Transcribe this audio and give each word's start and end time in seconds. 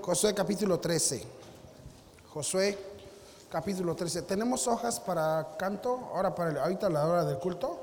Josué 0.00 0.34
capítulo 0.34 0.80
13. 0.80 1.22
Josué 2.32 2.78
capítulo 3.50 3.94
13. 3.94 4.22
¿Tenemos 4.22 4.66
hojas 4.66 4.98
para 5.00 5.56
canto? 5.58 5.96
Ahora 6.14 6.34
para 6.34 6.50
el- 6.50 6.58
ahorita 6.58 6.88
la 6.88 7.06
hora 7.06 7.24
del 7.24 7.38
culto. 7.38 7.78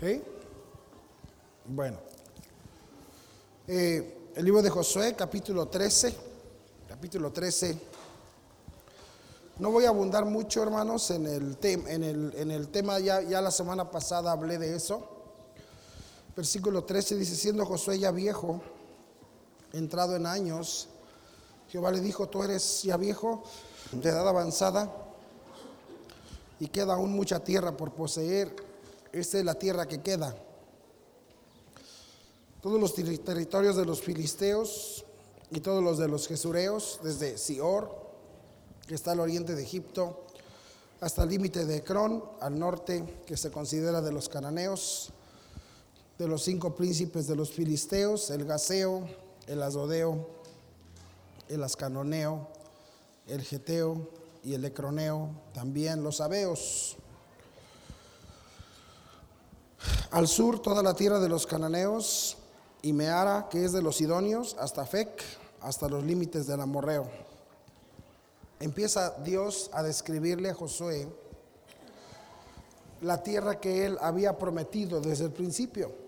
¿Sí? 0.00 0.22
Bueno. 1.66 1.98
Eh, 3.68 4.30
el 4.34 4.44
libro 4.44 4.60
de 4.60 4.70
Josué 4.70 5.14
capítulo 5.14 5.68
13. 5.68 6.14
Capítulo 6.88 7.30
13. 7.32 7.78
No 9.60 9.70
voy 9.70 9.84
a 9.84 9.90
abundar 9.90 10.24
mucho, 10.24 10.64
hermanos, 10.64 11.12
en 11.12 11.26
el, 11.26 11.56
en 11.62 12.02
el, 12.02 12.32
en 12.36 12.50
el 12.50 12.68
tema. 12.70 12.98
Ya, 12.98 13.22
ya 13.22 13.40
la 13.40 13.52
semana 13.52 13.88
pasada 13.88 14.32
hablé 14.32 14.58
de 14.58 14.74
eso. 14.74 15.10
Versículo 16.36 16.84
13 16.84 17.16
dice, 17.16 17.36
siendo 17.36 17.64
Josué 17.64 17.98
ya 17.98 18.10
viejo, 18.10 18.60
entrado 19.72 20.16
en 20.16 20.26
años, 20.26 20.88
Jehová 21.68 21.92
le 21.92 22.00
dijo, 22.00 22.28
tú 22.28 22.42
eres 22.42 22.82
ya 22.82 22.96
viejo, 22.96 23.44
de 23.92 24.08
edad 24.08 24.28
avanzada, 24.28 24.92
y 26.58 26.68
queda 26.68 26.94
aún 26.94 27.12
mucha 27.12 27.40
tierra 27.40 27.76
por 27.76 27.92
poseer. 27.92 28.54
Esta 29.12 29.38
es 29.38 29.44
la 29.44 29.54
tierra 29.54 29.86
que 29.86 30.00
queda. 30.02 30.34
Todos 32.60 32.80
los 32.80 32.96
terri- 32.96 33.22
territorios 33.22 33.76
de 33.76 33.84
los 33.84 34.00
filisteos 34.00 35.04
y 35.50 35.60
todos 35.60 35.84
los 35.84 35.98
de 35.98 36.08
los 36.08 36.26
jesureos, 36.26 36.98
desde 37.02 37.38
Sior, 37.38 37.94
que 38.88 38.94
está 38.94 39.12
al 39.12 39.20
oriente 39.20 39.54
de 39.54 39.62
Egipto, 39.62 40.24
hasta 41.00 41.22
el 41.22 41.28
límite 41.28 41.64
de 41.64 41.76
Ecrón, 41.76 42.24
al 42.40 42.58
norte, 42.58 43.22
que 43.26 43.36
se 43.36 43.50
considera 43.50 44.00
de 44.00 44.10
los 44.12 44.28
cananeos, 44.28 45.10
de 46.18 46.28
los 46.28 46.42
cinco 46.42 46.74
príncipes 46.74 47.26
de 47.26 47.36
los 47.36 47.50
filisteos, 47.50 48.30
el 48.30 48.44
Gaseo, 48.44 49.08
el 49.46 49.62
Azodeo, 49.62 50.28
el 51.48 51.62
Ascanoneo, 51.62 52.48
el 53.26 53.42
Geteo 53.42 54.08
y 54.42 54.54
el 54.54 54.64
Ecroneo, 54.64 55.30
también 55.52 56.02
los 56.02 56.20
Abeos. 56.20 56.96
Al 60.10 60.28
sur 60.28 60.60
toda 60.60 60.82
la 60.82 60.94
tierra 60.94 61.18
de 61.18 61.28
los 61.28 61.46
cananeos 61.46 62.36
y 62.82 62.92
Meara, 62.92 63.48
que 63.50 63.64
es 63.64 63.72
de 63.72 63.82
los 63.82 63.96
sidonios, 63.96 64.56
hasta 64.58 64.86
Fec, 64.86 65.22
hasta 65.60 65.88
los 65.88 66.04
límites 66.04 66.46
del 66.46 66.60
amorreo. 66.60 67.08
Empieza 68.60 69.10
Dios 69.24 69.70
a 69.72 69.82
describirle 69.82 70.50
a 70.50 70.54
Josué 70.54 71.08
la 73.00 73.22
tierra 73.22 73.60
que 73.60 73.84
él 73.84 73.98
había 74.00 74.38
prometido 74.38 75.00
desde 75.00 75.24
el 75.24 75.32
principio. 75.32 76.03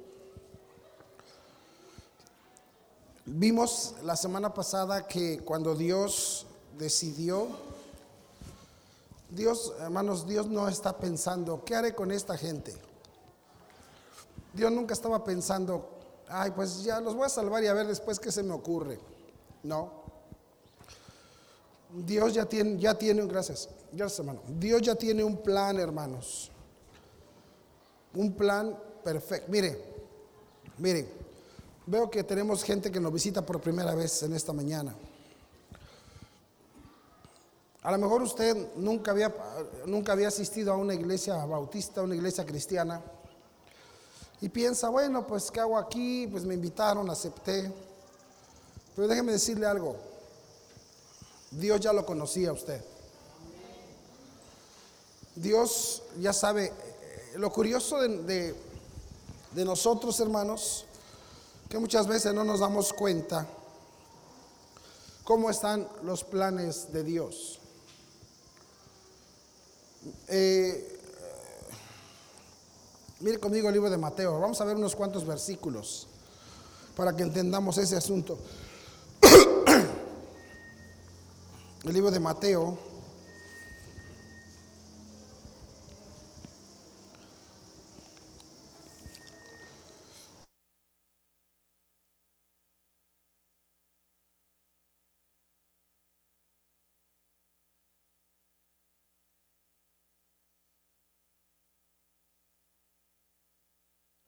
Vimos 3.28 3.96
la 4.04 4.14
semana 4.14 4.54
pasada 4.54 5.08
que 5.08 5.40
cuando 5.40 5.74
Dios 5.74 6.46
decidió, 6.78 7.48
Dios, 9.30 9.74
hermanos, 9.80 10.28
Dios 10.28 10.46
no 10.46 10.68
está 10.68 10.96
pensando, 10.96 11.64
¿qué 11.64 11.74
haré 11.74 11.92
con 11.92 12.12
esta 12.12 12.38
gente? 12.38 12.72
Dios 14.52 14.70
nunca 14.70 14.94
estaba 14.94 15.24
pensando, 15.24 15.90
ay, 16.28 16.52
pues 16.52 16.84
ya 16.84 17.00
los 17.00 17.16
voy 17.16 17.26
a 17.26 17.28
salvar 17.28 17.64
y 17.64 17.66
a 17.66 17.74
ver 17.74 17.88
después 17.88 18.20
qué 18.20 18.30
se 18.30 18.44
me 18.44 18.54
ocurre. 18.54 19.00
No. 19.64 19.90
Dios 21.90 22.32
ya 22.32 22.46
tiene, 22.46 22.78
ya 22.78 22.96
tiene, 22.96 23.26
gracias, 23.26 23.68
gracias 23.90 24.20
hermano. 24.20 24.40
Dios 24.46 24.82
ya 24.82 24.94
tiene 24.94 25.24
un 25.24 25.38
plan, 25.38 25.80
hermanos. 25.80 26.52
Un 28.14 28.32
plan 28.34 28.78
perfecto. 29.02 29.50
Mire, 29.50 29.82
mire, 30.78 31.25
veo 31.86 32.10
que 32.10 32.24
tenemos 32.24 32.62
gente 32.62 32.90
que 32.90 33.00
nos 33.00 33.12
visita 33.12 33.44
por 33.44 33.60
primera 33.60 33.94
vez 33.94 34.22
en 34.22 34.34
esta 34.34 34.52
mañana. 34.52 34.94
A 37.82 37.92
lo 37.92 37.98
mejor 37.98 38.22
usted 38.22 38.56
nunca 38.76 39.12
había, 39.12 39.32
nunca 39.86 40.12
había 40.12 40.28
asistido 40.28 40.72
a 40.72 40.76
una 40.76 40.94
iglesia 40.94 41.36
bautista, 41.44 42.02
una 42.02 42.16
iglesia 42.16 42.44
cristiana, 42.44 43.00
y 44.40 44.48
piensa, 44.48 44.88
bueno, 44.88 45.26
pues 45.26 45.50
¿qué 45.50 45.60
hago 45.60 45.78
aquí? 45.78 46.26
Pues 46.26 46.44
me 46.44 46.54
invitaron, 46.54 47.08
acepté. 47.08 47.72
Pero 48.94 49.08
déjeme 49.08 49.32
decirle 49.32 49.66
algo, 49.66 49.96
Dios 51.52 51.80
ya 51.80 51.92
lo 51.92 52.04
conocía 52.04 52.50
a 52.50 52.52
usted. 52.52 52.82
Dios 55.36 56.02
ya 56.18 56.32
sabe, 56.32 56.66
eh, 56.66 56.72
lo 57.36 57.50
curioso 57.52 57.98
de- 58.00 58.54
de 59.52 59.64
nosotros, 59.64 60.18
hermanos, 60.20 60.85
que 61.68 61.78
muchas 61.78 62.06
veces 62.06 62.32
no 62.32 62.44
nos 62.44 62.60
damos 62.60 62.92
cuenta 62.92 63.46
cómo 65.24 65.50
están 65.50 65.88
los 66.02 66.22
planes 66.22 66.92
de 66.92 67.02
Dios. 67.02 67.58
Eh, 70.28 71.00
mire 73.20 73.40
conmigo 73.40 73.68
el 73.68 73.74
libro 73.74 73.90
de 73.90 73.98
Mateo, 73.98 74.38
vamos 74.38 74.60
a 74.60 74.64
ver 74.64 74.76
unos 74.76 74.94
cuantos 74.94 75.26
versículos 75.26 76.06
para 76.94 77.14
que 77.14 77.24
entendamos 77.24 77.76
ese 77.78 77.96
asunto. 77.96 78.38
El 81.84 81.92
libro 81.92 82.10
de 82.10 82.18
Mateo, 82.18 82.76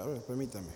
A 0.01 0.07
ver, 0.07 0.23
permítame. 0.23 0.69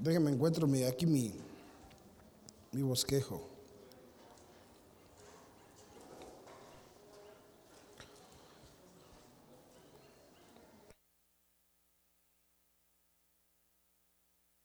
Déjenme 0.00 0.32
encuentro 0.32 0.66
mi, 0.66 0.82
aquí 0.82 1.06
mi, 1.06 1.32
mi 2.72 2.82
bosquejo. 2.82 3.55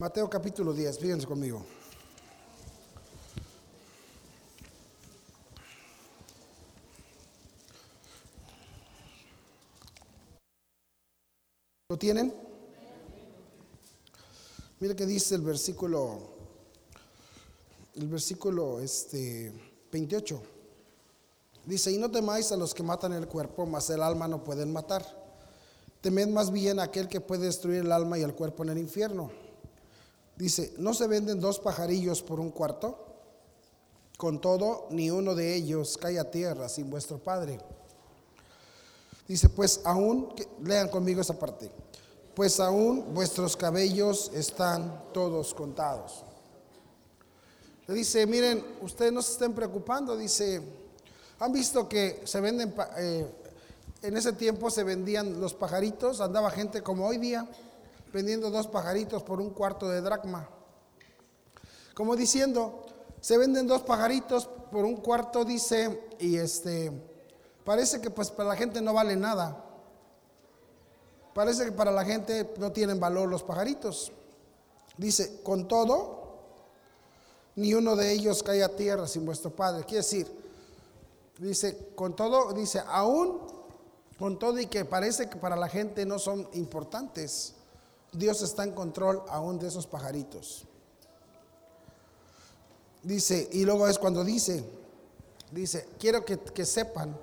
Mateo 0.01 0.27
capítulo 0.27 0.73
10, 0.73 0.97
fíjense 0.97 1.27
conmigo. 1.27 1.63
¿Lo 11.87 11.97
tienen? 11.99 12.33
Mire 14.79 14.95
que 14.95 15.05
dice 15.05 15.35
el 15.35 15.41
versículo, 15.41 16.17
el 17.93 18.07
versículo 18.07 18.79
este, 18.79 19.53
28. 19.91 20.41
Dice, 21.67 21.91
y 21.91 21.99
no 21.99 22.09
temáis 22.09 22.51
a 22.51 22.57
los 22.57 22.73
que 22.73 22.81
matan 22.81 23.13
el 23.13 23.27
cuerpo, 23.27 23.67
mas 23.67 23.87
el 23.91 24.01
alma 24.01 24.27
no 24.27 24.43
pueden 24.43 24.73
matar. 24.73 25.05
Temed 26.01 26.29
más 26.29 26.51
bien 26.51 26.79
a 26.79 26.85
aquel 26.85 27.07
que 27.07 27.21
puede 27.21 27.45
destruir 27.45 27.81
el 27.81 27.91
alma 27.91 28.17
y 28.17 28.23
el 28.23 28.33
cuerpo 28.33 28.63
en 28.63 28.69
el 28.69 28.79
infierno. 28.79 29.40
Dice, 30.41 30.73
¿no 30.79 30.95
se 30.95 31.05
venden 31.05 31.39
dos 31.39 31.59
pajarillos 31.59 32.23
por 32.23 32.39
un 32.39 32.49
cuarto? 32.49 32.97
Con 34.17 34.41
todo, 34.41 34.87
ni 34.89 35.11
uno 35.11 35.35
de 35.35 35.53
ellos 35.53 35.99
cae 36.01 36.17
a 36.17 36.31
tierra 36.31 36.67
sin 36.67 36.89
vuestro 36.89 37.19
Padre. 37.19 37.59
Dice, 39.27 39.49
pues 39.49 39.81
aún, 39.83 40.33
lean 40.63 40.89
conmigo 40.89 41.21
esa 41.21 41.37
parte, 41.37 41.69
pues 42.33 42.59
aún 42.59 43.13
vuestros 43.13 43.55
cabellos 43.55 44.31
están 44.33 45.03
todos 45.13 45.53
contados. 45.53 46.23
Le 47.85 47.93
dice, 47.93 48.25
miren, 48.25 48.65
ustedes 48.81 49.13
no 49.13 49.21
se 49.21 49.33
estén 49.33 49.53
preocupando, 49.53 50.17
dice, 50.17 50.59
han 51.37 51.53
visto 51.53 51.87
que 51.87 52.23
se 52.25 52.41
venden, 52.41 52.73
eh, 52.97 53.31
en 54.01 54.17
ese 54.17 54.33
tiempo 54.33 54.71
se 54.71 54.83
vendían 54.83 55.39
los 55.39 55.53
pajaritos, 55.53 56.19
andaba 56.19 56.49
gente 56.49 56.81
como 56.81 57.05
hoy 57.05 57.19
día, 57.19 57.47
vendiendo 58.11 58.49
dos 58.49 58.67
pajaritos 58.67 59.23
por 59.23 59.39
un 59.39 59.51
cuarto 59.51 59.89
de 59.89 60.01
dracma. 60.01 60.49
Como 61.93 62.15
diciendo, 62.15 62.85
se 63.19 63.37
venden 63.37 63.67
dos 63.67 63.83
pajaritos 63.83 64.47
por 64.71 64.85
un 64.85 64.97
cuarto, 64.97 65.45
dice, 65.45 66.09
y 66.19 66.37
este, 66.37 66.91
parece 67.63 68.01
que 68.01 68.09
pues 68.09 68.31
para 68.31 68.49
la 68.49 68.55
gente 68.55 68.81
no 68.81 68.93
vale 68.93 69.15
nada. 69.15 69.65
Parece 71.33 71.65
que 71.65 71.71
para 71.71 71.91
la 71.91 72.03
gente 72.03 72.53
no 72.57 72.71
tienen 72.71 72.99
valor 72.99 73.29
los 73.29 73.43
pajaritos. 73.43 74.11
Dice, 74.97 75.41
con 75.43 75.67
todo, 75.67 76.21
ni 77.55 77.73
uno 77.73 77.95
de 77.95 78.11
ellos 78.11 78.43
cae 78.43 78.63
a 78.63 78.75
tierra 78.75 79.07
sin 79.07 79.25
vuestro 79.25 79.51
Padre. 79.51 79.83
Quiere 79.83 79.97
decir, 79.97 80.27
dice, 81.37 81.91
con 81.95 82.15
todo, 82.15 82.53
dice, 82.53 82.81
aún 82.87 83.39
con 84.17 84.37
todo 84.37 84.59
y 84.59 84.67
que 84.67 84.85
parece 84.85 85.29
que 85.29 85.37
para 85.37 85.55
la 85.55 85.67
gente 85.67 86.05
no 86.05 86.19
son 86.19 86.47
importantes, 86.53 87.55
Dios 88.11 88.41
está 88.41 88.63
en 88.63 88.71
control 88.71 89.23
aún 89.29 89.57
de 89.59 89.67
esos 89.67 89.87
pajaritos. 89.87 90.65
Dice, 93.03 93.49
y 93.51 93.63
luego 93.65 93.87
es 93.87 93.97
cuando 93.97 94.23
dice, 94.23 94.63
dice, 95.51 95.87
quiero 95.97 96.23
que, 96.23 96.37
que 96.37 96.65
sepan 96.65 97.17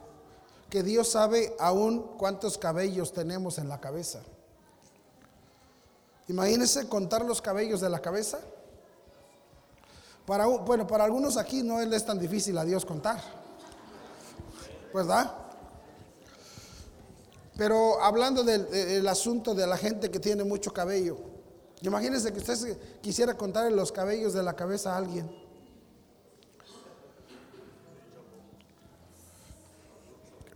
que 0.71 0.83
Dios 0.83 1.09
sabe 1.09 1.55
aún 1.59 2.03
cuántos 2.19 2.59
cabellos 2.59 3.13
tenemos 3.13 3.59
en 3.59 3.69
la 3.69 3.81
cabeza. 3.81 4.21
Imagínense 6.29 6.89
contar 6.89 7.25
los 7.25 7.41
cabellos 7.41 7.81
de 7.81 7.89
la 7.89 8.01
cabeza. 8.01 8.39
Para, 10.27 10.47
bueno, 10.47 10.87
para 10.87 11.05
algunos 11.05 11.39
aquí 11.39 11.63
no 11.63 11.81
es 11.81 12.05
tan 12.05 12.19
difícil 12.19 12.59
a 12.59 12.65
Dios 12.65 12.85
contar. 12.85 13.19
¿Verdad? 14.93 15.48
Pero 17.59 18.01
hablando 18.01 18.45
del, 18.45 19.09
asunto 19.09 19.53
de 19.53 19.67
la 19.67 19.77
gente 19.77 20.13
que 20.13 20.21
tiene 20.21 20.45
mucho 20.45 20.73
cabello, 20.73 21.19
imagínense 21.83 22.33
que 22.33 22.39
usted 22.39 22.79
quisiera 23.01 23.37
contar 23.37 23.71
los 23.73 23.91
cabellos 23.91 24.33
de 24.33 24.45
la 24.45 24.55
cabeza 24.55 24.95
a 24.95 24.99
alguien. 24.99 25.29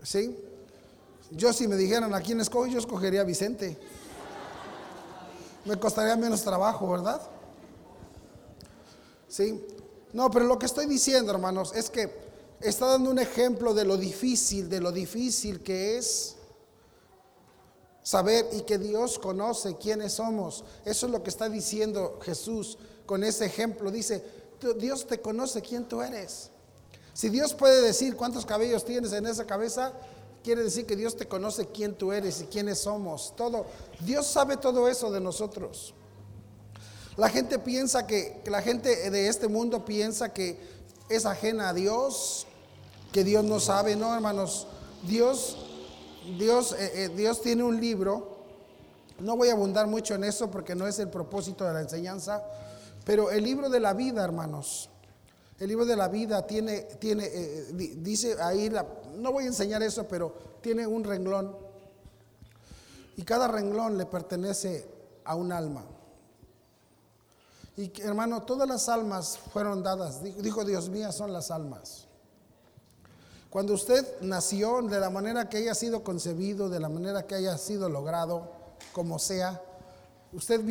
¿Sí? 0.04 0.38
Yo 1.32 1.52
si 1.52 1.66
me 1.66 1.75
dijeran 1.75 2.14
a 2.14 2.20
quién 2.20 2.40
escojo, 2.40 2.66
yo 2.66 2.78
escogería 2.78 3.22
a 3.22 3.25
Vicente. 3.25 3.76
Me 5.64 5.76
costaría 5.76 6.14
menos 6.14 6.43
trabajo, 6.43 6.88
¿verdad? 6.88 7.20
¿Sí? 9.26 9.60
No, 10.12 10.31
pero 10.31 10.44
lo 10.44 10.56
que 10.56 10.66
estoy 10.66 10.87
diciendo, 10.87 11.32
hermanos, 11.32 11.72
es 11.75 11.90
que 11.90 12.12
está 12.60 12.87
dando 12.87 13.10
un 13.10 13.19
ejemplo 13.19 13.75
de 13.75 13.84
lo 13.84 13.96
difícil, 13.96 14.69
de 14.69 14.81
lo 14.81 14.93
difícil 14.93 15.64
que 15.64 15.98
es 15.98 16.37
saber 18.02 18.49
y 18.52 18.62
que 18.62 18.78
Dios 18.78 19.19
conoce 19.19 19.76
quiénes 19.76 20.14
somos. 20.14 20.64
Eso 20.84 21.06
es 21.06 21.12
lo 21.12 21.22
que 21.22 21.31
está 21.31 21.49
diciendo 21.49 22.19
Jesús 22.22 22.78
con 23.06 23.25
ese 23.25 23.46
ejemplo. 23.46 23.90
Dice, 23.90 24.25
Dios 24.78 25.06
te 25.06 25.20
conoce 25.20 25.62
quién 25.62 25.88
tú 25.88 26.02
eres. 26.02 26.50
Si 27.14 27.28
Dios 27.28 27.54
puede 27.54 27.82
decir 27.82 28.16
cuántos 28.16 28.46
cabellos 28.46 28.84
tienes 28.84 29.12
en 29.12 29.26
esa 29.26 29.46
cabeza, 29.46 29.93
quiere 30.43 30.62
decir 30.62 30.87
que 30.87 30.96
Dios 30.96 31.16
te 31.16 31.28
conoce 31.28 31.66
quién 31.66 31.94
tú 31.94 32.12
eres 32.12 32.40
y 32.40 32.44
quiénes 32.46 32.78
somos. 32.78 33.34
Todo. 33.37 33.66
Dios 34.00 34.26
sabe 34.26 34.56
todo 34.56 34.88
eso 34.88 35.10
de 35.10 35.20
nosotros. 35.20 35.94
La 37.16 37.28
gente 37.28 37.58
piensa 37.58 38.06
que, 38.06 38.43
la 38.46 38.62
gente 38.62 39.10
de 39.10 39.28
este 39.28 39.46
mundo 39.46 39.84
piensa 39.84 40.32
que 40.32 40.58
es 41.10 41.26
ajena 41.26 41.69
a 41.69 41.75
Dios, 41.75 42.46
que 43.12 43.22
Dios 43.22 43.44
no 43.44 43.60
sabe, 43.60 43.96
no, 43.96 44.14
hermanos. 44.14 44.66
Dios, 45.02 45.58
Dios, 46.38 46.72
eh, 46.78 47.04
eh, 47.04 47.08
Dios 47.08 47.40
tiene 47.40 47.62
un 47.62 47.80
libro. 47.80 48.38
No 49.19 49.36
voy 49.36 49.48
a 49.48 49.52
abundar 49.52 49.86
mucho 49.86 50.14
en 50.14 50.24
eso 50.24 50.50
porque 50.50 50.74
no 50.74 50.86
es 50.86 50.98
el 50.98 51.08
propósito 51.08 51.64
de 51.64 51.72
la 51.72 51.80
enseñanza, 51.80 52.42
pero 53.04 53.30
el 53.30 53.44
libro 53.44 53.69
de 53.69 53.80
la 53.80 53.92
vida, 53.92 54.24
hermanos. 54.24 54.88
El 55.58 55.69
libro 55.69 55.84
de 55.84 55.96
la 55.96 56.08
vida 56.08 56.44
tiene, 56.46 56.80
tiene 56.98 57.24
eh, 57.26 57.69
dice 57.98 58.36
ahí, 58.42 58.70
no 59.16 59.32
voy 59.32 59.44
a 59.44 59.48
enseñar 59.48 59.82
eso, 59.82 60.08
pero 60.08 60.34
tiene 60.60 60.86
un 60.86 61.04
renglón. 61.04 61.56
Y 63.16 63.22
cada 63.22 63.46
renglón 63.46 63.96
le 63.98 64.06
pertenece 64.06 64.88
a 65.24 65.36
un 65.36 65.52
alma. 65.52 65.84
Y 67.76 67.92
hermano, 68.02 68.42
todas 68.42 68.69
las 68.69 68.88
almas 68.88 69.38
fueron 69.52 69.82
dadas. 69.82 70.22
Dijo 70.22 70.64
Dios 70.64 70.88
mío, 70.88 71.12
son 71.12 71.32
las 71.32 71.50
almas. 71.50 72.08
Cuando 73.52 73.75
usted 73.75 74.06
nació, 74.22 74.81
de 74.81 74.99
la 74.99 75.10
manera 75.10 75.50
que 75.50 75.58
haya 75.58 75.75
sido 75.75 76.02
concebido, 76.02 76.70
de 76.70 76.81
la 76.81 76.88
manera 76.88 77.26
que 77.26 77.34
haya 77.34 77.58
sido 77.58 77.90
logrado, 77.90 78.50
como 78.94 79.19
sea, 79.19 79.60
usted 80.32 80.62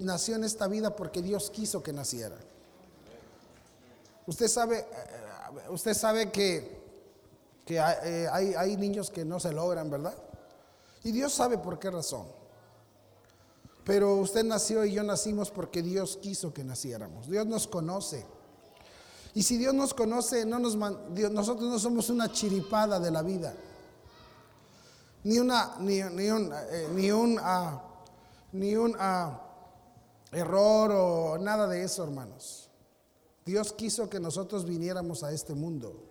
nació 0.00 0.36
en 0.36 0.44
esta 0.44 0.68
vida 0.68 0.94
porque 0.94 1.22
Dios 1.22 1.48
quiso 1.48 1.82
que 1.82 1.90
naciera. 1.90 2.36
Usted 4.26 4.46
sabe, 4.46 4.80
eh, 4.80 5.70
usted 5.70 5.94
sabe 5.94 6.30
que, 6.30 6.78
que 7.64 7.76
eh, 7.76 8.28
hay, 8.30 8.52
hay 8.52 8.76
niños 8.76 9.08
que 9.10 9.24
no 9.24 9.40
se 9.40 9.50
logran, 9.50 9.88
¿verdad? 9.90 10.14
Y 11.04 11.12
Dios 11.12 11.32
sabe 11.32 11.56
por 11.56 11.78
qué 11.78 11.90
razón. 11.90 12.26
Pero 13.84 14.16
usted 14.16 14.44
nació 14.44 14.84
y 14.84 14.92
yo 14.92 15.02
nacimos 15.02 15.50
porque 15.50 15.80
Dios 15.80 16.18
quiso 16.20 16.52
que 16.52 16.62
naciéramos. 16.62 17.26
Dios 17.26 17.46
nos 17.46 17.66
conoce. 17.66 18.26
Y 19.34 19.42
si 19.42 19.56
Dios 19.56 19.74
nos 19.74 19.94
conoce, 19.94 20.44
no 20.44 20.58
nos 20.58 20.76
nosotros 20.76 21.70
no 21.70 21.78
somos 21.78 22.10
una 22.10 22.32
chiripada 22.32 22.98
de 22.98 23.10
la 23.10 23.22
vida. 23.22 23.54
Ni, 25.24 25.38
una, 25.38 25.76
ni, 25.80 26.02
ni 26.02 26.30
un, 26.30 26.52
eh, 26.52 26.88
ni 26.94 27.10
un, 27.10 27.38
ah, 27.40 27.82
un 28.52 28.96
ah, 28.98 29.40
error 30.32 30.92
o 30.92 31.38
nada 31.38 31.66
de 31.66 31.82
eso, 31.82 32.04
hermanos. 32.04 32.68
Dios 33.44 33.72
quiso 33.72 34.08
que 34.08 34.20
nosotros 34.20 34.64
viniéramos 34.64 35.22
a 35.22 35.32
este 35.32 35.54
mundo. 35.54 36.04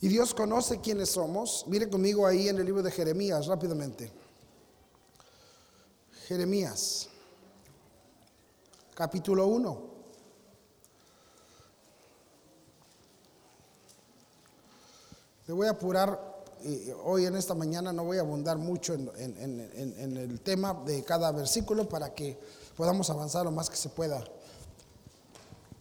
Y 0.00 0.08
Dios 0.08 0.34
conoce 0.34 0.80
quiénes 0.80 1.10
somos. 1.10 1.64
Mire 1.66 1.88
conmigo 1.88 2.26
ahí 2.26 2.48
en 2.48 2.58
el 2.58 2.66
libro 2.66 2.82
de 2.82 2.90
Jeremías 2.90 3.46
rápidamente. 3.46 4.10
Jeremías, 6.26 7.08
capítulo 8.94 9.46
1. 9.46 9.97
Le 15.48 15.54
voy 15.54 15.66
a 15.66 15.70
apurar, 15.70 16.44
hoy 17.04 17.24
en 17.24 17.34
esta 17.34 17.54
mañana 17.54 17.90
no 17.90 18.04
voy 18.04 18.18
a 18.18 18.20
abundar 18.20 18.58
mucho 18.58 18.92
en, 18.92 19.10
en, 19.16 20.16
el 20.18 20.40
tema 20.40 20.74
de 20.74 21.02
cada 21.04 21.32
versículo 21.32 21.88
para 21.88 22.12
que 22.12 22.38
podamos 22.76 23.08
avanzar 23.08 23.46
lo 23.46 23.50
más 23.50 23.70
que 23.70 23.76
se 23.76 23.88
pueda. 23.88 24.22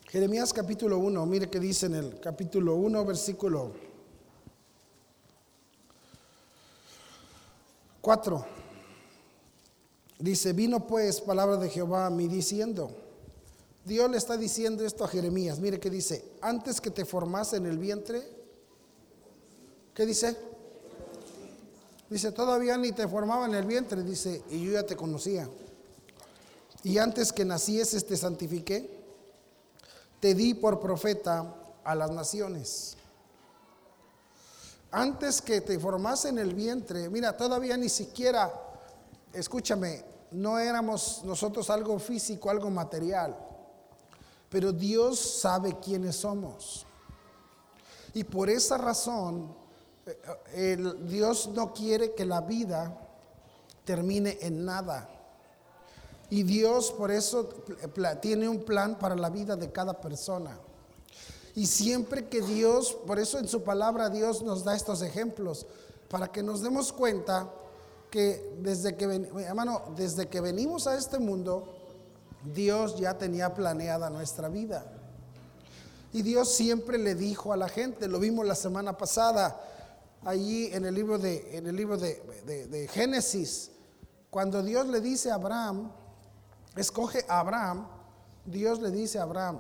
Jeremías 0.08 0.54
capítulo 0.54 1.00
1, 1.00 1.26
mire 1.26 1.50
que 1.50 1.60
dice 1.60 1.88
en 1.88 1.96
el 1.96 2.18
capítulo 2.22 2.76
1, 2.76 3.04
versículo 3.04 3.74
4. 8.00 8.46
Dice, 10.20 10.54
vino 10.54 10.88
pues 10.88 11.20
palabra 11.20 11.58
de 11.58 11.68
Jehová 11.68 12.06
a 12.06 12.10
mí 12.10 12.30
diciendo, 12.30 12.90
Dios 13.84 14.10
le 14.10 14.16
está 14.16 14.38
diciendo 14.38 14.86
esto 14.86 15.04
a 15.04 15.10
Jeremías, 15.10 15.60
mire 15.60 15.78
que 15.78 15.90
dice, 15.90 16.24
antes 16.40 16.80
que 16.80 16.90
te 16.90 17.04
formase 17.04 17.58
en 17.58 17.66
el 17.66 17.78
vientre, 17.78 18.37
¿qué 19.98 20.06
dice? 20.06 20.38
Dice, 22.08 22.32
todavía 22.32 22.78
ni 22.78 22.92
te 22.92 23.08
formaba 23.08 23.48
en 23.48 23.56
el 23.56 23.66
vientre, 23.66 24.04
dice, 24.04 24.44
y 24.52 24.64
yo 24.64 24.74
ya 24.74 24.84
te 24.84 24.96
conocía. 24.96 25.50
Y 26.84 27.00
antes 27.00 27.34
que 27.34 27.44
nacieses 27.44 28.06
te 28.06 28.16
santifiqué 28.16 28.96
te 30.20 30.36
di 30.36 30.54
por 30.54 30.80
profeta 30.80 31.52
a 31.84 31.96
las 31.96 32.12
naciones. 32.12 32.96
Antes 34.92 35.42
que 35.42 35.62
te 35.62 35.80
formase 35.80 36.30
en 36.30 36.38
el 36.38 36.54
vientre, 36.54 37.10
mira, 37.10 37.36
todavía 37.36 37.76
ni 37.76 37.90
siquiera, 37.90 38.54
escúchame, 39.34 40.06
no 40.30 40.60
éramos 40.60 41.24
nosotros 41.24 41.72
algo 41.72 41.98
físico, 41.98 42.52
algo 42.52 42.70
material, 42.70 43.36
pero 44.48 44.72
Dios 44.72 45.20
sabe 45.20 45.76
quiénes 45.80 46.18
somos. 46.18 46.86
Y 48.14 48.24
por 48.24 48.52
esa 48.52 48.78
razón, 48.78 49.67
eh, 50.54 50.78
Dios 51.02 51.50
no 51.54 51.74
quiere 51.74 52.14
que 52.14 52.26
la 52.26 52.42
vida 52.42 52.98
termine 53.84 54.38
en 54.42 54.66
nada. 54.66 55.10
Y 56.30 56.44
Dios 56.44 56.92
por 56.92 57.12
eso 57.12 57.50
tiene 58.22 58.50
un 58.50 58.64
plan 58.64 58.98
para 59.00 59.16
la 59.16 59.30
vida 59.30 59.56
de 59.56 59.72
cada 59.72 60.00
persona. 60.00 60.60
Y 61.56 61.66
siempre 61.66 62.28
que 62.28 62.42
Dios, 62.42 62.98
por 63.08 63.18
eso 63.18 63.40
en 63.40 63.48
su 63.48 63.64
palabra 63.64 64.10
Dios 64.10 64.44
nos 64.44 64.64
da 64.64 64.76
estos 64.76 65.02
ejemplos, 65.02 65.66
para 66.10 66.32
que 66.32 66.44
nos 66.44 66.62
demos 66.62 66.94
cuenta 66.94 67.50
que 68.12 68.56
desde 68.60 68.96
que, 68.96 69.06
hermano, 69.40 69.82
desde 69.96 70.28
que 70.28 70.40
venimos 70.40 70.88
a 70.88 70.98
este 70.98 71.20
mundo, 71.20 71.68
Dios 72.44 72.98
ya 72.98 73.18
tenía 73.18 73.54
planeada 73.54 74.10
nuestra 74.10 74.50
vida. 74.50 74.86
Y 76.14 76.22
Dios 76.22 76.52
siempre 76.52 76.98
le 76.98 77.16
dijo 77.16 77.52
a 77.52 77.58
la 77.58 77.68
gente, 77.68 78.08
lo 78.08 78.20
vimos 78.20 78.46
la 78.46 78.56
semana 78.56 78.98
pasada, 78.98 79.60
allí 80.24 80.68
en 80.74 80.86
el 80.86 80.96
libro 80.96 81.18
de, 81.18 81.58
en 81.58 81.68
el 81.68 81.76
libro 81.76 81.98
de, 81.98 82.68
de 82.70 82.88
Génesis, 82.88 83.72
cuando 84.30 84.62
Dios 84.62 84.88
le 84.88 85.02
dice 85.02 85.32
a 85.32 85.36
Abraham, 85.36 85.92
escoge 86.76 87.26
a 87.28 87.40
Abraham, 87.40 87.88
Dios 88.46 88.82
le 88.82 88.92
dice 88.92 89.20
a 89.20 89.24
Abraham, 89.24 89.60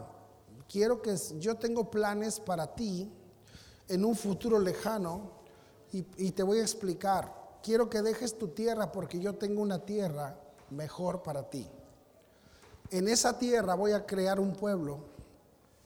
quiero 0.70 1.02
que 1.02 1.16
yo 1.40 1.56
tengo 1.56 1.90
planes 1.90 2.40
para 2.40 2.76
ti 2.76 3.12
en 3.88 4.06
un 4.06 4.16
futuro 4.16 4.60
lejano 4.60 5.38
y, 5.92 6.32
te 6.32 6.44
voy 6.44 6.60
a 6.60 6.62
explicar. 6.62 7.34
quiero 7.64 7.90
que 7.90 8.02
dejes 8.02 8.38
tu 8.38 8.50
tierra 8.50 8.92
porque 8.92 9.20
yo 9.20 9.36
tengo 9.36 9.62
una 9.62 9.80
tierra 9.80 10.38
mejor 10.70 11.24
para 11.24 11.50
ti. 11.50 11.68
En 12.92 13.08
esa 13.08 13.38
tierra 13.38 13.74
voy 13.74 13.94
a 13.94 14.06
crear 14.06 14.40
un 14.40 14.54
pueblo. 14.54 15.00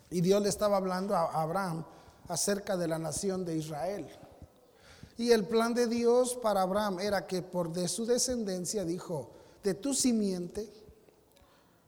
Y 0.10 0.22
Dios 0.22 0.42
le 0.42 0.50
estaba 0.50 0.78
hablando 0.78 1.16
a 1.16 1.42
Abraham 1.42 1.86
acerca 2.28 2.76
de 2.76 2.88
la 2.88 3.00
nación 3.00 3.46
de 3.46 3.56
Israel. 3.56 4.08
Y 5.22 5.32
el 5.32 5.46
plan 5.46 5.76
de 5.76 5.86
Dios 5.86 6.36
para 6.42 6.64
Abraham 6.64 7.00
era 7.00 7.28
que 7.28 7.44
por 7.44 7.72
de 7.72 7.88
su 7.88 8.08
descendencia, 8.08 8.84
dijo, 8.84 9.30
de 9.64 9.76
tu 9.76 9.94
simiente, 9.94 10.68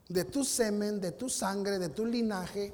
de 0.07 0.23
tu 0.25 0.43
semen, 0.43 1.01
de 1.01 1.13
tu 1.13 1.29
sangre, 1.29 1.79
de 1.79 1.89
tu 1.89 2.05
linaje, 2.05 2.71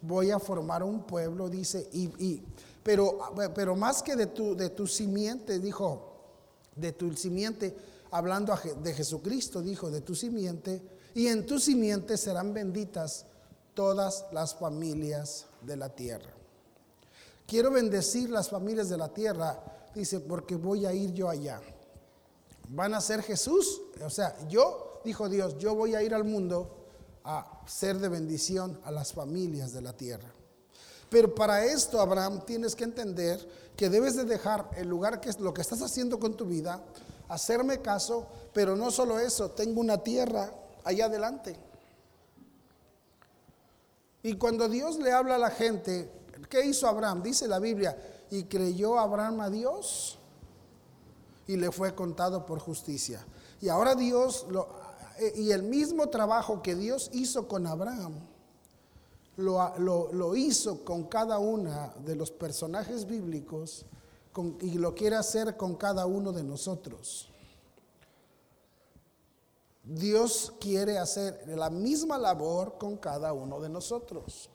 voy 0.00 0.30
a 0.30 0.38
formar 0.38 0.82
un 0.82 1.02
pueblo, 1.02 1.50
dice, 1.50 1.86
y, 1.92 2.42
pero, 2.82 3.18
pero 3.54 3.76
más 3.76 4.02
que 4.02 4.16
de 4.16 4.28
tu, 4.28 4.56
de 4.56 4.70
tu 4.70 4.86
simiente, 4.86 5.58
dijo, 5.58 6.14
de 6.76 6.92
tu 6.92 7.14
simiente, 7.14 7.76
hablando 8.10 8.58
de 8.82 8.94
Jesucristo, 8.94 9.60
dijo, 9.60 9.90
de 9.90 10.00
tu 10.00 10.14
simiente, 10.14 10.80
y 11.12 11.26
en 11.26 11.44
tu 11.44 11.60
simiente 11.60 12.16
serán 12.16 12.54
benditas 12.54 13.26
todas 13.74 14.24
las 14.32 14.54
familias 14.54 15.44
de 15.60 15.76
la 15.76 15.90
tierra. 15.90 16.30
Quiero 17.46 17.70
bendecir 17.70 18.30
las 18.30 18.48
familias 18.48 18.88
de 18.88 18.96
la 18.96 19.12
tierra, 19.12 19.60
dice, 19.94 20.20
porque 20.20 20.56
voy 20.56 20.86
a 20.86 20.92
ir 20.92 21.12
yo 21.12 21.28
allá. 21.28 21.60
Van 22.68 22.94
a 22.94 23.00
ser 23.00 23.22
Jesús, 23.22 23.80
o 24.04 24.10
sea, 24.10 24.36
yo, 24.48 25.00
dijo 25.04 25.28
Dios, 25.28 25.58
yo 25.58 25.74
voy 25.74 25.94
a 25.94 26.02
ir 26.02 26.14
al 26.14 26.24
mundo 26.24 26.76
a 27.24 27.62
ser 27.66 27.98
de 27.98 28.08
bendición 28.08 28.80
a 28.84 28.90
las 28.90 29.12
familias 29.12 29.72
de 29.72 29.82
la 29.82 29.92
tierra. 29.92 30.32
Pero 31.08 31.34
para 31.34 31.64
esto, 31.64 32.00
Abraham, 32.00 32.44
tienes 32.46 32.76
que 32.76 32.84
entender 32.84 33.46
que 33.76 33.90
debes 33.90 34.14
de 34.14 34.24
dejar 34.24 34.70
el 34.76 34.88
lugar 34.88 35.20
que 35.20 35.30
es 35.30 35.40
lo 35.40 35.52
que 35.52 35.62
estás 35.62 35.82
haciendo 35.82 36.20
con 36.20 36.36
tu 36.36 36.46
vida, 36.46 36.80
hacerme 37.28 37.80
caso, 37.80 38.26
pero 38.52 38.76
no 38.76 38.90
solo 38.90 39.18
eso, 39.18 39.50
tengo 39.50 39.80
una 39.80 39.98
tierra 39.98 40.52
allá 40.84 41.06
adelante. 41.06 41.56
Y 44.22 44.34
cuando 44.34 44.68
Dios 44.68 44.98
le 44.98 45.12
habla 45.12 45.36
a 45.36 45.38
la 45.38 45.50
gente, 45.50 46.10
¿qué 46.48 46.64
hizo 46.64 46.86
Abraham? 46.86 47.22
Dice 47.22 47.48
la 47.48 47.58
Biblia, 47.58 47.96
y 48.30 48.44
creyó 48.44 48.98
Abraham 48.98 49.40
a 49.40 49.50
Dios 49.50 50.18
y 51.46 51.56
le 51.56 51.72
fue 51.72 51.94
contado 51.94 52.46
por 52.46 52.60
justicia. 52.60 53.26
Y 53.60 53.68
ahora 53.68 53.94
Dios, 53.94 54.46
lo, 54.48 54.68
eh, 55.18 55.32
y 55.36 55.50
el 55.50 55.62
mismo 55.62 56.08
trabajo 56.08 56.62
que 56.62 56.74
Dios 56.74 57.10
hizo 57.12 57.48
con 57.48 57.66
Abraham, 57.66 58.14
lo, 59.36 60.12
lo, 60.12 60.36
hizo 60.36 60.84
con 60.84 61.04
cada 61.04 61.38
uno 61.38 61.92
de 62.04 62.14
los 62.14 62.30
personajes 62.30 63.06
bíblicos 63.06 63.86
y 64.60 64.72
lo 64.74 64.94
quiere 64.94 65.16
hacer 65.16 65.56
con 65.56 65.76
cada 65.76 66.06
uno 66.06 66.32
de 66.32 66.44
nosotros. 66.44 67.28
Dios 69.82 70.52
quiere 70.60 70.98
hacer 70.98 71.42
la 71.48 71.70
misma 71.70 72.18
labor 72.18 72.76
con 72.78 72.96
cada 72.96 73.32
uno 73.32 73.60
de 73.60 73.70
nosotros. 73.70 74.50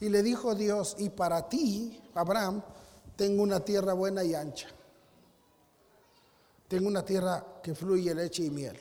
Y 0.00 0.08
le 0.08 0.22
dijo 0.22 0.54
Dios, 0.54 0.96
y 0.98 1.08
para 1.10 1.48
ti, 1.48 2.02
Abraham, 2.14 2.62
tengo 3.16 3.42
una 3.42 3.60
tierra 3.60 3.94
buena 3.94 4.22
y 4.22 4.34
ancha. 4.34 4.68
Tengo 6.68 6.88
una 6.88 7.04
tierra 7.04 7.44
que 7.62 7.74
fluye 7.74 8.14
leche 8.14 8.44
y 8.44 8.50
miel. 8.50 8.78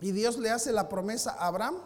Y 0.00 0.12
Dios 0.12 0.38
le 0.38 0.50
hace 0.50 0.72
la 0.72 0.88
promesa 0.88 1.32
a 1.32 1.46
Abraham. 1.46 1.76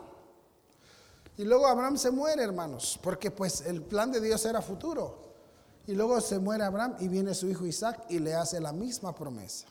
Y 1.37 1.45
luego 1.45 1.67
Abraham 1.67 1.97
se 1.97 2.11
muere, 2.11 2.43
hermanos, 2.43 2.99
porque 3.03 3.31
pues 3.31 3.63
el 3.63 3.83
plan 3.83 4.11
de 4.11 4.21
Dios 4.21 4.45
era 4.45 4.61
futuro. 4.61 5.19
Y 5.87 5.95
luego 5.95 6.21
se 6.21 6.39
muere 6.39 6.65
Abraham 6.65 6.97
y 7.01 7.09
viene 7.09 7.35
su 7.35 7.49
hijo 7.49 7.67
Isaac 7.67 8.05
y 8.09 8.19
le 8.19 8.35
hace 8.35 8.61
la 8.61 8.73
misma 8.73 9.15
promesa. 9.15 9.67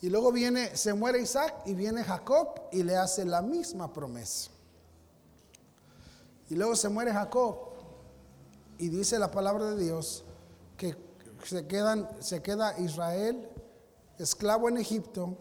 Y 0.00 0.10
luego 0.10 0.32
viene, 0.32 0.76
se 0.76 0.92
muere 0.92 1.20
Isaac 1.20 1.62
y 1.66 1.74
viene 1.74 2.04
Jacob 2.04 2.60
y 2.72 2.82
le 2.82 2.96
hace 2.96 3.24
la 3.24 3.40
misma 3.40 3.92
promesa. 3.92 4.50
Y 6.48 6.54
luego 6.54 6.76
se 6.76 6.88
muere 6.88 7.12
Jacob 7.12 7.56
y 8.78 8.88
dice 8.88 9.18
la 9.18 9.30
palabra 9.30 9.70
de 9.70 9.82
Dios 9.82 10.24
que 10.76 10.96
se, 11.44 11.66
quedan, 11.66 12.08
se 12.20 12.42
queda 12.42 12.78
Israel 12.78 13.48
esclavo 14.18 14.68
en 14.68 14.78
Egipto 14.78 15.36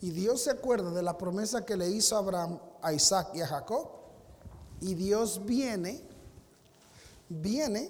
y 0.00 0.10
Dios 0.10 0.42
se 0.42 0.50
acuerda 0.50 0.90
de 0.90 1.02
la 1.02 1.16
promesa 1.16 1.64
que 1.64 1.76
le 1.76 1.88
hizo 1.88 2.16
a 2.16 2.18
Abraham, 2.18 2.58
a 2.82 2.92
Isaac 2.92 3.28
y 3.34 3.40
a 3.40 3.46
Jacob. 3.46 3.88
Y 4.80 4.94
Dios 4.94 5.44
viene, 5.44 6.02
viene 7.28 7.88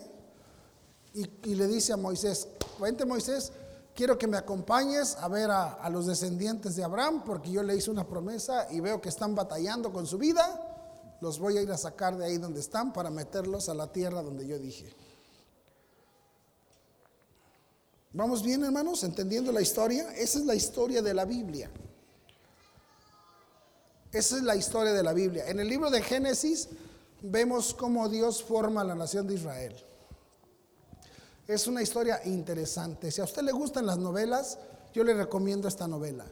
y, 1.14 1.54
le 1.54 1.66
dice 1.66 1.94
a 1.94 1.96
Moisés, 1.96 2.48
vente 2.78 3.06
Moisés, 3.06 3.52
quiero 3.94 4.18
que 4.18 4.26
me 4.26 4.36
acompañes 4.36 5.16
a 5.16 5.28
ver 5.28 5.50
a, 5.50 5.88
los 5.90 6.06
descendientes 6.06 6.76
de 6.76 6.84
Abraham, 6.84 7.22
porque 7.24 7.50
yo 7.50 7.62
le 7.62 7.76
hice 7.76 7.90
una 7.90 8.06
promesa 8.06 8.66
y 8.70 8.80
veo 8.80 9.00
que 9.00 9.08
están 9.08 9.34
batallando 9.34 9.90
con 9.90 10.06
su 10.06 10.18
vida. 10.18 10.71
Los 11.22 11.38
voy 11.38 11.56
a 11.56 11.62
ir 11.62 11.70
a 11.70 11.78
sacar 11.78 12.16
de 12.16 12.24
ahí 12.24 12.36
donde 12.36 12.58
están 12.58 12.92
para 12.92 13.08
meterlos 13.08 13.68
a 13.68 13.74
la 13.74 13.92
tierra 13.92 14.22
donde 14.22 14.44
yo 14.44 14.58
dije. 14.58 14.92
¿Vamos 18.12 18.42
bien, 18.42 18.64
hermanos? 18.64 19.04
¿Entendiendo 19.04 19.52
la 19.52 19.60
historia? 19.60 20.12
Esa 20.16 20.40
es 20.40 20.44
la 20.44 20.56
historia 20.56 21.00
de 21.00 21.14
la 21.14 21.24
Biblia. 21.24 21.70
Esa 24.10 24.36
es 24.36 24.42
la 24.42 24.56
historia 24.56 24.92
de 24.92 25.02
la 25.04 25.12
Biblia. 25.12 25.46
En 25.46 25.60
el 25.60 25.68
libro 25.68 25.90
de 25.90 26.02
Génesis 26.02 26.70
vemos 27.20 27.72
cómo 27.72 28.08
Dios 28.08 28.42
forma 28.42 28.82
la 28.82 28.96
nación 28.96 29.28
de 29.28 29.34
Israel. 29.34 29.76
Es 31.46 31.68
una 31.68 31.82
historia 31.82 32.20
interesante. 32.24 33.12
Si 33.12 33.20
a 33.20 33.24
usted 33.24 33.42
le 33.42 33.52
gustan 33.52 33.86
las 33.86 33.98
novelas, 33.98 34.58
yo 34.92 35.04
le 35.04 35.14
recomiendo 35.14 35.68
esta 35.68 35.86
novela. 35.86 36.26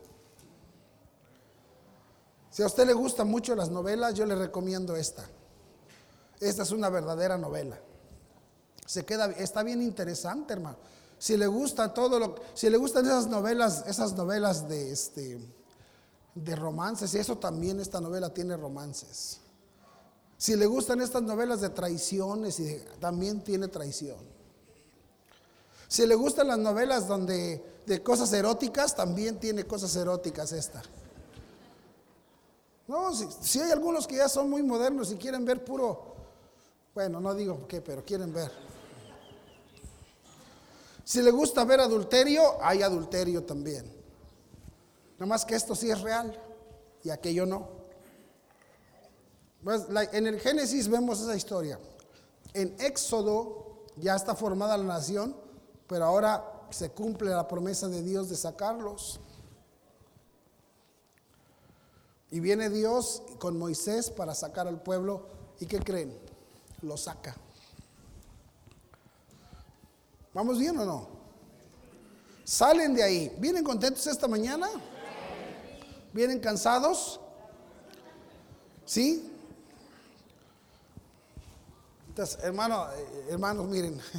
Si 2.61 2.65
a 2.65 2.67
usted 2.67 2.87
le 2.87 2.93
gustan 2.93 3.27
mucho 3.27 3.55
las 3.55 3.71
novelas, 3.71 4.13
yo 4.13 4.27
le 4.27 4.35
recomiendo 4.35 4.95
esta. 4.95 5.25
Esta 6.41 6.63
es 6.63 6.71
una 6.73 6.91
verdadera 6.91 7.39
novela. 7.39 7.81
Se 8.85 9.07
queda, 9.07 9.31
está 9.31 9.63
bien 9.63 9.81
interesante, 9.81 10.53
hermano. 10.53 10.77
Si 11.19 11.39
le 11.39 11.47
gusta 11.47 11.95
todo 11.95 12.19
lo, 12.19 12.35
si 12.53 12.69
le 12.69 12.77
gustan 12.77 13.07
esas 13.07 13.29
novelas, 13.29 13.85
esas 13.87 14.13
novelas 14.13 14.69
de 14.69 14.93
este, 14.93 15.41
de 16.35 16.55
romances, 16.55 17.15
y 17.15 17.19
eso 17.21 17.39
también 17.39 17.81
esta 17.81 17.99
novela 17.99 18.29
tiene 18.29 18.59
romances. 18.59 19.41
Si 20.37 20.55
le 20.55 20.67
gustan 20.67 21.01
estas 21.01 21.23
novelas 21.23 21.63
de 21.63 21.71
traiciones, 21.71 22.61
y 22.61 22.79
también 23.01 23.43
tiene 23.43 23.69
traición. 23.69 24.19
Si 25.89 26.07
le 26.07 26.15
gustan 26.15 26.49
las 26.49 26.59
novelas 26.59 27.09
donde 27.09 27.81
de 27.87 28.03
cosas 28.03 28.31
eróticas, 28.35 28.95
también 28.95 29.41
tiene 29.41 29.65
cosas 29.65 29.97
eróticas 29.97 30.53
esta. 30.53 30.83
No, 32.91 33.15
si, 33.15 33.61
hay 33.61 33.71
algunos 33.71 34.05
que 34.05 34.17
ya 34.17 34.29
son 34.29 34.51
muy 34.51 34.65
modernos 34.65 35.13
y 35.13 35.15
quieren 35.15 35.45
ver 35.45 35.65
puro, 35.65 36.17
bueno, 36.93 37.21
no 37.21 37.33
digo 37.37 37.69
qué, 37.69 37.81
pero 37.81 38.05
quieren 38.05 38.35
ver. 38.35 38.51
Si 41.05 41.23
le 41.23 41.31
gusta 41.31 41.63
ver 41.63 41.79
adulterio, 41.79 42.43
hay 42.61 42.83
adulterio 42.83 43.45
también. 43.45 43.85
Nada 45.21 45.27
más 45.27 45.45
que 45.45 45.55
esto 45.55 45.77
sí 45.77 45.89
es 45.89 46.01
real 46.01 46.37
y 47.05 47.11
aquello 47.11 47.47
no. 47.47 47.69
Pues, 49.63 49.83
en 50.11 50.27
el 50.27 50.41
Génesis 50.41 50.89
vemos 50.89 51.21
esa 51.21 51.37
historia. 51.37 51.79
En 52.55 52.75
Éxodo 52.81 53.85
ya 53.99 54.17
está 54.17 54.35
formada 54.35 54.77
la 54.77 54.83
nación 54.83 55.37
pero 55.87 56.07
ahora 56.07 56.67
se 56.71 56.91
cumple 56.91 57.31
la 57.31 57.47
promesa 57.47 57.87
de 57.87 58.03
Dios 58.03 58.29
de 58.29 58.37
sacarlos. 58.37 59.21
Y 62.31 62.41
viene 62.41 62.71
Dios 62.71 63.23
con 63.39 63.59
Moisés 63.59 64.11
para 64.11 64.35
sacar 64.35 64.69
al 64.69 64.83
pueblo. 64.83 65.27
¿Y 65.59 65.67
qué 65.67 65.81
creen? 65.81 66.17
Lo 66.83 66.97
saca. 66.97 67.37
¿Vamos 70.33 70.59
bien 70.59 70.79
o 70.79 70.85
no? 70.85 71.09
Salen 72.45 72.95
de 72.95 73.03
ahí. 73.03 73.37
¿Vienen 73.39 73.65
contentos 73.65 74.07
esta 74.07 74.29
mañana? 74.29 74.69
¿Vienen 76.13 76.41
cansados? 76.41 77.21
¿Sí? 78.85 79.31
Entonces, 82.09 82.39
hermano, 82.43 82.87
eh, 82.93 83.27
hermanos, 83.31 83.67
miren. 83.67 84.01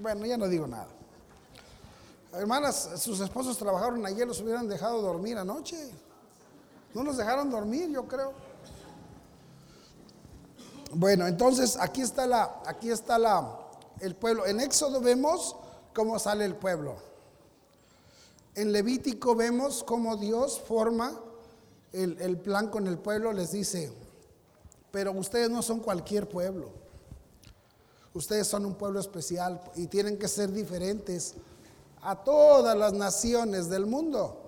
Bueno, 0.00 0.24
ya 0.24 0.38
no 0.38 0.48
digo 0.48 0.66
nada. 0.66 0.88
Hermanas, 2.32 2.88
sus 2.96 3.20
esposos 3.20 3.58
trabajaron 3.58 4.06
ayer, 4.06 4.26
los 4.26 4.40
hubieran 4.40 4.66
dejado 4.66 5.02
dormir 5.02 5.36
anoche. 5.36 5.90
No 6.94 7.02
los 7.02 7.16
dejaron 7.16 7.50
dormir, 7.50 7.90
yo 7.90 8.06
creo. 8.06 8.32
Bueno, 10.92 11.26
entonces 11.26 11.76
aquí 11.76 12.02
está 12.02 12.26
la, 12.26 12.62
aquí 12.66 12.90
está 12.90 13.18
la, 13.18 13.58
el 14.00 14.16
pueblo. 14.16 14.46
En 14.46 14.58
Éxodo 14.60 15.00
vemos 15.00 15.54
cómo 15.94 16.18
sale 16.18 16.44
el 16.44 16.56
pueblo. 16.56 16.96
En 18.56 18.72
Levítico 18.72 19.36
vemos 19.36 19.84
cómo 19.84 20.16
Dios 20.16 20.60
forma 20.60 21.12
el, 21.92 22.20
el 22.20 22.38
plan 22.38 22.68
con 22.68 22.88
el 22.88 22.98
pueblo. 22.98 23.32
Les 23.32 23.52
dice, 23.52 23.92
pero 24.90 25.12
ustedes 25.12 25.48
no 25.48 25.62
son 25.62 25.78
cualquier 25.78 26.28
pueblo. 26.28 26.70
Ustedes 28.12 28.48
son 28.48 28.66
un 28.66 28.74
pueblo 28.74 28.98
especial 28.98 29.60
y 29.76 29.86
tienen 29.86 30.18
que 30.18 30.26
ser 30.26 30.50
diferentes 30.50 31.34
a 32.02 32.16
todas 32.16 32.76
las 32.76 32.92
naciones 32.92 33.68
del 33.68 33.86
mundo. 33.86 34.39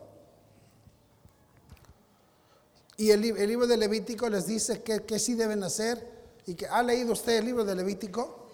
Y 2.97 3.11
el, 3.11 3.21
libro 3.21 3.67
de 3.67 3.77
Levítico 3.77 4.29
les 4.29 4.47
dice 4.47 4.83
que, 4.83 5.19
sí 5.19 5.35
deben 5.35 5.63
hacer. 5.63 6.11
Y 6.47 6.55
que, 6.55 6.67
¿Ha 6.67 6.83
leído 6.83 7.13
usted 7.13 7.39
el 7.39 7.47
libro 7.47 7.65
de 7.65 7.75
Levítico? 7.75 8.47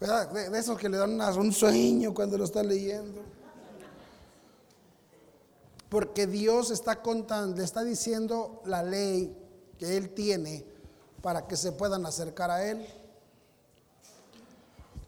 ¿Verdad? 0.00 0.30
De, 0.30 0.58
esos 0.58 0.78
que 0.78 0.88
le 0.88 0.98
dan 0.98 1.20
un 1.20 1.52
sueño 1.52 2.12
cuando 2.12 2.36
lo 2.36 2.44
está 2.44 2.62
leyendo. 2.62 3.22
Porque 5.88 6.26
Dios 6.26 6.70
está 6.70 7.00
contando, 7.00 7.56
le 7.56 7.64
está 7.64 7.84
diciendo 7.84 8.60
la 8.66 8.82
ley 8.82 9.36
que 9.78 9.96
Él 9.96 10.10
tiene 10.10 10.64
para 11.22 11.46
que 11.46 11.56
se 11.56 11.72
puedan 11.72 12.04
acercar 12.04 12.50
a 12.50 12.68
Él. 12.68 12.86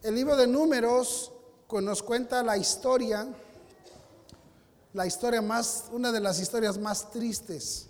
El 0.03 0.15
libro 0.15 0.37
de 0.37 0.47
números 0.47 1.33
nos 1.71 2.03
cuenta 2.03 2.43
la 2.43 2.57
historia, 2.57 3.29
la 4.95 5.07
historia 5.07 5.43
más, 5.43 5.85
una 5.93 6.11
de 6.11 6.21
las 6.21 6.41
historias 6.41 6.79
más 6.79 7.11
tristes, 7.11 7.88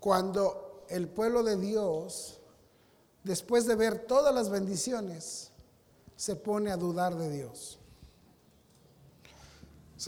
cuando 0.00 0.84
el 0.88 1.08
pueblo 1.08 1.42
de 1.42 1.56
Dios, 1.56 2.40
después 3.24 3.66
de 3.66 3.74
ver 3.74 4.06
todas 4.06 4.34
las 4.34 4.50
bendiciones, 4.50 5.50
se 6.16 6.36
pone 6.36 6.70
a 6.70 6.76
dudar 6.76 7.16
de 7.16 7.30
Dios. 7.30 7.78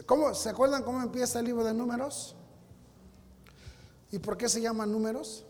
¿Cómo, 0.06 0.34
¿Se 0.34 0.48
acuerdan 0.48 0.82
cómo 0.82 1.02
empieza 1.02 1.40
el 1.40 1.46
libro 1.46 1.64
de 1.64 1.74
números? 1.74 2.36
¿Y 4.12 4.18
por 4.18 4.36
qué 4.36 4.48
se 4.48 4.60
llama 4.60 4.86
números? 4.86 5.44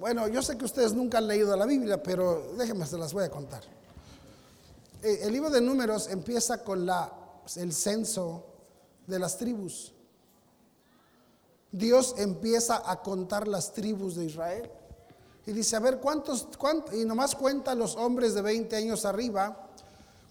bueno, 0.00 0.26
yo 0.26 0.42
sé 0.42 0.58
que 0.58 0.64
ustedes 0.64 0.92
nunca 0.92 1.18
han 1.18 1.28
leído 1.28 1.56
la 1.56 1.66
Biblia, 1.66 2.02
pero 2.02 2.52
déjenme, 2.58 2.84
se 2.84 2.98
las 2.98 3.12
voy 3.12 3.24
a 3.24 3.30
contar. 3.30 3.62
Eh, 5.02 5.20
el 5.22 5.32
libro 5.32 5.50
de 5.50 5.60
números 5.60 6.08
empieza 6.08 6.64
con 6.64 6.84
la, 6.84 7.12
el 7.56 7.72
censo 7.72 8.44
de 9.06 9.18
las 9.20 9.38
tribus. 9.38 9.94
Dios 11.72 12.14
empieza 12.18 12.88
a 12.88 13.02
contar 13.02 13.48
las 13.48 13.72
tribus 13.72 14.14
de 14.14 14.26
Israel. 14.26 14.70
Y 15.46 15.52
dice, 15.52 15.74
a 15.74 15.80
ver, 15.80 15.98
¿cuántos, 15.98 16.46
y 16.92 17.04
nomás 17.04 17.34
cuenta 17.34 17.74
los 17.74 17.96
hombres 17.96 18.34
de 18.34 18.42
20 18.42 18.76
años 18.76 19.04
arriba, 19.04 19.70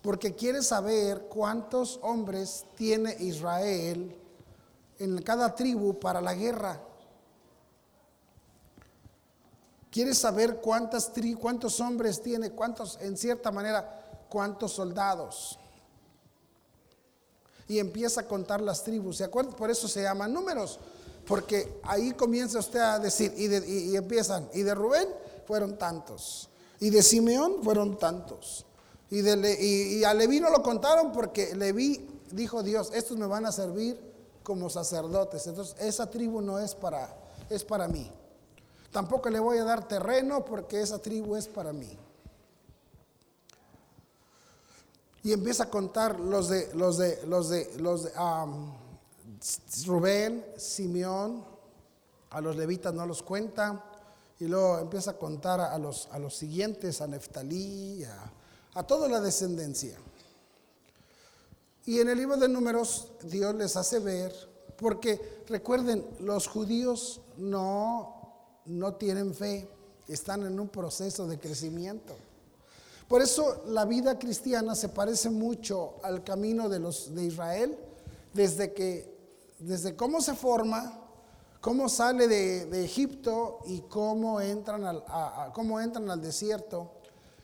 porque 0.01 0.35
quiere 0.35 0.61
saber 0.61 1.23
cuántos 1.23 1.99
hombres 2.01 2.65
tiene 2.75 3.15
Israel 3.19 4.15
en 5.01 5.21
cada 5.23 5.55
tribu 5.55 5.99
para 5.99 6.21
la 6.21 6.33
guerra. 6.35 6.79
Quiere 9.89 10.13
saber 10.13 10.61
cuántas 10.61 11.11
tri, 11.11 11.33
cuántos 11.33 11.79
hombres 11.79 12.21
tiene, 12.21 12.51
cuántos, 12.51 12.97
en 13.01 13.17
cierta 13.17 13.51
manera, 13.51 14.25
cuántos 14.29 14.71
soldados. 14.73 15.59
Y 17.67 17.79
empieza 17.79 18.21
a 18.21 18.27
contar 18.27 18.61
las 18.61 18.83
tribus. 18.83 19.17
¿Se 19.17 19.23
acuerdan? 19.23 19.55
Por 19.55 19.69
eso 19.69 19.87
se 19.87 20.03
llaman 20.03 20.33
números. 20.33 20.79
Porque 21.25 21.79
ahí 21.83 22.11
comienza 22.11 22.59
usted 22.59 22.79
a 22.79 22.99
decir, 22.99 23.33
y, 23.37 23.95
empiezan, 23.95 24.49
y 24.53 24.63
de 24.63 24.75
Rubén 24.75 25.07
fueron 25.45 25.77
tantos, 25.77 26.49
y 26.79 26.89
de 26.89 27.03
Simeón 27.03 27.63
fueron 27.63 27.97
tantos, 27.97 28.65
y, 29.09 29.21
de 29.21 29.57
y, 29.61 30.03
a 30.03 30.13
Leví 30.13 30.39
no 30.39 30.49
lo 30.49 30.63
contaron 30.63 31.11
porque 31.11 31.55
Leví 31.55 32.09
dijo 32.31 32.63
Dios, 32.63 32.91
estos 32.93 33.17
me 33.17 33.27
van 33.27 33.45
a 33.45 33.51
servir 33.51 33.99
como 34.43 34.69
sacerdotes, 34.69 35.45
entonces 35.47 35.75
esa 35.79 36.09
tribu 36.09 36.41
no 36.41 36.59
es 36.59 36.73
para, 36.75 37.15
es 37.49 37.63
para 37.63 37.87
mí. 37.87 38.11
Tampoco 38.91 39.29
le 39.29 39.39
voy 39.39 39.57
a 39.57 39.63
dar 39.63 39.87
terreno 39.87 40.43
porque 40.43 40.81
esa 40.81 40.99
tribu 40.99 41.35
es 41.35 41.47
para 41.47 41.71
mí. 41.71 41.97
Y 45.23 45.31
empieza 45.33 45.63
a 45.63 45.69
contar 45.69 46.19
los 46.19 46.49
de 46.49 46.73
los 46.73 46.97
de 46.97 47.21
los 47.27 47.49
de 47.49 47.71
los 47.77 48.03
de 48.03 48.11
Rubén, 49.85 50.45
Simeón, 50.57 51.43
a 52.29 52.41
los 52.41 52.55
levitas 52.55 52.93
no 52.93 53.05
los 53.05 53.23
cuenta 53.23 53.83
y 54.39 54.45
luego 54.45 54.79
empieza 54.79 55.11
a 55.11 55.17
contar 55.17 55.59
a 55.59 55.77
los 55.77 56.07
a 56.11 56.19
los 56.19 56.35
siguientes, 56.35 57.01
a 57.01 57.07
Neftalí, 57.07 58.03
a, 58.03 58.31
a 58.79 58.83
toda 58.83 59.07
la 59.07 59.19
descendencia. 59.19 59.97
Y 61.85 61.99
en 61.99 62.09
el 62.09 62.17
libro 62.17 62.37
de 62.37 62.47
números 62.47 63.09
Dios 63.23 63.53
les 63.55 63.75
hace 63.75 63.99
ver, 63.99 64.33
porque 64.77 65.43
recuerden, 65.47 66.05
los 66.19 66.47
judíos 66.47 67.21
no 67.37 68.21
no 68.65 68.93
tienen 68.93 69.33
fe, 69.33 69.67
están 70.07 70.45
en 70.45 70.59
un 70.59 70.69
proceso 70.69 71.27
de 71.27 71.39
crecimiento. 71.39 72.15
Por 73.07 73.21
eso 73.21 73.63
la 73.67 73.85
vida 73.85 74.17
cristiana 74.17 74.75
se 74.75 74.89
parece 74.89 75.29
mucho 75.29 75.95
al 76.03 76.23
camino 76.23 76.69
de 76.69 76.79
los 76.79 77.13
de 77.13 77.25
Israel, 77.25 77.77
desde 78.33 78.73
que 78.73 79.10
desde 79.61 79.95
cómo 79.95 80.21
se 80.21 80.33
forma, 80.33 80.99
cómo 81.61 81.87
sale 81.87 82.27
de, 82.27 82.83
Egipto 82.83 83.59
y 83.65 83.81
cómo 83.81 84.41
entran 84.41 84.85
al, 84.85 85.03
cómo 85.53 85.79
entran 85.79 86.09
al 86.09 86.21
desierto. 86.21 86.91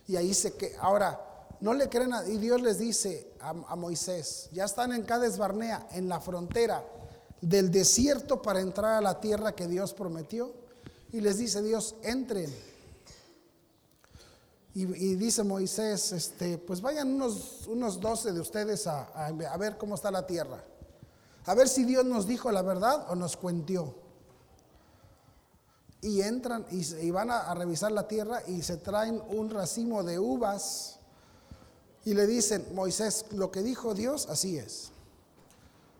Y 0.07 0.15
ahí 0.15 0.33
se 0.33 0.55
que 0.55 0.75
ahora 0.79 1.21
no 1.59 1.73
le 1.73 1.89
creen 1.89 2.13
a, 2.13 2.25
y 2.27 2.37
Dios 2.37 2.61
les 2.61 2.79
dice 2.79 3.33
a, 3.39 3.53
Moisés, 3.75 4.49
ya 4.51 4.65
están 4.65 4.91
en 4.91 5.03
Cades 5.03 5.37
Barnea, 5.37 5.87
en 5.91 6.09
la 6.09 6.19
frontera 6.19 6.83
del 7.41 7.71
desierto 7.71 8.41
para 8.41 8.61
entrar 8.61 8.95
a 8.95 9.01
la 9.01 9.19
tierra 9.19 9.53
que 9.53 9.67
Dios 9.67 9.93
prometió. 9.93 10.53
Y 11.11 11.21
les 11.21 11.37
dice 11.37 11.61
Dios, 11.61 11.95
entren. 12.03 12.53
Y, 14.73 14.85
dice 15.15 15.43
Moisés, 15.43 16.11
este, 16.11 16.59
pues 16.59 16.81
vayan 16.81 17.15
unos, 17.15 17.65
unos 17.65 17.99
12 17.99 18.31
de 18.31 18.39
ustedes 18.39 18.85
a, 18.85 19.05
a, 19.25 19.57
ver 19.57 19.77
cómo 19.77 19.95
está 19.95 20.11
la 20.11 20.27
tierra. 20.27 20.63
A 21.47 21.55
ver 21.55 21.69
si 21.69 21.85
Dios 21.85 22.05
nos 22.05 22.27
dijo 22.27 22.51
la 22.51 22.61
verdad 22.61 23.05
o 23.09 23.15
nos 23.15 23.37
cuentió. 23.37 23.95
Y 26.01 26.21
entran 26.21 26.65
y, 26.69 27.09
van 27.09 27.31
a, 27.31 27.39
a 27.49 27.55
revisar 27.55 27.91
la 27.91 28.07
tierra 28.07 28.41
y 28.47 28.61
se 28.61 28.77
traen 28.77 29.21
un 29.29 29.49
racimo 29.49 30.03
de 30.03 30.19
uvas. 30.19 30.99
Y 32.03 32.13
le 32.13 32.27
dicen, 32.27 32.67
Moisés, 32.73 33.25
lo 33.31 33.49
que 33.49 33.61
dijo 33.61 33.93
Dios, 33.93 34.27
así 34.29 34.57
es. 34.57 34.91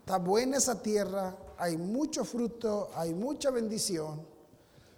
Está 0.02 0.18
buena 0.18 0.58
esa 0.58 0.82
tierra, 0.82 1.36
hay 1.58 1.78
mucho 1.78 2.24
fruto, 2.26 2.90
hay 2.94 3.14
mucha 3.14 3.50
bendición. 3.50 4.26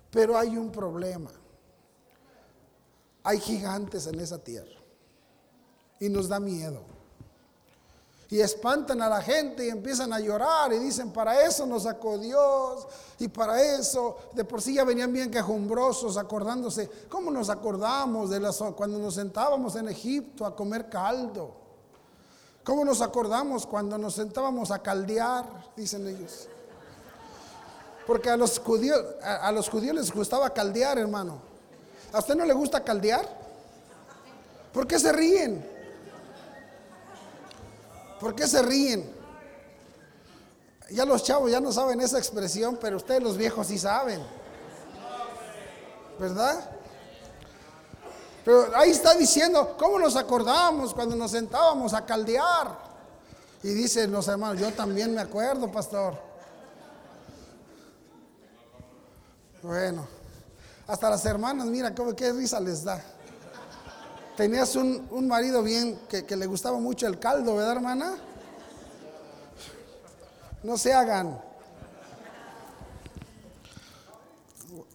Pero 0.10 0.36
hay 0.36 0.58
un 0.58 0.72
problema. 0.72 1.32
Hay 3.24 3.40
gigantes 3.40 4.08
en 4.08 4.20
esa 4.20 4.40
tierra. 4.40 4.80
Y 6.00 6.10
nos 6.10 6.28
da 6.28 6.40
miedo. 6.40 6.99
Y 8.32 8.40
espantan 8.42 9.02
a 9.02 9.10
la 9.10 9.22
gente 9.22 9.66
y 9.66 9.70
empiezan 9.70 10.14
a 10.14 10.20
llorar 10.20 10.72
y 10.72 10.78
dicen, 10.78 11.12
para 11.12 11.44
eso 11.44 11.66
nos 11.66 11.84
sacó 11.84 12.18
Dios. 12.20 12.88
Y 13.18 13.28
para 13.28 13.62
eso, 13.62 14.18
de 14.34 14.44
por 14.44 14.62
sí 14.62 14.76
ya 14.76 14.84
venían 14.84 15.12
bien 15.12 15.32
quejumbrosos 15.32 16.16
acordándose. 16.16 16.90
¿Cómo 17.10 17.32
nos 17.32 17.50
acordamos 17.50 18.30
de 18.30 18.40
las, 18.40 18.58
cuando 18.76 19.00
nos 19.00 19.16
sentábamos 19.16 19.76
en 19.76 19.90
Egipto 19.90 20.46
a 20.46 20.56
comer 20.56 20.90
caldo? 20.90 21.56
¿Cómo 22.64 22.86
nos 22.86 23.02
acordamos 23.02 23.66
cuando 23.66 23.98
nos 23.98 24.14
sentábamos 24.14 24.70
a 24.70 24.78
caldear? 24.78 25.46
Dicen 25.76 26.08
ellos. 26.08 26.48
Porque 28.06 28.30
a 28.30 28.38
los 28.38 28.60
judíos, 28.60 29.04
a, 29.24 29.52
los 29.52 29.70
judíos 29.70 29.96
les 29.96 30.12
gustaba 30.12 30.52
caldear, 30.52 31.00
hermano. 31.00 31.42
¿A 32.14 32.20
usted 32.20 32.36
no 32.36 32.46
le 32.46 32.54
gusta 32.54 32.84
caldear? 32.84 33.28
¿Por 34.72 34.86
qué 34.86 35.00
se 35.00 35.12
ríen? 35.12 35.79
¿Por 38.20 38.36
qué 38.36 38.48
se 38.48 38.62
ríen? 38.62 39.10
Ya 40.92 41.06
los 41.06 41.24
chavos 41.24 41.52
ya 41.52 41.60
no 41.60 41.72
saben 41.72 42.02
esa 42.02 42.18
expresión, 42.18 42.78
pero 42.82 42.98
ustedes 42.98 43.22
los 43.22 43.38
viejos 43.38 43.68
sí 43.68 43.78
saben. 43.78 44.22
¿Verdad? 46.20 46.70
Pero 48.44 48.76
ahí 48.76 48.92
está 48.92 49.14
diciendo, 49.14 49.76
¿cómo 49.78 50.00
nos 50.00 50.16
acordamos 50.16 50.94
cuando 50.94 51.16
nos 51.16 51.32
sentábamos 51.32 51.94
a 51.94 52.06
caldear? 52.06 52.78
Y 53.62 53.70
dicen 53.70 54.12
los 54.12 54.28
hermanos, 54.28 54.60
yo 54.60 54.72
también 54.74 55.14
me 55.14 55.22
acuerdo, 55.22 55.72
pastor. 55.72 56.16
Bueno, 59.62 60.08
hasta 60.88 61.10
las 61.10 61.26
hermanas, 61.26 61.68
mira, 61.68 61.94
qué 61.94 62.32
risa 62.32 62.60
les 62.60 62.84
da. 62.84 63.04
Tenías 64.40 64.74
un, 64.78 65.28
marido 65.28 65.62
bien 65.62 66.00
que, 66.08 66.24
le 66.38 66.46
gustaba 66.46 66.80
mucho 66.80 67.06
el 67.08 67.20
caldo, 67.20 67.58
¿verdad, 67.58 67.74
hermana? 67.74 68.16
No 70.64 70.78
se 70.78 70.94
hagan. 70.94 71.42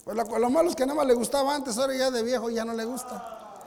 Lo, 0.07 0.39
lo, 0.39 0.49
malo 0.49 0.71
es 0.71 0.75
que 0.75 0.87
nada 0.87 0.97
más 0.97 1.07
le 1.07 1.13
gustaba 1.13 1.55
antes, 1.55 1.77
ahora 1.77 1.95
ya 1.95 2.11
de 2.11 2.23
viejo 2.23 2.49
ya 2.49 2.65
no 2.65 2.73
le 2.73 2.87
gusta. 2.87 3.61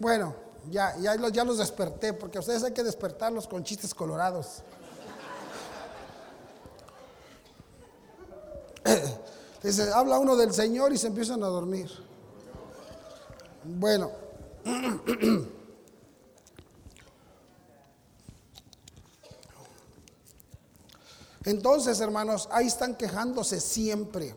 Bueno, 0.00 0.34
ya, 0.68 0.96
ya, 0.96 1.14
ya 1.14 1.44
los 1.44 1.58
desperté, 1.58 2.12
porque 2.12 2.38
a 2.38 2.40
ustedes 2.40 2.64
hay 2.64 2.72
que 2.72 2.82
despertarlos 2.82 3.46
con 3.46 3.62
chistes 3.62 3.94
colorados. 3.94 4.64
Dice, 9.62 9.92
habla 9.92 10.18
uno 10.18 10.36
del 10.36 10.52
Señor 10.52 10.92
y 10.92 10.98
se 10.98 11.08
empiezan 11.08 11.42
a 11.42 11.46
dormir. 11.48 11.90
Bueno, 13.64 14.10
Entonces, 21.44 22.00
hermanos, 22.00 22.48
ahí 22.52 22.66
están 22.66 22.96
quejándose 22.96 23.60
siempre. 23.60 24.34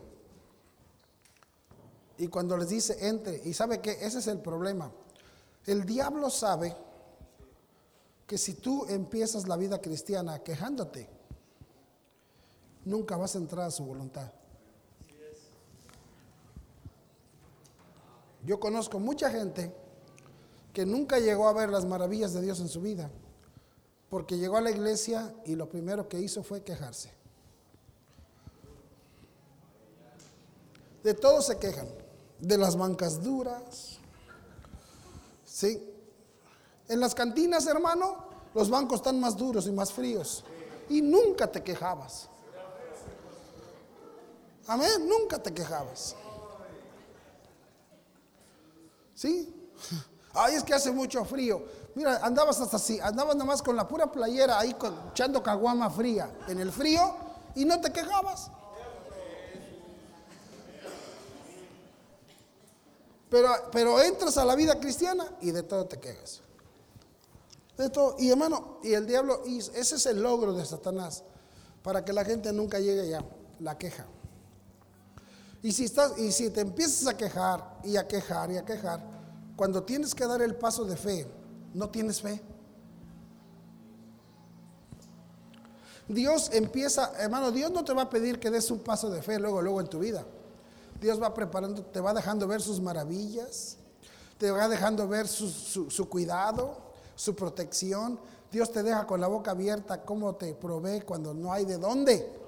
Y 2.16 2.28
cuando 2.28 2.56
les 2.56 2.68
dice, 2.68 3.06
entre, 3.06 3.40
y 3.44 3.52
sabe 3.52 3.80
que 3.80 3.92
ese 3.92 4.18
es 4.20 4.26
el 4.26 4.40
problema. 4.40 4.90
El 5.66 5.84
diablo 5.84 6.30
sabe 6.30 6.74
que 8.26 8.38
si 8.38 8.54
tú 8.54 8.86
empiezas 8.88 9.46
la 9.46 9.56
vida 9.56 9.80
cristiana 9.80 10.38
quejándote, 10.38 11.08
nunca 12.84 13.16
vas 13.16 13.34
a 13.34 13.38
entrar 13.38 13.66
a 13.66 13.70
su 13.70 13.84
voluntad. 13.84 14.32
Yo 18.44 18.60
conozco 18.60 18.98
mucha 18.98 19.30
gente 19.30 19.74
que 20.72 20.84
nunca 20.84 21.18
llegó 21.18 21.48
a 21.48 21.52
ver 21.52 21.70
las 21.70 21.84
maravillas 21.84 22.32
de 22.32 22.42
Dios 22.42 22.60
en 22.60 22.68
su 22.68 22.80
vida, 22.80 23.10
porque 24.10 24.36
llegó 24.36 24.56
a 24.56 24.60
la 24.60 24.70
iglesia 24.70 25.34
y 25.44 25.54
lo 25.54 25.68
primero 25.68 26.08
que 26.08 26.20
hizo 26.20 26.42
fue 26.42 26.62
quejarse. 26.62 27.10
De 31.02 31.14
todo 31.14 31.42
se 31.42 31.58
quejan, 31.58 31.88
de 32.38 32.58
las 32.58 32.76
bancas 32.76 33.22
duras, 33.22 33.98
¿sí? 35.44 35.90
En 36.88 37.00
las 37.00 37.14
cantinas, 37.14 37.66
hermano, 37.66 38.26
los 38.54 38.68
bancos 38.68 38.96
están 38.96 39.20
más 39.20 39.36
duros 39.36 39.66
y 39.66 39.72
más 39.72 39.92
fríos. 39.92 40.44
Y 40.88 41.00
nunca 41.00 41.50
te 41.50 41.62
quejabas. 41.62 42.28
Amén, 44.66 45.08
nunca 45.08 45.42
te 45.42 45.52
quejabas. 45.52 46.14
¿Sí? 49.24 49.70
Ay, 50.34 50.56
es 50.56 50.62
que 50.62 50.74
hace 50.74 50.90
mucho 50.90 51.24
frío. 51.24 51.64
Mira, 51.94 52.18
andabas 52.18 52.60
hasta 52.60 52.76
así, 52.76 53.00
andabas 53.00 53.34
nada 53.36 53.46
más 53.46 53.62
con 53.62 53.74
la 53.74 53.88
pura 53.88 54.12
playera 54.12 54.58
ahí 54.58 54.76
echando 55.12 55.42
caguama 55.42 55.88
fría 55.88 56.30
en 56.46 56.58
el 56.58 56.70
frío 56.70 57.16
y 57.54 57.64
no 57.64 57.80
te 57.80 57.90
quejabas. 57.90 58.50
Pero, 63.30 63.48
pero 63.72 64.02
entras 64.02 64.36
a 64.36 64.44
la 64.44 64.54
vida 64.54 64.78
cristiana 64.78 65.26
y 65.40 65.52
de 65.52 65.62
todo 65.62 65.86
te 65.86 65.98
quejas. 65.98 66.42
De 67.78 67.88
todo. 67.88 68.16
Y 68.18 68.28
hermano, 68.28 68.80
y 68.82 68.92
el 68.92 69.06
diablo, 69.06 69.42
ese 69.46 69.96
es 69.96 70.04
el 70.04 70.20
logro 70.20 70.52
de 70.52 70.66
Satanás, 70.66 71.24
para 71.82 72.04
que 72.04 72.12
la 72.12 72.26
gente 72.26 72.52
nunca 72.52 72.78
llegue 72.78 73.08
ya, 73.08 73.24
la 73.60 73.78
queja. 73.78 74.04
Y 75.62 75.72
si, 75.72 75.84
estás, 75.86 76.18
y 76.18 76.30
si 76.30 76.50
te 76.50 76.60
empiezas 76.60 77.06
a 77.06 77.16
quejar 77.16 77.78
y 77.84 77.96
a 77.96 78.06
quejar 78.06 78.52
y 78.52 78.58
a 78.58 78.64
quejar, 78.66 79.13
cuando 79.56 79.82
tienes 79.82 80.14
que 80.14 80.26
dar 80.26 80.42
el 80.42 80.54
paso 80.56 80.84
de 80.84 80.96
fe, 80.96 81.26
no 81.72 81.88
tienes 81.90 82.20
fe. 82.20 82.40
Dios 86.08 86.50
empieza, 86.52 87.12
hermano, 87.18 87.50
Dios 87.50 87.70
no 87.70 87.84
te 87.84 87.94
va 87.94 88.02
a 88.02 88.10
pedir 88.10 88.38
que 88.38 88.50
des 88.50 88.70
un 88.70 88.80
paso 88.80 89.08
de 89.10 89.22
fe 89.22 89.38
luego, 89.38 89.62
luego 89.62 89.80
en 89.80 89.88
tu 89.88 90.00
vida. 90.00 90.24
Dios 91.00 91.20
va 91.20 91.32
preparando, 91.32 91.82
te 91.82 92.00
va 92.00 92.12
dejando 92.12 92.46
ver 92.46 92.60
sus 92.60 92.80
maravillas, 92.80 93.78
te 94.38 94.50
va 94.50 94.68
dejando 94.68 95.08
ver 95.08 95.26
su, 95.28 95.48
su 95.90 96.08
cuidado, 96.08 96.76
su 97.14 97.34
protección. 97.34 98.18
Dios 98.52 98.70
te 98.70 98.82
deja 98.82 99.06
con 99.06 99.20
la 99.20 99.26
boca 99.26 99.52
abierta 99.52 100.04
cómo 100.04 100.34
te 100.34 100.54
provee 100.54 101.00
cuando 101.00 101.32
no 101.32 101.52
hay 101.52 101.64
de 101.64 101.78
dónde. 101.78 102.43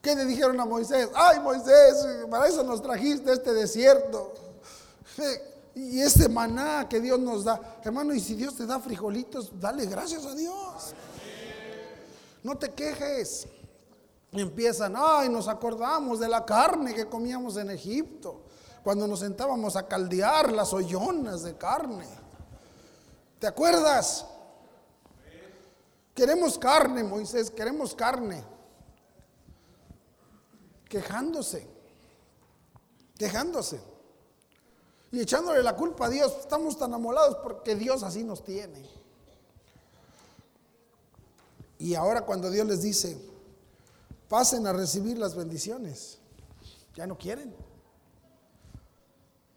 ¿Qué 0.00 0.14
le 0.14 0.24
dijeron 0.24 0.58
a 0.58 0.64
Moisés? 0.64 1.10
Ay 1.14 1.40
Moisés, 1.40 2.06
para 2.30 2.46
eso 2.46 2.62
nos 2.62 2.80
trajiste 2.80 3.32
este 3.32 3.52
desierto. 3.52 4.32
Y 5.74 6.00
este 6.00 6.28
maná 6.28 6.88
que 6.88 7.00
Dios 7.00 7.18
nos 7.18 7.44
da. 7.44 7.78
Hermano, 7.84 8.14
y 8.14 8.20
si 8.20 8.34
Dios 8.34 8.56
te 8.56 8.66
da 8.66 8.80
frijolitos, 8.80 9.52
dale 9.60 9.86
gracias 9.86 10.24
a 10.26 10.34
Dios. 10.34 10.94
No 12.42 12.56
te 12.56 12.70
quejes. 12.72 13.46
Empiezan, 14.32 14.94
ay, 14.96 15.28
nos 15.28 15.48
acordamos 15.48 16.18
de 16.18 16.28
la 16.28 16.44
carne 16.44 16.94
que 16.94 17.06
comíamos 17.06 17.56
en 17.56 17.70
Egipto. 17.70 18.42
Cuando 18.82 19.06
nos 19.06 19.20
sentábamos 19.20 19.76
a 19.76 19.86
caldear 19.86 20.50
las 20.50 20.72
ollonas 20.72 21.42
de 21.42 21.56
carne. 21.56 22.06
¿Te 23.38 23.46
acuerdas? 23.46 24.26
Queremos 26.14 26.58
carne, 26.58 27.04
Moisés, 27.04 27.50
queremos 27.50 27.94
carne 27.94 28.44
quejándose, 30.90 31.64
quejándose 33.16 33.80
y 35.12 35.20
echándole 35.20 35.62
la 35.62 35.76
culpa 35.76 36.06
a 36.06 36.10
Dios. 36.10 36.36
Estamos 36.40 36.76
tan 36.76 36.92
amolados 36.92 37.38
porque 37.42 37.76
Dios 37.76 38.02
así 38.02 38.24
nos 38.24 38.44
tiene. 38.44 38.84
Y 41.78 41.94
ahora 41.94 42.26
cuando 42.26 42.50
Dios 42.50 42.66
les 42.66 42.82
dice, 42.82 43.16
pasen 44.28 44.66
a 44.66 44.72
recibir 44.72 45.16
las 45.16 45.34
bendiciones, 45.34 46.18
ya 46.94 47.06
no 47.06 47.16
quieren. 47.16 47.54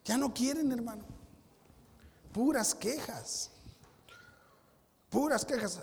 Ya 0.05 0.17
no 0.17 0.33
quieren, 0.33 0.71
hermano. 0.71 1.03
Puras 2.31 2.75
quejas. 2.75 3.49
Puras 5.09 5.45
quejas. 5.45 5.79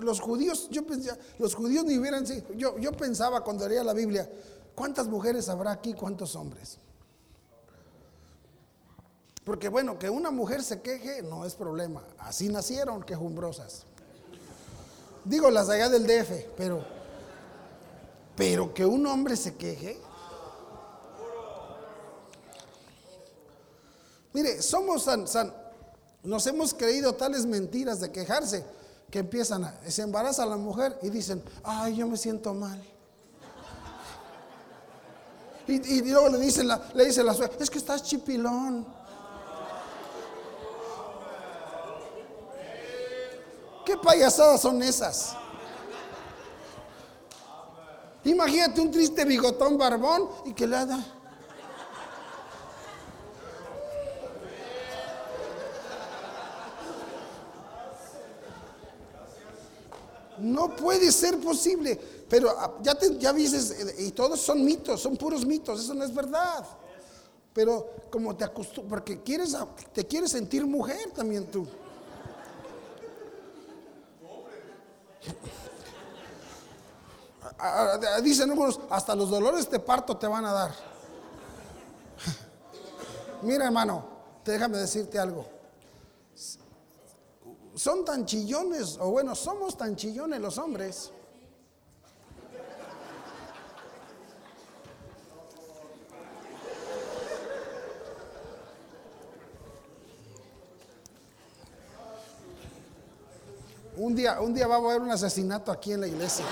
Los 0.00 0.20
judíos, 0.20 0.68
yo 0.70 0.86
pensaba, 0.86 1.18
los 1.38 1.54
judíos 1.54 1.84
ni 1.84 1.98
hubieran 1.98 2.24
yo, 2.56 2.78
yo 2.78 2.92
pensaba 2.92 3.42
cuando 3.42 3.68
leía 3.68 3.82
la 3.82 3.94
Biblia, 3.94 4.28
¿Cuántas 4.74 5.06
mujeres 5.06 5.48
habrá 5.48 5.72
aquí? 5.72 5.94
¿Cuántos 5.94 6.34
hombres? 6.36 6.78
Porque 9.44 9.68
bueno, 9.68 9.98
que 9.98 10.08
una 10.08 10.30
mujer 10.30 10.62
se 10.62 10.80
queje 10.80 11.22
no 11.22 11.44
es 11.44 11.54
problema. 11.54 12.02
Así 12.18 12.48
nacieron 12.48 13.02
quejumbrosas. 13.02 13.84
Digo 15.24 15.50
las 15.50 15.68
allá 15.68 15.88
del 15.88 16.06
DF, 16.06 16.46
pero 16.56 16.84
pero 18.36 18.72
que 18.72 18.84
un 18.86 19.06
hombre 19.06 19.36
se 19.36 19.54
queje. 19.54 20.00
Mire, 24.32 24.62
somos 24.62 25.02
san, 25.02 25.28
san, 25.28 25.52
nos 26.22 26.46
hemos 26.46 26.72
creído 26.72 27.14
tales 27.14 27.44
mentiras 27.44 28.00
de 28.00 28.10
quejarse 28.10 28.64
que 29.10 29.18
empiezan 29.18 29.64
a, 29.64 29.78
se 29.90 30.02
embaraza 30.02 30.46
la 30.46 30.56
mujer 30.56 30.98
y 31.02 31.10
dicen, 31.10 31.42
ay, 31.62 31.96
yo 31.96 32.08
me 32.08 32.16
siento 32.16 32.54
mal. 32.54 32.82
Y, 35.72 36.02
luego 36.02 36.28
le 36.28 36.38
dice 36.38 36.62
la, 36.62 36.80
le 36.94 37.06
dice 37.06 37.24
la 37.24 37.32
suegra, 37.32 37.56
es 37.58 37.70
que 37.70 37.78
estás 37.78 38.02
chipilón. 38.02 38.86
¿Qué 43.86 43.96
payasadas 43.96 44.60
son 44.60 44.82
esas? 44.82 45.34
Imagínate 48.24 48.80
un 48.80 48.90
triste 48.90 49.24
bigotón 49.24 49.76
barbón 49.76 50.28
y 50.44 50.52
que 50.52 50.66
le 50.66 50.76
haga. 50.76 50.98
No 60.42 60.74
puede 60.74 61.12
ser 61.12 61.38
posible. 61.38 61.98
Pero 62.28 62.50
ah, 62.50 62.78
ya, 62.82 62.94
te, 62.96 63.16
ya 63.18 63.32
dices, 63.32 63.96
y 63.98 64.10
todos 64.10 64.40
son 64.40 64.64
mitos, 64.64 65.00
son 65.00 65.16
puros 65.16 65.46
mitos, 65.46 65.80
eso 65.80 65.94
no 65.94 66.04
es 66.04 66.12
verdad. 66.12 66.66
Pero 67.52 67.86
como 68.10 68.34
te 68.34 68.44
acostumbras, 68.44 68.88
porque 68.88 69.22
quieres, 69.22 69.56
te 69.92 70.06
quieres 70.06 70.32
sentir 70.32 70.66
mujer 70.66 71.10
también 71.14 71.46
tú. 71.46 71.66
Ah, 77.58 77.98
ah, 78.16 78.20
dicen 78.20 78.50
algunos, 78.50 78.80
hasta 78.90 79.14
los 79.14 79.30
dolores 79.30 79.70
de 79.70 79.78
parto 79.78 80.16
te 80.16 80.26
van 80.26 80.44
a 80.44 80.52
dar. 80.52 80.74
Mira 83.42 83.66
hermano, 83.66 84.04
déjame 84.44 84.78
decirte 84.78 85.18
algo. 85.18 85.51
Son 87.74 88.04
tan 88.04 88.26
chillones, 88.26 88.98
o 89.00 89.10
bueno, 89.10 89.34
somos 89.34 89.76
tan 89.76 89.96
chillones 89.96 90.40
los 90.40 90.58
hombres 90.58 91.10
Un 104.02 104.16
día, 104.16 104.40
un 104.40 104.52
día 104.52 104.66
va 104.66 104.76
a 104.76 104.78
haber 104.78 105.00
un 105.00 105.10
asesinato 105.10 105.70
aquí 105.70 105.92
en 105.92 106.00
la 106.00 106.06
iglesia. 106.08 106.44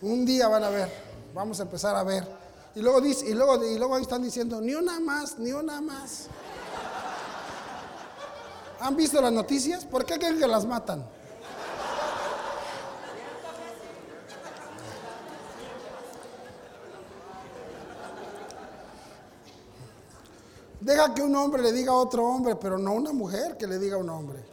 Un 0.00 0.24
día 0.24 0.48
van 0.48 0.64
a 0.64 0.70
ver, 0.70 0.88
vamos 1.34 1.60
a 1.60 1.64
empezar 1.64 1.94
a 1.94 2.02
ver. 2.04 2.41
Y 2.74 2.80
luego, 2.80 3.00
dice, 3.00 3.28
y, 3.28 3.34
luego, 3.34 3.62
y 3.64 3.76
luego 3.76 3.96
ahí 3.96 4.02
están 4.02 4.22
diciendo, 4.22 4.60
ni 4.60 4.74
una 4.74 4.98
más, 4.98 5.38
ni 5.38 5.52
una 5.52 5.80
más. 5.80 6.28
¿Han 8.80 8.96
visto 8.96 9.20
las 9.20 9.32
noticias? 9.32 9.84
¿Por 9.84 10.04
qué 10.04 10.18
creen 10.18 10.38
que 10.38 10.46
las 10.46 10.64
matan? 10.64 11.06
Deja 20.80 21.14
que 21.14 21.22
un 21.22 21.36
hombre 21.36 21.62
le 21.62 21.72
diga 21.72 21.92
a 21.92 21.96
otro 21.96 22.26
hombre, 22.26 22.56
pero 22.56 22.76
no 22.76 22.94
una 22.94 23.12
mujer 23.12 23.56
que 23.56 23.68
le 23.68 23.78
diga 23.78 23.94
a 23.94 23.98
un 23.98 24.10
hombre. 24.10 24.44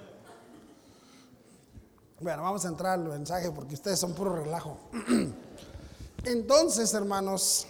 Bueno, 2.19 2.43
vamos 2.43 2.65
a 2.65 2.67
entrar 2.67 2.99
al 2.99 3.05
mensaje 3.05 3.49
porque 3.49 3.73
ustedes 3.73 3.97
son 3.97 4.13
puro 4.13 4.35
relajo. 4.35 4.77
Entonces, 6.23 6.93
hermanos, 6.93 7.65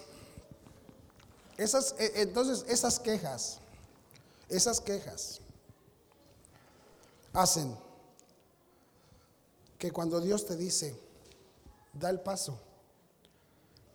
esas, 1.59 1.95
e, 1.99 2.21
entonces 2.21 2.65
esas 2.67 2.99
quejas, 2.99 3.59
esas 4.47 4.79
quejas 4.79 5.41
hacen 7.33 7.75
que 9.77 9.91
cuando 9.91 10.19
Dios 10.19 10.45
te 10.45 10.55
dice, 10.55 10.95
da 11.93 12.09
el 12.09 12.19
paso, 12.19 12.59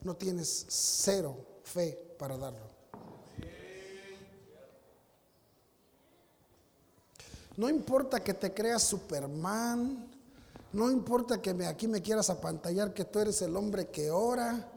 no 0.03 0.15
tienes 0.15 0.67
cero 0.69 1.37
fe 1.63 1.99
para 2.19 2.37
darlo. 2.37 2.75
No 7.57 7.69
importa 7.69 8.23
que 8.23 8.35
te 8.35 8.53
creas 8.53 8.83
Superman, 8.83 10.11
no 10.73 10.91
importa 10.91 11.41
que 11.41 11.55
me, 11.55 11.67
aquí 11.67 11.87
me 11.87 12.03
quieras 12.03 12.29
apantallar 12.31 12.93
que 12.93 13.05
tú 13.05 13.21
eres 13.21 13.41
el 13.43 13.57
hombre 13.57 13.89
que 13.89 14.11
ora. 14.11 14.73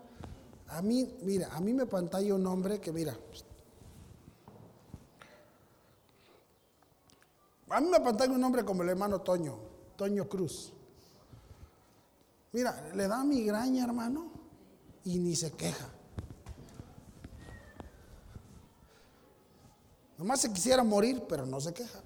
A 0.69 0.81
mí, 0.81 1.17
mira, 1.21 1.47
a 1.53 1.61
mí 1.61 1.73
me 1.73 1.85
pantalla 1.85 2.35
un 2.35 2.45
hombre 2.45 2.79
que, 2.79 2.91
mira, 2.91 3.17
a 7.69 7.81
mí 7.81 7.87
me 7.89 7.99
pantalla 7.99 8.33
un 8.33 8.43
hombre 8.43 8.65
como 8.65 8.83
el 8.83 8.89
hermano 8.89 9.21
Toño, 9.21 9.57
Toño 9.95 10.27
Cruz. 10.27 10.73
Mira, 12.51 12.91
le 12.93 13.07
da 13.07 13.23
migraña, 13.23 13.85
hermano, 13.85 14.31
y 15.05 15.19
ni 15.19 15.35
se 15.35 15.51
queja. 15.51 15.89
Nomás 20.17 20.41
se 20.41 20.51
quisiera 20.51 20.83
morir, 20.83 21.23
pero 21.29 21.45
no 21.45 21.61
se 21.61 21.73
queja. 21.73 21.99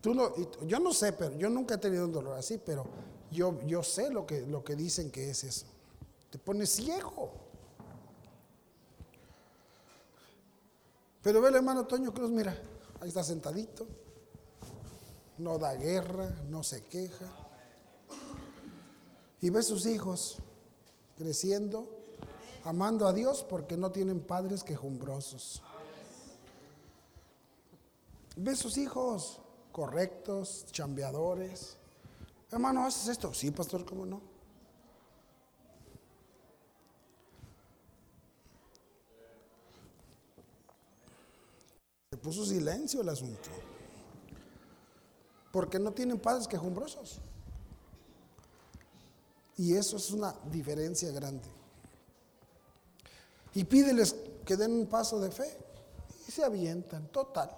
Tú 0.00 0.12
no, 0.12 0.34
yo 0.66 0.80
no 0.80 0.92
sé, 0.92 1.12
pero 1.12 1.34
yo 1.38 1.48
nunca 1.48 1.76
he 1.76 1.78
tenido 1.78 2.04
un 2.04 2.12
dolor 2.12 2.36
así, 2.36 2.58
pero 2.58 2.84
yo, 3.30 3.58
yo 3.66 3.82
sé 3.82 4.10
lo 4.10 4.26
que, 4.26 4.42
lo 4.42 4.62
que 4.62 4.76
dicen 4.76 5.10
que 5.10 5.30
es 5.30 5.44
eso. 5.44 5.66
Te 6.34 6.38
pone 6.40 6.66
ciego. 6.66 7.30
Pero 11.22 11.40
ve 11.40 11.48
el 11.48 11.54
hermano 11.54 11.86
Toño 11.86 12.12
Cruz, 12.12 12.28
mira, 12.28 12.60
ahí 13.00 13.06
está 13.06 13.22
sentadito. 13.22 13.86
No 15.38 15.58
da 15.58 15.76
guerra, 15.76 16.28
no 16.48 16.64
se 16.64 16.82
queja. 16.86 17.26
Y 19.42 19.50
ve 19.50 19.62
sus 19.62 19.86
hijos 19.86 20.38
creciendo, 21.16 21.88
amando 22.64 23.06
a 23.06 23.12
Dios 23.12 23.46
porque 23.48 23.76
no 23.76 23.92
tienen 23.92 24.18
padres 24.18 24.64
quejumbrosos. 24.64 25.62
Ve 28.34 28.56
sus 28.56 28.76
hijos 28.76 29.38
correctos, 29.70 30.66
chambeadores. 30.72 31.76
Hermano, 32.50 32.84
¿haces 32.84 33.06
esto? 33.06 33.32
Sí, 33.32 33.52
pastor, 33.52 33.84
¿cómo 33.84 34.04
no? 34.04 34.33
Puso 42.24 42.46
silencio 42.46 43.02
el 43.02 43.08
asunto. 43.10 43.50
Porque 45.52 45.78
no 45.78 45.92
tienen 45.92 46.18
padres 46.18 46.48
quejumbrosos. 46.48 47.20
Y 49.58 49.76
eso 49.76 49.98
es 49.98 50.10
una 50.10 50.34
diferencia 50.50 51.12
grande. 51.12 51.46
Y 53.54 53.62
pídeles 53.64 54.16
que 54.46 54.56
den 54.56 54.72
un 54.72 54.86
paso 54.86 55.20
de 55.20 55.30
fe. 55.30 55.56
Y 56.26 56.32
se 56.32 56.42
avientan, 56.42 57.06
total. 57.08 57.50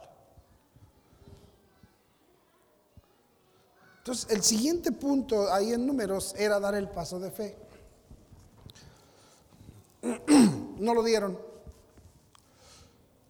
Entonces, 3.98 4.26
el 4.31 4.42
siguiente 4.42 4.90
punto 4.90 5.52
ahí 5.52 5.72
en 5.72 5.87
números 5.87 6.35
era 6.37 6.59
dar 6.59 6.74
el 6.74 6.88
paso 6.88 7.20
de 7.20 7.31
fe. 7.31 7.57
No 10.79 10.92
lo 10.92 11.02
dieron. 11.02 11.46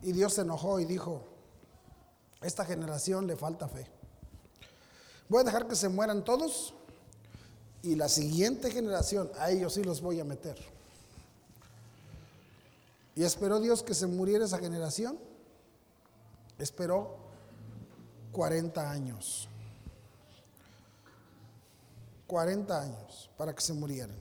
Y 0.06 0.12
Dios 0.12 0.34
se 0.34 0.42
enojó 0.42 0.78
y 0.78 0.84
dijo, 0.84 1.24
esta 2.40 2.64
generación 2.64 3.26
le 3.26 3.34
falta 3.34 3.66
fe. 3.66 3.88
Voy 5.28 5.40
a 5.40 5.44
dejar 5.44 5.66
que 5.66 5.74
se 5.74 5.88
mueran 5.88 6.22
todos 6.22 6.74
y 7.82 7.96
la 7.96 8.08
siguiente 8.08 8.70
generación, 8.70 9.28
a 9.36 9.50
ellos 9.50 9.74
sí 9.74 9.82
los 9.82 10.00
voy 10.00 10.20
a 10.20 10.24
meter. 10.24 10.56
Y 13.16 13.24
esperó 13.24 13.58
Dios 13.58 13.82
que 13.82 13.94
se 13.94 14.06
muriera 14.06 14.44
esa 14.44 14.58
generación. 14.58 15.18
Esperó 16.60 17.16
40 18.30 18.88
años. 18.88 19.48
40 22.28 22.80
años 22.80 23.28
para 23.36 23.52
que 23.52 23.60
se 23.60 23.72
murieran. 23.72 24.16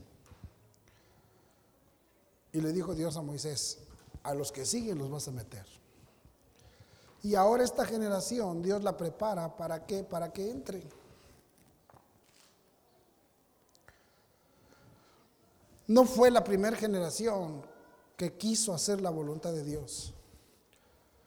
Y 2.52 2.60
le 2.60 2.72
dijo 2.72 2.92
Dios 2.92 3.16
a 3.16 3.22
Moisés, 3.22 3.85
a 4.26 4.34
los 4.34 4.50
que 4.50 4.66
siguen 4.66 4.98
los 4.98 5.10
vas 5.10 5.28
a 5.28 5.30
meter. 5.30 5.64
Y 7.22 7.34
ahora 7.34 7.64
esta 7.64 7.84
generación 7.84 8.60
Dios 8.62 8.82
la 8.82 8.96
prepara 8.96 9.56
para 9.56 9.86
qué? 9.86 10.02
Para 10.02 10.32
que 10.32 10.50
entre. 10.50 10.82
No 15.86 16.04
fue 16.04 16.30
la 16.30 16.42
primera 16.42 16.76
generación 16.76 17.62
que 18.16 18.36
quiso 18.36 18.74
hacer 18.74 19.00
la 19.00 19.10
voluntad 19.10 19.52
de 19.52 19.62
Dios. 19.62 20.12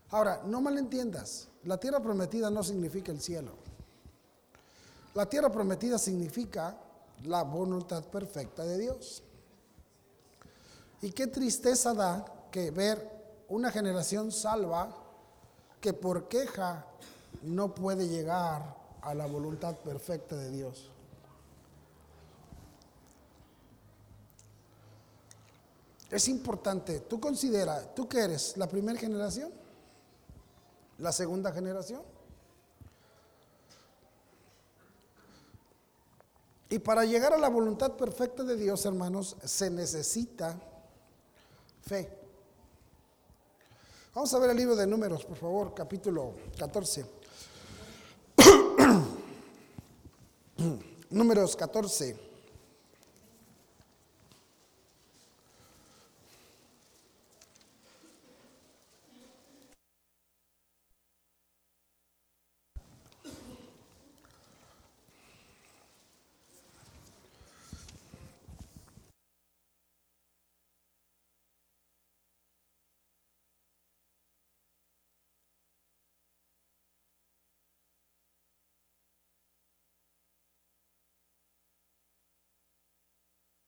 Ahora, 0.10 0.42
no 0.46 0.60
malentiendas, 0.60 1.48
la 1.64 1.80
tierra 1.80 2.02
prometida 2.02 2.50
no 2.50 2.64
significa 2.64 3.12
el 3.12 3.22
cielo. 3.22 3.54
La 5.14 5.28
tierra 5.28 5.52
prometida 5.52 5.98
significa 5.98 6.78
la 7.24 7.44
voluntad 7.44 8.04
perfecta 8.06 8.64
de 8.64 8.78
Dios. 8.78 9.24
Y 11.02 11.12
qué 11.12 11.28
tristeza 11.28 11.94
da 11.94 12.26
que 12.52 12.72
ver 12.72 13.46
una 13.48 13.72
generación 13.72 14.32
salva 14.32 14.96
que 15.82 15.94
por 15.94 16.28
queja 16.28 16.86
no 17.44 17.74
puede 17.74 18.08
llegar 18.08 18.76
a 19.02 19.14
la 19.14 19.26
voluntad 19.26 19.76
perfecta 19.78 20.36
de 20.36 20.52
Dios. 20.52 20.92
Es 26.12 26.28
importante, 26.28 27.02
tú 27.02 27.20
considera, 27.20 27.94
¿tú 27.94 28.08
qué 28.08 28.22
eres? 28.22 28.58
¿La 28.58 28.68
primera 28.68 29.00
generación? 29.00 29.52
¿La 30.98 31.12
segunda 31.12 31.52
generación? 31.52 32.02
Y 36.70 36.80
para 36.80 37.06
llegar 37.06 37.34
a 37.34 37.38
la 37.38 37.50
voluntad 37.50 37.94
perfecta 37.94 38.44
de 38.44 38.56
Dios, 38.56 38.86
hermanos, 38.86 39.36
se 39.44 39.70
necesita 39.70 40.60
fe. 41.82 42.19
Vamos 44.14 44.34
a 44.34 44.40
ver 44.40 44.50
el 44.50 44.58
libro 44.58 44.76
de 44.76 44.88
números, 44.88 45.24
por 45.24 45.38
favor, 45.38 45.74
capítulo 45.76 46.34
14. 46.58 47.06
números 51.12 51.56
14. 51.56 52.29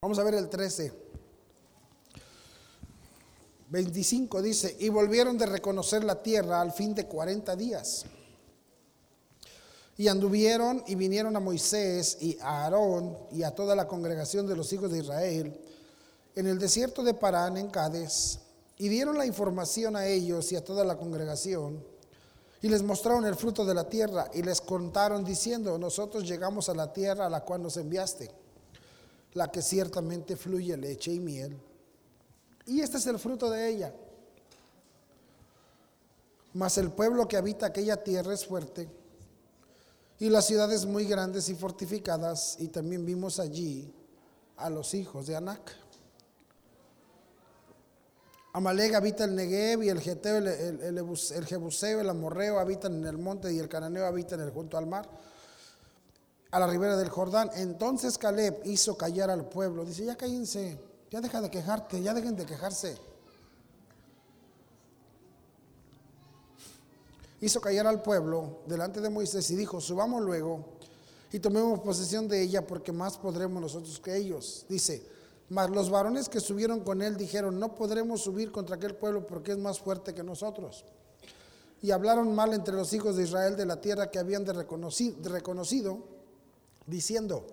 Vamos 0.04 0.18
a 0.18 0.24
ver 0.24 0.34
el 0.34 0.50
13. 0.50 0.92
25 3.70 4.42
dice, 4.42 4.76
y 4.80 4.90
volvieron 4.90 5.38
de 5.38 5.46
reconocer 5.46 6.04
la 6.04 6.24
tierra 6.24 6.60
al 6.60 6.72
fin 6.72 6.96
de 6.96 7.06
40 7.06 7.56
días. 7.56 8.06
Y 9.98 10.08
anduvieron 10.08 10.84
y 10.88 10.96
vinieron 10.96 11.36
a 11.36 11.40
Moisés 11.40 12.18
y 12.20 12.36
a 12.42 12.64
Aarón 12.64 13.16
y 13.32 13.44
a 13.44 13.54
toda 13.54 13.76
la 13.76 13.88
congregación 13.88 14.48
de 14.48 14.56
los 14.56 14.74
hijos 14.74 14.92
de 14.92 15.02
Israel 15.02 15.56
en 16.34 16.48
el 16.48 16.58
desierto 16.58 17.04
de 17.04 17.14
Parán, 17.14 17.58
en 17.58 17.70
Cádiz, 17.70 18.40
y 18.80 18.90
dieron 18.90 19.20
la 19.20 19.28
información 19.28 19.96
a 19.96 20.08
ellos 20.08 20.52
y 20.52 20.56
a 20.56 20.66
toda 20.66 20.84
la 20.84 20.98
congregación, 20.98 21.86
y 22.64 22.70
les 22.70 22.82
mostraron 22.82 23.28
el 23.28 23.36
fruto 23.36 23.66
de 23.66 23.76
la 23.76 23.88
tierra, 23.88 24.32
y 24.34 24.42
les 24.42 24.62
contaron 24.62 25.24
diciendo, 25.24 25.78
nosotros 25.78 26.28
llegamos 26.28 26.70
a 26.70 26.74
la 26.74 26.92
tierra 26.92 27.28
a 27.28 27.30
la 27.30 27.42
cual 27.42 27.62
nos 27.62 27.78
enviaste 27.78 28.41
la 29.34 29.52
que 29.52 29.62
ciertamente 29.62 30.36
fluye 30.36 30.76
leche 30.78 31.14
y 31.14 31.20
miel. 31.20 31.58
Y 32.66 32.82
este 32.82 32.98
es 32.98 33.08
el 33.08 33.20
fruto 33.20 33.50
de 33.50 33.70
ella. 33.70 33.94
Mas 36.54 36.78
el 36.78 36.92
pueblo 36.92 37.28
que 37.28 37.38
habita 37.38 37.68
aquella 37.68 38.04
tierra 38.04 38.34
es 38.34 38.46
fuerte 38.46 38.90
y 40.20 40.30
las 40.30 40.46
ciudades 40.46 40.86
muy 40.86 41.06
grandes 41.06 41.50
y 41.50 41.56
fortificadas. 41.56 42.58
Y 42.60 42.68
también 42.68 43.06
vimos 43.06 43.40
allí 43.40 43.92
a 44.58 44.70
los 44.70 44.94
hijos 44.94 45.26
de 45.26 45.36
Anac. 45.36 45.76
Amalek 48.54 48.94
habita 48.94 49.24
el 49.24 49.34
Negev 49.34 49.82
y 49.82 49.90
el 49.90 50.00
Geteo, 50.00 50.38
el, 50.38 50.48
el, 50.48 51.46
Jebuseo, 51.46 52.02
el 52.02 52.10
Amorreo 52.10 52.60
habitan 52.60 52.96
en 52.96 53.08
el 53.08 53.18
monte 53.18 53.52
y 53.52 53.60
el 53.60 53.70
Cananeo 53.70 54.06
habita 54.06 54.36
en 54.36 54.42
el 54.42 54.52
junto 54.52 54.78
al 54.78 54.86
mar, 54.86 55.10
a 56.52 56.60
la 56.60 56.68
ribera 56.68 56.98
del 56.98 57.10
Jordán. 57.10 57.50
Entonces 57.56 58.18
Caleb 58.18 58.62
hizo 58.66 58.98
callar 58.98 59.30
al 59.30 59.48
pueblo. 59.50 59.86
Dice, 59.86 60.06
ya 60.06 60.16
cállense, 60.16 60.78
ya 61.10 61.22
deja 61.22 61.42
de 61.42 61.50
quejarte, 61.50 62.02
ya 62.02 62.14
dejen 62.14 62.36
de 62.36 62.46
quejarse. 62.46 62.98
hizo 67.42 67.60
callar 67.60 67.88
al 67.88 68.02
pueblo 68.02 68.60
delante 68.68 69.02
de 69.02 69.10
Moisés 69.10 69.50
y 69.52 69.56
dijo, 69.56 69.82
subamos 69.82 70.22
luego 70.22 70.64
y 71.32 71.40
tomemos 71.40 71.80
posesión 71.80 72.28
de 72.28 72.42
ella 72.42 72.66
porque 72.66 72.92
más 72.92 73.18
podremos 73.18 73.62
nosotros 73.62 74.00
que 74.00 74.16
ellos. 74.16 74.66
Dice, 74.70 75.04
mas 75.50 75.70
los 75.70 75.90
varones 75.90 76.30
que 76.30 76.40
subieron 76.40 76.82
con 76.82 77.02
él 77.02 77.18
dijeron, 77.18 77.60
no 77.60 77.76
podremos 77.76 78.22
subir 78.22 78.52
contra 78.52 78.76
aquel 78.76 78.96
pueblo 78.96 79.26
porque 79.26 79.54
es 79.54 79.58
más 79.58 79.80
fuerte 79.80 80.14
que 80.14 80.24
nosotros. 80.24 80.86
Y 81.82 81.90
hablaron 81.92 82.36
mal 82.36 82.54
entre 82.54 82.76
los 82.76 82.94
hijos 82.94 83.16
de 83.16 83.24
Israel 83.24 83.56
de 83.56 83.66
la 83.66 83.82
tierra 83.82 84.12
que 84.12 84.20
habían 84.20 84.46
de 84.46 84.54
reconocido, 84.54 86.21
diciendo, 86.86 87.48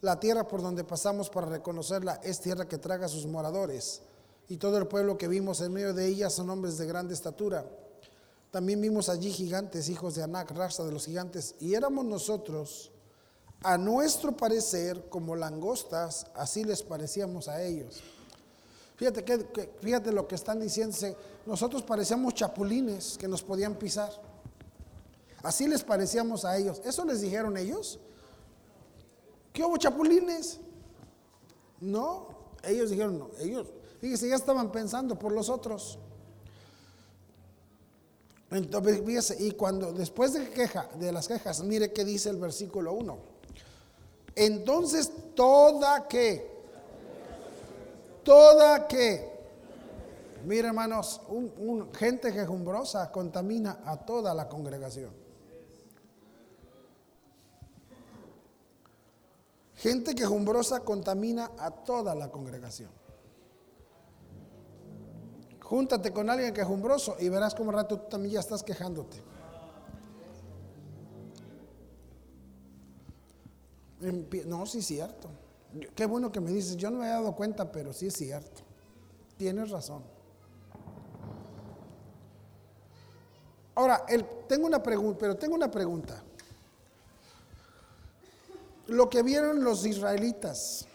la 0.00 0.20
tierra 0.20 0.46
por 0.46 0.62
donde 0.62 0.84
pasamos 0.84 1.30
para 1.30 1.46
reconocerla 1.46 2.20
es 2.22 2.40
tierra 2.40 2.68
que 2.68 2.78
traga 2.78 3.06
a 3.06 3.08
sus 3.08 3.26
moradores. 3.26 4.02
Y 4.48 4.58
todo 4.58 4.76
el 4.76 4.86
pueblo 4.86 5.16
que 5.16 5.28
vimos 5.28 5.60
en 5.60 5.72
medio 5.72 5.94
de 5.94 6.06
ella 6.06 6.28
son 6.28 6.50
hombres 6.50 6.76
de 6.76 6.86
grande 6.86 7.14
estatura. 7.14 7.64
También 8.50 8.80
vimos 8.80 9.08
allí 9.08 9.32
gigantes, 9.32 9.88
hijos 9.88 10.14
de 10.14 10.22
Anac, 10.22 10.50
raza 10.50 10.84
de 10.84 10.92
los 10.92 11.06
gigantes, 11.06 11.54
y 11.58 11.74
éramos 11.74 12.04
nosotros, 12.04 12.92
a 13.62 13.78
nuestro 13.78 14.36
parecer, 14.36 15.08
como 15.08 15.34
langostas, 15.34 16.26
así 16.34 16.62
les 16.64 16.82
parecíamos 16.82 17.48
a 17.48 17.62
ellos. 17.62 18.02
Fíjate, 18.96 19.24
que, 19.24 19.70
fíjate 19.80 20.12
lo 20.12 20.28
que 20.28 20.34
están 20.34 20.60
diciendo, 20.60 20.96
nosotros 21.46 21.82
parecíamos 21.82 22.34
chapulines 22.34 23.16
que 23.18 23.26
nos 23.26 23.42
podían 23.42 23.74
pisar. 23.74 24.12
Así 25.42 25.66
les 25.66 25.82
parecíamos 25.82 26.44
a 26.44 26.56
ellos. 26.56 26.80
¿Eso 26.84 27.04
les 27.04 27.22
dijeron 27.22 27.56
ellos? 27.56 27.98
¿Qué 29.54 29.62
hubo 29.62 29.76
chapulines? 29.76 30.58
No, 31.80 32.26
ellos 32.64 32.90
dijeron, 32.90 33.20
no, 33.20 33.30
ellos, 33.38 33.68
fíjese, 34.00 34.28
ya 34.28 34.34
estaban 34.34 34.72
pensando 34.72 35.16
por 35.16 35.30
los 35.30 35.48
otros. 35.48 35.96
Entonces, 38.50 39.40
y 39.40 39.52
cuando 39.52 39.92
después 39.92 40.32
de 40.32 40.50
queja, 40.50 40.88
de 40.98 41.12
las 41.12 41.28
quejas, 41.28 41.62
mire 41.62 41.92
qué 41.92 42.04
dice 42.04 42.30
el 42.30 42.38
versículo 42.38 42.94
1. 42.94 43.16
Entonces, 44.34 45.12
toda 45.36 46.08
que, 46.08 46.50
toda 48.24 48.88
que, 48.88 49.38
mire 50.44 50.66
hermanos, 50.66 51.20
un, 51.28 51.92
gente 51.94 52.32
quejumbrosa 52.32 53.12
contamina 53.12 53.82
a 53.84 54.04
toda 54.04 54.34
la 54.34 54.48
congregación. 54.48 55.23
Gente 59.84 60.14
quejumbrosa 60.14 60.80
contamina 60.80 61.50
a 61.58 61.70
toda 61.70 62.14
la 62.14 62.30
congregación. 62.30 62.88
Júntate 65.60 66.10
con 66.10 66.30
alguien 66.30 66.54
quejumbroso 66.54 67.16
y 67.20 67.28
verás 67.28 67.54
cómo 67.54 67.70
rato 67.70 68.00
tú 68.00 68.08
también 68.08 68.32
ya 68.32 68.40
estás 68.40 68.62
quejándote. 68.62 69.22
No, 74.46 74.64
sí 74.64 74.78
es 74.78 74.86
cierto. 74.86 75.28
Qué 75.94 76.06
bueno 76.06 76.32
que 76.32 76.40
me 76.40 76.50
dices, 76.50 76.78
yo 76.78 76.90
no 76.90 77.00
me 77.00 77.04
he 77.04 77.10
dado 77.10 77.36
cuenta, 77.36 77.70
pero 77.70 77.92
sí 77.92 78.06
es 78.06 78.14
cierto. 78.14 78.62
Tienes 79.36 79.68
razón. 79.68 80.02
Ahora, 83.74 84.02
tengo 84.48 84.66
una 84.66 84.82
pregunta, 84.82 85.18
pero 85.20 85.36
tengo 85.36 85.54
una 85.54 85.70
pregunta. 85.70 86.24
Lo 88.86 89.08
que 89.08 89.22
vieron 89.22 89.64
los 89.64 89.86
israelitas, 89.86 90.86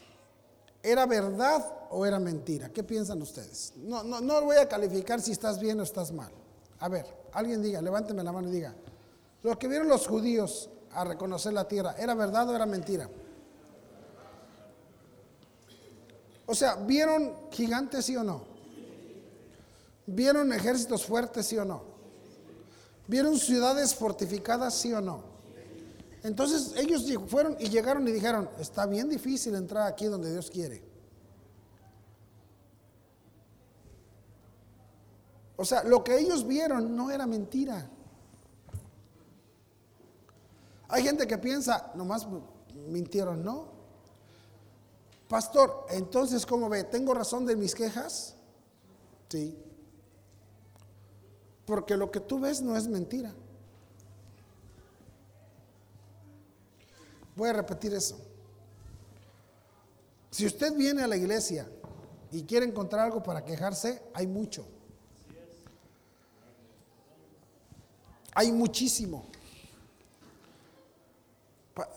¿era 0.84 1.06
verdad 1.06 1.88
o 1.90 2.06
era 2.06 2.20
mentira? 2.20 2.70
¿Qué 2.70 2.84
piensan 2.84 3.22
ustedes? 3.22 3.74
No, 3.78 4.04
no, 4.04 4.22
no 4.22 4.42
voy 4.42 4.58
a 4.58 4.68
calificar 4.68 5.22
si 5.22 5.32
estás 5.32 5.60
bien 5.60 5.80
o 5.80 5.84
estás 5.84 6.12
mal. 6.12 6.32
A 6.80 6.88
ver, 6.88 7.06
alguien 7.34 7.62
diga, 7.62 7.82
levánteme 7.82 8.24
la 8.24 8.32
mano 8.32 8.50
y 8.50 8.52
diga, 8.52 8.76
lo 9.42 9.58
que 9.58 9.68
vieron 9.68 9.88
los 9.88 10.08
judíos 10.08 10.70
a 10.92 11.04
reconocer 11.04 11.54
la 11.54 11.68
tierra, 11.68 11.96
¿era 11.98 12.14
verdad 12.14 12.50
o 12.50 12.56
era 12.56 12.66
mentira? 12.66 13.10
O 16.46 16.56
sea, 16.56 16.76
¿vieron 16.76 17.34
gigantes 17.52 18.06
sí 18.06 18.16
o 18.16 18.24
no? 18.24 18.44
¿Vieron 20.06 20.52
ejércitos 20.52 21.06
fuertes 21.06 21.46
sí 21.46 21.58
o 21.58 21.66
no? 21.66 21.84
¿Vieron 23.08 23.38
ciudades 23.38 23.94
fortificadas 23.94 24.74
sí 24.74 24.92
o 24.94 25.02
no? 25.02 25.29
Entonces 26.24 26.74
ellos 26.78 27.06
fueron 27.28 27.56
y 27.60 27.70
llegaron 27.70 28.08
y 28.08 28.12
dijeron, 28.12 28.50
está 28.60 28.86
bien 28.86 29.10
difícil 29.10 29.56
entrar 29.56 29.88
aquí 29.88 30.06
donde 30.06 30.32
Dios 30.32 30.50
quiere. 30.50 30.84
O 35.56 35.66
sea, 35.66 35.84
lo 35.84 36.04
que 36.04 36.18
ellos 36.18 36.46
vieron 36.48 36.96
no 36.96 37.12
era 37.12 37.26
mentira. 37.26 37.90
Hay 40.88 41.04
gente 41.04 41.28
que 41.28 41.38
piensa, 41.38 41.92
nomás 41.96 42.28
mintieron, 42.88 43.44
¿no? 43.44 43.68
Pastor, 45.28 45.86
entonces, 45.92 46.46
¿cómo 46.46 46.70
ve? 46.70 46.86
¿Tengo 46.86 47.14
razón 47.14 47.46
de 47.46 47.56
mis 47.56 47.76
quejas? 47.76 48.36
Sí. 49.28 49.56
Porque 51.66 51.96
lo 51.96 52.10
que 52.10 52.20
tú 52.20 52.40
ves 52.40 52.62
no 52.62 52.76
es 52.76 52.88
mentira. 52.88 53.36
Voy 57.40 57.48
a 57.48 57.54
repetir 57.54 57.94
eso. 57.94 58.20
Si 60.30 60.46
usted 60.46 60.76
viene 60.76 61.04
a 61.04 61.08
la 61.08 61.16
iglesia 61.16 61.70
y 62.34 62.44
quiere 62.44 62.66
encontrar 62.66 63.06
algo 63.06 63.24
para 63.24 63.46
quejarse, 63.46 64.04
hay 64.14 64.28
mucho. 64.28 64.66
Hay 68.36 68.52
muchísimo. 68.52 69.26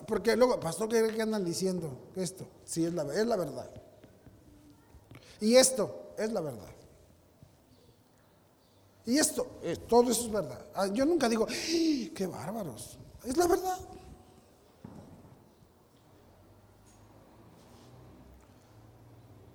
Porque 0.07 0.37
luego, 0.37 0.61
pastor, 0.61 0.89
¿qué 0.89 1.21
andan 1.21 1.45
diciendo? 1.45 1.99
Esto, 2.15 2.47
sí, 2.65 2.85
es 2.85 2.95
la, 2.95 3.03
es 3.13 3.27
la 3.27 3.35
verdad. 3.35 3.69
Y 5.41 5.57
esto 5.57 6.13
es 6.19 6.31
la 6.31 6.41
verdad. 6.41 6.71
Y 9.07 9.19
esto, 9.19 9.59
eh, 9.65 9.77
todo 9.89 10.09
eso 10.13 10.27
es 10.27 10.31
verdad. 10.31 10.65
Ah, 10.73 10.87
yo 10.87 11.05
nunca 11.05 11.29
digo, 11.29 11.49
¡Ah, 11.51 12.11
qué 12.15 12.29
bárbaros. 12.29 12.97
Es 13.25 13.37
la 13.37 13.49
verdad. 13.49 13.81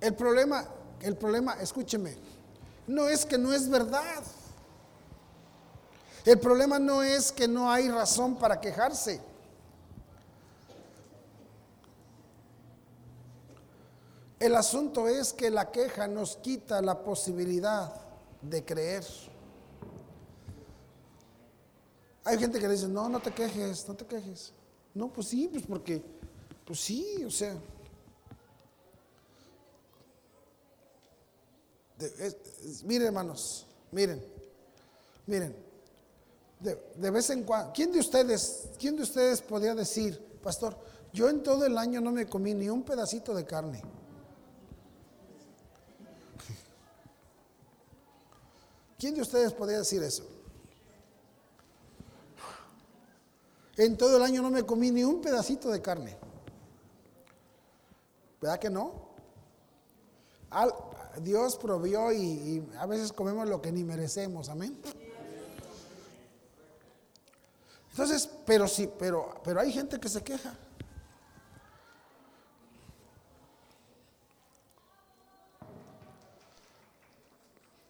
El 0.07 0.15
problema, 0.15 0.65
el 1.01 1.17
problema, 1.17 1.55
escúcheme, 1.55 2.15
no 2.87 3.09
es 3.09 3.25
que 3.25 3.37
no 3.37 3.51
es 3.51 3.67
verdad. 3.67 4.23
El 6.23 6.39
problema 6.39 6.79
no 6.79 7.03
es 7.03 7.33
que 7.33 7.45
no 7.45 7.69
hay 7.69 7.89
razón 7.89 8.37
para 8.37 8.61
quejarse. 8.61 9.19
El 14.39 14.55
asunto 14.55 15.09
es 15.09 15.33
que 15.33 15.49
la 15.49 15.71
queja 15.71 16.07
nos 16.07 16.37
quita 16.37 16.81
la 16.81 17.03
posibilidad 17.03 17.93
de 18.41 18.63
creer. 18.63 19.03
Hay 22.23 22.37
gente 22.37 22.59
que 22.61 22.67
le 22.69 22.75
dice, 22.75 22.87
no, 22.87 23.09
no 23.09 23.19
te 23.19 23.31
quejes, 23.31 23.85
no 23.89 23.93
te 23.93 24.05
quejes. 24.05 24.53
No, 24.93 25.09
pues 25.11 25.27
sí, 25.27 25.49
pues 25.51 25.65
porque, 25.67 26.01
pues 26.65 26.79
sí, 26.79 27.25
o 27.25 27.29
sea. 27.29 27.57
Miren 32.83 33.07
hermanos, 33.07 33.65
miren, 33.91 34.23
miren 35.25 35.67
de, 36.59 37.11
vez 37.11 37.29
en 37.29 37.43
cuando, 37.43 37.71
¿quién 37.73 37.91
de 37.91 37.99
ustedes, 37.99 38.69
quién 38.79 38.95
de 38.95 39.03
ustedes 39.03 39.41
podría 39.41 39.75
decir, 39.75 40.19
pastor, 40.41 40.77
yo 41.13 41.29
en 41.29 41.43
todo 41.43 41.65
el 41.65 41.77
año 41.77 42.01
no 42.01 42.11
me 42.11 42.25
comí 42.27 42.53
ni 42.53 42.69
un 42.69 42.83
pedacito 42.83 43.33
de 43.33 43.45
carne? 43.45 43.83
¿Quién 48.97 49.13
de 49.13 49.21
ustedes 49.21 49.53
podría 49.53 49.77
decir 49.79 50.01
eso? 50.01 50.27
En 53.75 53.95
todo 53.95 54.17
el 54.17 54.23
año 54.23 54.41
no 54.41 54.49
me 54.49 54.63
comí 54.63 54.89
ni 54.89 55.03
un 55.03 55.21
pedacito 55.21 55.69
de 55.69 55.83
carne. 55.83 56.17
¿Verdad 58.41 58.57
que 58.57 58.71
no? 58.71 59.07
Dios 61.21 61.57
provió 61.57 62.11
y, 62.11 62.67
a 62.77 62.85
veces 62.85 63.11
comemos 63.11 63.47
lo 63.47 63.61
que 63.61 63.71
ni 63.71 63.83
merecemos, 63.83 64.49
amén. 64.49 64.79
Entonces, 67.91 68.29
pero 68.45 68.67
sí, 68.67 68.89
pero, 68.99 69.41
pero 69.43 69.59
hay 69.59 69.71
gente 69.71 69.99
que 69.99 70.09
se 70.09 70.21
queja. 70.21 70.53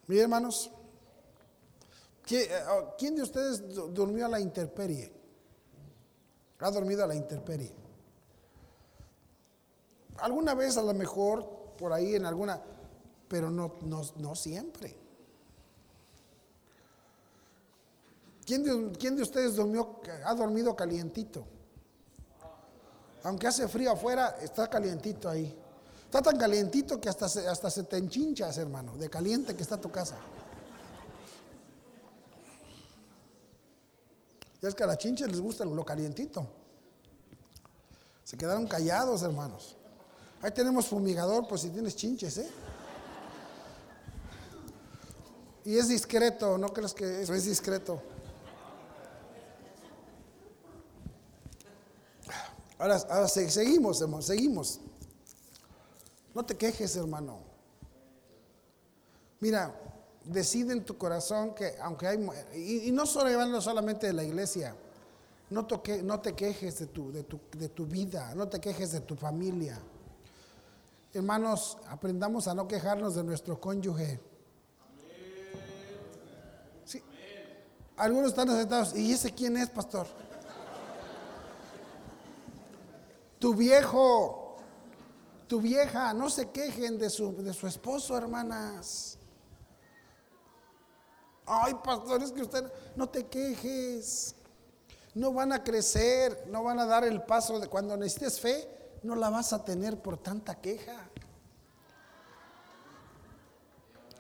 Miren, 0.07 0.23
hermanos, 0.23 0.71
eh, 2.29 2.49
oh, 2.69 2.95
¿quién 2.97 3.15
de 3.15 3.23
ustedes 3.23 3.61
durmió 3.93 4.25
a 4.25 4.29
la 4.29 4.39
intemperie? 4.39 5.11
¿Ha 6.59 6.71
dormido 6.71 7.03
a 7.03 7.07
la 7.07 7.15
intemperie? 7.15 7.73
Alguna 10.19 10.53
vez 10.55 10.77
a 10.77 10.81
lo 10.81 10.93
mejor 10.93 11.75
por 11.77 11.93
ahí 11.93 12.15
en 12.15 12.25
alguna, 12.25 12.61
pero 13.27 13.49
no, 13.49 13.75
no, 13.81 14.01
no 14.17 14.35
siempre. 14.35 14.95
¿Quién 18.45 18.63
de, 18.63 18.97
¿Quién 18.97 19.15
de, 19.15 19.23
ustedes 19.23 19.55
durmió, 19.55 19.99
ha 20.25 20.33
dormido 20.33 20.75
calientito? 20.75 21.45
Aunque 23.23 23.47
hace 23.47 23.67
frío 23.67 23.91
afuera, 23.91 24.37
está 24.41 24.69
calientito 24.69 25.29
ahí. 25.29 25.53
Está 26.05 26.21
tan 26.21 26.37
calientito 26.37 27.01
que 27.01 27.09
hasta 27.09 27.27
se, 27.27 27.45
hasta 27.45 27.69
se 27.69 27.83
te 27.83 27.97
enchinchas, 27.97 28.57
hermano, 28.57 28.95
de 28.95 29.09
caliente 29.09 29.53
que 29.53 29.63
está 29.63 29.75
tu 29.75 29.91
casa. 29.91 30.15
Ya 34.61 34.69
es 34.69 34.75
que 34.75 34.83
a 34.83 34.87
las 34.87 34.97
chinches 34.97 35.27
les 35.27 35.41
gusta 35.41 35.65
lo 35.65 35.83
calientito. 35.83 36.47
Se 38.23 38.37
quedaron 38.37 38.67
callados, 38.67 39.21
hermanos. 39.23 39.75
Ahí 40.41 40.51
tenemos 40.51 40.87
fumigador, 40.87 41.47
pues 41.47 41.61
si 41.61 41.69
tienes 41.69 41.95
chinches, 41.95 42.37
¿eh? 42.37 42.49
Y 45.67 45.77
es 45.77 45.89
discreto, 45.89 46.57
¿no 46.57 46.69
crees 46.69 46.93
que 46.93 47.23
eso 47.23 47.33
es 47.33 47.43
discreto? 47.43 48.01
Ahora, 52.79 52.95
ahora 53.09 53.27
seguimos, 53.27 53.99
hermano, 53.99 54.21
seguimos. 54.21 54.79
No 56.33 56.45
te 56.45 56.55
quejes, 56.55 56.95
hermano. 56.95 57.39
Mira, 59.41 59.77
decide 60.23 60.71
en 60.71 60.85
tu 60.85 60.97
corazón 60.97 61.53
que 61.53 61.75
aunque 61.81 62.07
hay, 62.07 62.29
y, 62.55 62.89
no 62.93 63.05
solo 63.05 63.59
solamente 63.59 64.07
de 64.07 64.13
la 64.13 64.23
iglesia, 64.23 64.73
no, 65.49 65.67
toque, 65.67 66.01
no 66.01 66.21
te 66.21 66.33
quejes 66.33 66.79
de 66.79 66.85
tu, 66.87 67.11
de, 67.11 67.23
tu, 67.23 67.41
de 67.57 67.67
tu 67.67 67.85
vida, 67.85 68.33
no 68.35 68.47
te 68.47 68.61
quejes 68.61 68.93
de 68.93 69.01
tu 69.01 69.17
familia. 69.17 69.77
Hermanos, 71.13 71.77
aprendamos 71.89 72.47
a 72.47 72.53
no 72.53 72.69
quejarnos 72.69 73.15
de 73.15 73.23
nuestro 73.25 73.59
cónyuge. 73.59 74.26
Algunos 77.97 78.29
están 78.29 78.47
sentados, 78.47 78.95
¿y 78.95 79.11
ese 79.11 79.33
quién 79.33 79.57
es, 79.57 79.69
pastor? 79.69 80.07
Tu 83.39 83.53
viejo 83.53 84.47
tu 85.47 85.61
vieja, 85.61 86.13
no 86.13 86.29
se 86.29 86.49
quejen 86.49 86.97
de 86.99 87.09
su, 87.09 87.35
de 87.41 87.53
su 87.53 87.67
esposo, 87.67 88.17
hermanas. 88.17 89.17
Ay, 91.45 91.73
pastores, 91.75 92.31
que 92.33 92.41
usted 92.41 92.71
no 92.95 93.07
te 93.07 93.25
quejes. 93.27 94.35
No 95.15 95.33
van 95.33 95.53
a 95.53 95.63
crecer, 95.63 96.45
no 96.49 96.63
van 96.63 96.79
a 96.79 96.85
dar 96.85 97.03
el 97.03 97.23
paso 97.23 97.59
de 97.59 97.67
cuando 97.67 97.97
necesites 97.97 98.39
fe, 98.39 98.69
no 99.01 99.15
la 99.15 99.29
vas 99.29 99.53
a 99.53 99.63
tener 99.63 99.99
por 99.99 100.17
tanta 100.17 100.55
queja. 100.55 101.09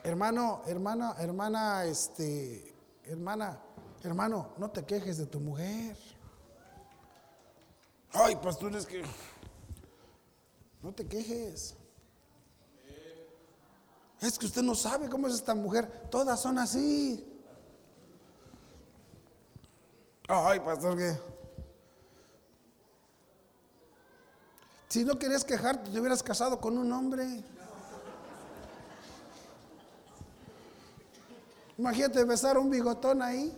Hermano, 0.03 0.61
hermana, 0.65 1.15
hermana, 1.19 1.85
este, 1.85 2.73
hermana, 3.03 3.59
hermano, 4.03 4.49
no 4.57 4.69
te 4.69 4.85
quejes 4.85 5.17
de 5.17 5.25
tu 5.25 5.39
mujer. 5.39 5.97
Ay, 8.13 8.35
pastores, 8.35 8.85
que 8.85 9.03
no 10.81 10.93
te 10.93 11.07
quejes. 11.07 11.75
Es 14.19 14.39
que 14.39 14.45
usted 14.45 14.63
no 14.63 14.73
sabe 14.73 15.09
cómo 15.09 15.27
es 15.27 15.35
esta 15.35 15.53
mujer. 15.53 16.07
Todas 16.09 16.41
son 16.41 16.57
así. 16.57 17.23
Ay, 20.27 20.59
pastor, 20.59 20.97
que. 20.97 21.17
Si 24.89 25.03
no 25.03 25.19
querías 25.19 25.43
quejarte, 25.43 25.91
te 25.91 25.99
hubieras 25.99 26.23
casado 26.23 26.59
con 26.59 26.77
un 26.77 26.91
hombre. 26.91 27.43
Imagínate 31.77 32.23
besar 32.23 32.57
un 32.57 32.69
bigotón 32.69 33.21
ahí. 33.21 33.55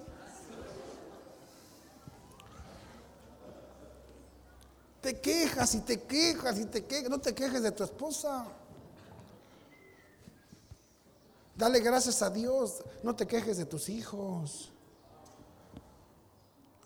Te 5.02 5.22
quejas 5.60 5.86
te 5.86 6.02
quejas 6.02 6.60
y 6.60 6.66
te 6.66 6.86
quejas. 6.86 7.10
No 7.10 7.20
te 7.20 7.36
quejes 7.36 7.62
de 7.62 7.72
tu 7.72 7.84
esposa. 7.84 8.48
Dale 11.56 11.82
gracias 11.82 12.22
a 12.22 12.30
Dios. 12.30 12.82
No 13.04 13.14
te 13.16 13.28
quejes 13.28 13.58
de 13.58 13.66
tus 13.66 13.90
hijos. 13.90 14.72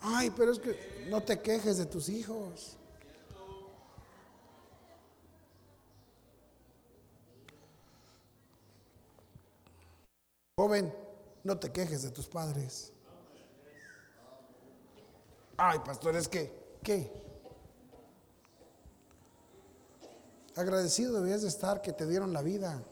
Ay, 0.01 0.31
pero 0.31 0.51
es 0.51 0.59
que 0.59 1.05
no 1.09 1.21
te 1.21 1.39
quejes 1.39 1.77
de 1.77 1.85
tus 1.85 2.09
hijos. 2.09 2.77
Joven, 10.57 10.93
no 11.43 11.57
te 11.57 11.71
quejes 11.71 12.03
de 12.03 12.09
tus 12.09 12.27
padres. 12.27 12.91
Ay, 15.57 15.79
pastor, 15.79 16.15
es 16.15 16.27
que, 16.27 16.51
¿qué? 16.81 17.22
Agradecido 20.55 21.19
debías 21.19 21.41
de 21.41 21.47
estar 21.47 21.81
que 21.81 21.93
te 21.93 22.05
dieron 22.05 22.31
la 22.31 22.41
vida. 22.41 22.83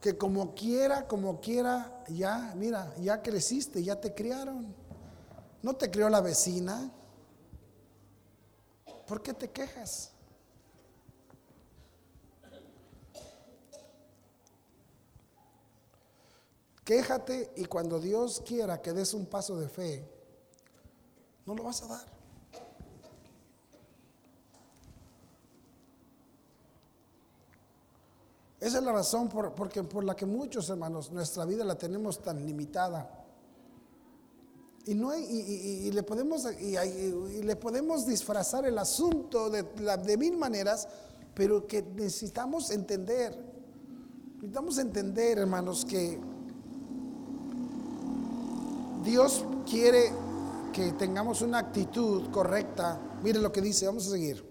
Que 0.00 0.16
como 0.16 0.54
quiera, 0.54 1.08
como 1.08 1.40
quiera, 1.40 2.04
ya, 2.08 2.52
mira, 2.56 2.94
ya 2.98 3.20
creciste, 3.20 3.82
ya 3.82 4.00
te 4.00 4.14
criaron. 4.14 4.74
No 5.62 5.74
te 5.74 5.90
crió 5.90 6.08
la 6.08 6.20
vecina. 6.20 6.92
¿Por 9.06 9.22
qué 9.22 9.34
te 9.34 9.50
quejas? 9.50 10.12
Quéjate 16.84 17.52
y 17.56 17.64
cuando 17.66 18.00
Dios 18.00 18.42
quiera 18.46 18.80
que 18.80 18.92
des 18.92 19.12
un 19.12 19.26
paso 19.26 19.58
de 19.58 19.68
fe, 19.68 20.08
no 21.44 21.54
lo 21.54 21.64
vas 21.64 21.82
a 21.82 21.86
dar. 21.86 22.17
Esa 28.60 28.78
es 28.78 28.84
la 28.84 28.92
razón 28.92 29.28
por, 29.28 29.54
porque, 29.54 29.82
por 29.84 30.04
la 30.04 30.16
que 30.16 30.26
muchos 30.26 30.68
hermanos 30.68 31.12
nuestra 31.12 31.44
vida 31.44 31.64
la 31.64 31.78
tenemos 31.78 32.20
tan 32.20 32.44
limitada. 32.44 33.24
Y, 34.84 34.94
no 34.94 35.14
y, 35.14 35.90
le 35.92 36.02
podemos, 36.02 36.46
y, 36.58 37.42
le 37.42 37.56
podemos 37.56 38.06
disfrazar 38.06 38.64
el 38.66 38.78
asunto 38.78 39.50
de, 39.50 39.62
de 39.62 40.16
mil 40.16 40.36
maneras, 40.36 40.88
pero 41.34 41.66
que 41.66 41.82
necesitamos 41.82 42.70
entender. 42.70 43.38
Necesitamos 44.36 44.78
entender, 44.78 45.38
hermanos, 45.38 45.84
que 45.84 46.18
Dios 49.04 49.44
quiere 49.68 50.10
que 50.72 50.92
tengamos 50.92 51.42
una 51.42 51.58
actitud 51.58 52.30
correcta. 52.30 52.98
Mire 53.22 53.40
lo 53.40 53.52
que 53.52 53.60
dice, 53.60 53.86
vamos 53.86 54.06
a 54.06 54.10
seguir. 54.10 54.47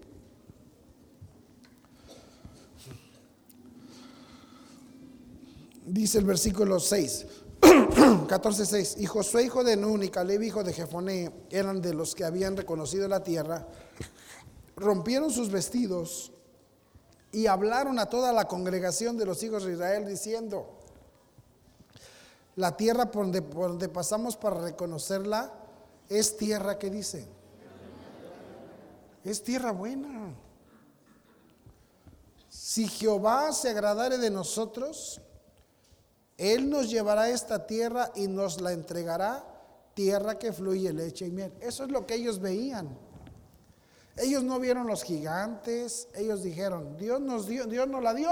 Dice 5.88 6.18
el 6.18 6.26
versículo 6.26 6.78
6, 6.78 7.26
14, 8.28 8.66
6. 8.66 8.96
Y 8.98 9.06
Josué, 9.06 9.44
hijo 9.44 9.64
de 9.64 9.74
Nun, 9.74 10.02
y 10.02 10.10
Caleb, 10.10 10.42
hijo 10.42 10.62
de 10.62 10.74
Jefoné, 10.74 11.32
eran 11.48 11.80
de 11.80 11.94
los 11.94 12.14
que 12.14 12.24
habían 12.24 12.58
reconocido 12.58 13.08
la 13.08 13.22
tierra. 13.22 13.66
Rompieron 14.76 15.30
sus 15.30 15.50
vestidos 15.50 16.30
y 17.32 17.46
hablaron 17.46 17.98
a 17.98 18.06
toda 18.06 18.32
la 18.32 18.46
congregación 18.46 19.16
de 19.16 19.24
los 19.24 19.42
hijos 19.42 19.64
de 19.64 19.72
Israel 19.72 20.06
diciendo, 20.06 20.78
la 22.56 22.76
tierra 22.76 23.10
por 23.10 23.30
donde, 23.30 23.88
pasamos 23.88 24.36
para 24.36 24.60
reconocerla 24.60 25.54
es 26.10 26.36
tierra 26.36 26.78
que 26.78 26.90
dice. 26.90 27.26
Es 29.24 29.42
tierra 29.42 29.70
buena. 29.72 30.34
Si 32.50 32.88
Jehová 32.88 33.52
se 33.52 33.70
agradare 33.70 34.18
de 34.18 34.30
nosotros, 34.30 35.22
él 36.38 36.70
nos 36.70 36.88
llevará 36.88 37.22
a 37.22 37.30
esta 37.30 37.66
tierra 37.66 38.12
y 38.14 38.28
nos 38.28 38.60
la 38.60 38.72
entregará, 38.72 39.44
tierra 39.92 40.38
que 40.38 40.52
fluye 40.52 40.92
leche 40.92 41.26
y 41.26 41.32
miel. 41.32 41.52
Eso 41.60 41.82
es 41.82 41.90
lo 41.90 42.06
que 42.06 42.14
ellos 42.14 42.38
veían. 42.38 42.96
Ellos 44.16 44.44
no 44.44 44.60
vieron 44.60 44.86
los 44.86 45.02
gigantes, 45.02 46.08
ellos 46.14 46.42
dijeron, 46.44 46.96
Dios 46.96 47.20
nos 47.20 47.46
dio, 47.48 47.66
Dios 47.66 47.88
nos 47.88 48.02
la 48.02 48.14
dio, 48.14 48.30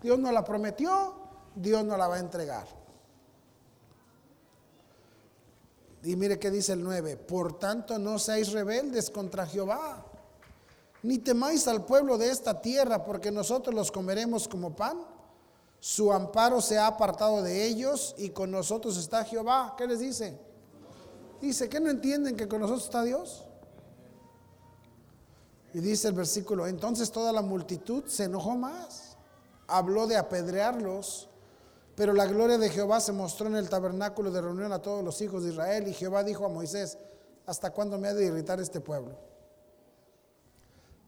Dios 0.00 0.18
nos 0.20 0.32
la 0.32 0.44
prometió, 0.44 1.14
Dios 1.56 1.84
nos 1.84 1.98
la 1.98 2.06
va 2.06 2.16
a 2.16 2.20
entregar. 2.20 2.66
Y 6.04 6.14
mire 6.14 6.38
qué 6.38 6.50
dice 6.50 6.72
el 6.72 6.82
9, 6.82 7.16
por 7.16 7.58
tanto 7.58 7.98
no 7.98 8.18
seáis 8.18 8.52
rebeldes 8.52 9.10
contra 9.10 9.46
Jehová, 9.46 10.04
ni 11.02 11.18
temáis 11.18 11.66
al 11.66 11.84
pueblo 11.84 12.18
de 12.18 12.30
esta 12.30 12.60
tierra, 12.60 13.04
porque 13.04 13.32
nosotros 13.32 13.74
los 13.74 13.90
comeremos 13.90 14.46
como 14.46 14.74
pan. 14.74 15.11
Su 15.82 16.12
amparo 16.12 16.60
se 16.60 16.78
ha 16.78 16.86
apartado 16.86 17.42
de 17.42 17.66
ellos 17.66 18.14
y 18.16 18.30
con 18.30 18.52
nosotros 18.52 18.96
está 18.96 19.24
Jehová. 19.24 19.74
¿Qué 19.76 19.84
les 19.88 19.98
dice? 19.98 20.38
Dice, 21.40 21.68
¿que 21.68 21.80
no 21.80 21.90
entienden 21.90 22.36
que 22.36 22.46
con 22.46 22.60
nosotros 22.60 22.84
está 22.84 23.02
Dios? 23.02 23.42
Y 25.74 25.80
dice 25.80 26.06
el 26.06 26.14
versículo, 26.14 26.68
entonces 26.68 27.10
toda 27.10 27.32
la 27.32 27.42
multitud 27.42 28.04
se 28.06 28.24
enojó 28.24 28.54
más, 28.54 29.16
habló 29.66 30.06
de 30.06 30.16
apedrearlos, 30.16 31.28
pero 31.96 32.12
la 32.12 32.26
gloria 32.26 32.58
de 32.58 32.70
Jehová 32.70 33.00
se 33.00 33.10
mostró 33.10 33.48
en 33.48 33.56
el 33.56 33.68
tabernáculo 33.68 34.30
de 34.30 34.40
reunión 34.40 34.72
a 34.72 34.80
todos 34.80 35.02
los 35.02 35.20
hijos 35.20 35.42
de 35.42 35.50
Israel 35.50 35.88
y 35.88 35.94
Jehová 35.94 36.22
dijo 36.22 36.46
a 36.46 36.48
Moisés, 36.48 36.96
¿hasta 37.44 37.72
cuándo 37.72 37.98
me 37.98 38.06
ha 38.06 38.14
de 38.14 38.26
irritar 38.26 38.60
este 38.60 38.78
pueblo? 38.78 39.18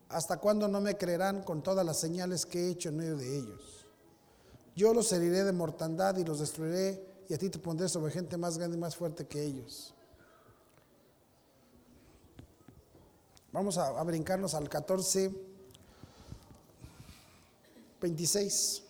¿Hasta 0.08 0.38
cuándo 0.38 0.66
no 0.66 0.80
me 0.80 0.96
creerán 0.96 1.44
con 1.44 1.62
todas 1.62 1.86
las 1.86 2.00
señales 2.00 2.44
que 2.44 2.58
he 2.58 2.70
hecho 2.70 2.88
en 2.88 2.96
medio 2.96 3.16
de 3.16 3.38
ellos? 3.38 3.83
Yo 4.76 4.92
los 4.92 5.12
heriré 5.12 5.44
de 5.44 5.52
mortandad 5.52 6.16
y 6.16 6.24
los 6.24 6.40
destruiré 6.40 7.14
y 7.28 7.34
a 7.34 7.38
ti 7.38 7.48
te 7.48 7.58
pondré 7.58 7.88
sobre 7.88 8.12
gente 8.12 8.36
más 8.36 8.58
grande 8.58 8.76
y 8.76 8.80
más 8.80 8.96
fuerte 8.96 9.26
que 9.26 9.42
ellos. 9.42 9.94
Vamos 13.52 13.78
a, 13.78 14.02
brincarnos 14.02 14.52
al 14.54 14.68
14, 14.68 15.32
26. 18.00 18.82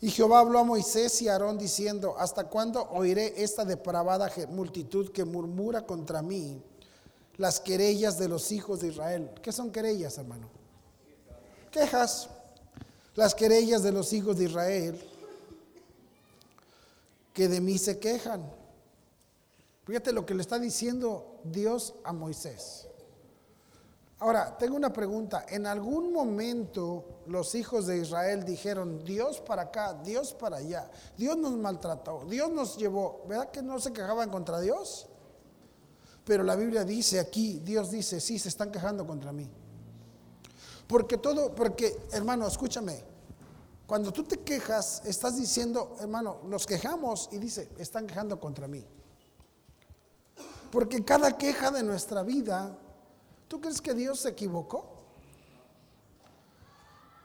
Y 0.00 0.10
Jehová 0.10 0.38
habló 0.38 0.60
a 0.60 0.64
Moisés 0.64 1.20
y 1.22 1.28
a 1.28 1.32
Aarón 1.32 1.58
diciendo, 1.58 2.14
¿hasta 2.18 2.44
cuándo 2.44 2.88
oiré 2.90 3.42
esta 3.42 3.64
depravada 3.64 4.30
multitud 4.48 5.10
que 5.10 5.24
murmura 5.24 5.84
contra 5.84 6.22
mí 6.22 6.62
las 7.36 7.58
querellas 7.58 8.16
de 8.16 8.28
los 8.28 8.52
hijos 8.52 8.80
de 8.80 8.88
Israel? 8.88 9.32
¿Qué 9.42 9.50
son 9.50 9.72
querellas, 9.72 10.18
hermano? 10.18 10.48
Quejas. 11.72 12.28
Las 13.14 13.34
querellas 13.34 13.82
de 13.82 13.92
los 13.92 14.12
hijos 14.12 14.38
de 14.38 14.44
Israel 14.44 15.00
que 17.34 17.48
de 17.48 17.60
mí 17.60 17.78
se 17.78 17.98
quejan. 17.98 18.42
Fíjate 19.84 20.12
lo 20.12 20.24
que 20.24 20.34
le 20.34 20.42
está 20.42 20.58
diciendo 20.58 21.40
Dios 21.44 21.94
a 22.04 22.12
Moisés. 22.12 22.88
Ahora, 24.18 24.56
tengo 24.56 24.76
una 24.76 24.92
pregunta. 24.92 25.46
¿En 25.48 25.66
algún 25.66 26.12
momento 26.12 27.22
los 27.26 27.56
hijos 27.56 27.86
de 27.86 27.98
Israel 27.98 28.44
dijeron, 28.44 29.04
Dios 29.04 29.40
para 29.40 29.62
acá, 29.62 29.94
Dios 29.94 30.32
para 30.32 30.58
allá, 30.58 30.88
Dios 31.16 31.36
nos 31.36 31.52
maltrató, 31.52 32.24
Dios 32.26 32.48
nos 32.50 32.76
llevó? 32.76 33.24
¿Verdad 33.28 33.50
que 33.50 33.62
no 33.62 33.80
se 33.80 33.92
quejaban 33.92 34.30
contra 34.30 34.60
Dios? 34.60 35.08
Pero 36.24 36.44
la 36.44 36.54
Biblia 36.54 36.84
dice 36.84 37.18
aquí, 37.18 37.60
Dios 37.64 37.90
dice, 37.90 38.20
sí, 38.20 38.38
se 38.38 38.48
están 38.48 38.70
quejando 38.70 39.04
contra 39.04 39.32
mí. 39.32 39.50
Porque 40.86 41.18
todo, 41.18 41.54
porque 41.54 41.96
hermano, 42.12 42.46
escúchame, 42.46 43.02
cuando 43.86 44.12
tú 44.12 44.24
te 44.24 44.38
quejas, 44.40 45.02
estás 45.04 45.36
diciendo, 45.36 45.96
hermano, 46.00 46.38
nos 46.44 46.66
quejamos 46.66 47.28
y 47.32 47.38
dice, 47.38 47.68
están 47.78 48.06
quejando 48.06 48.38
contra 48.38 48.68
mí. 48.68 48.84
Porque 50.70 51.04
cada 51.04 51.36
queja 51.36 51.70
de 51.70 51.82
nuestra 51.82 52.22
vida 52.22 52.78
¿Tú 53.52 53.60
crees 53.60 53.82
que 53.82 53.92
Dios 53.92 54.20
se 54.20 54.30
equivocó? 54.30 54.86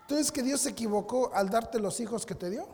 ¿Tú 0.10 0.16
crees 0.16 0.30
que 0.30 0.44
Dios 0.44 0.60
se 0.60 0.72
equivocó 0.72 1.32
al 1.34 1.50
darte 1.50 1.80
los 1.80 2.02
hijos 2.02 2.26
que 2.26 2.36
te 2.36 2.50
dio? 2.50 2.68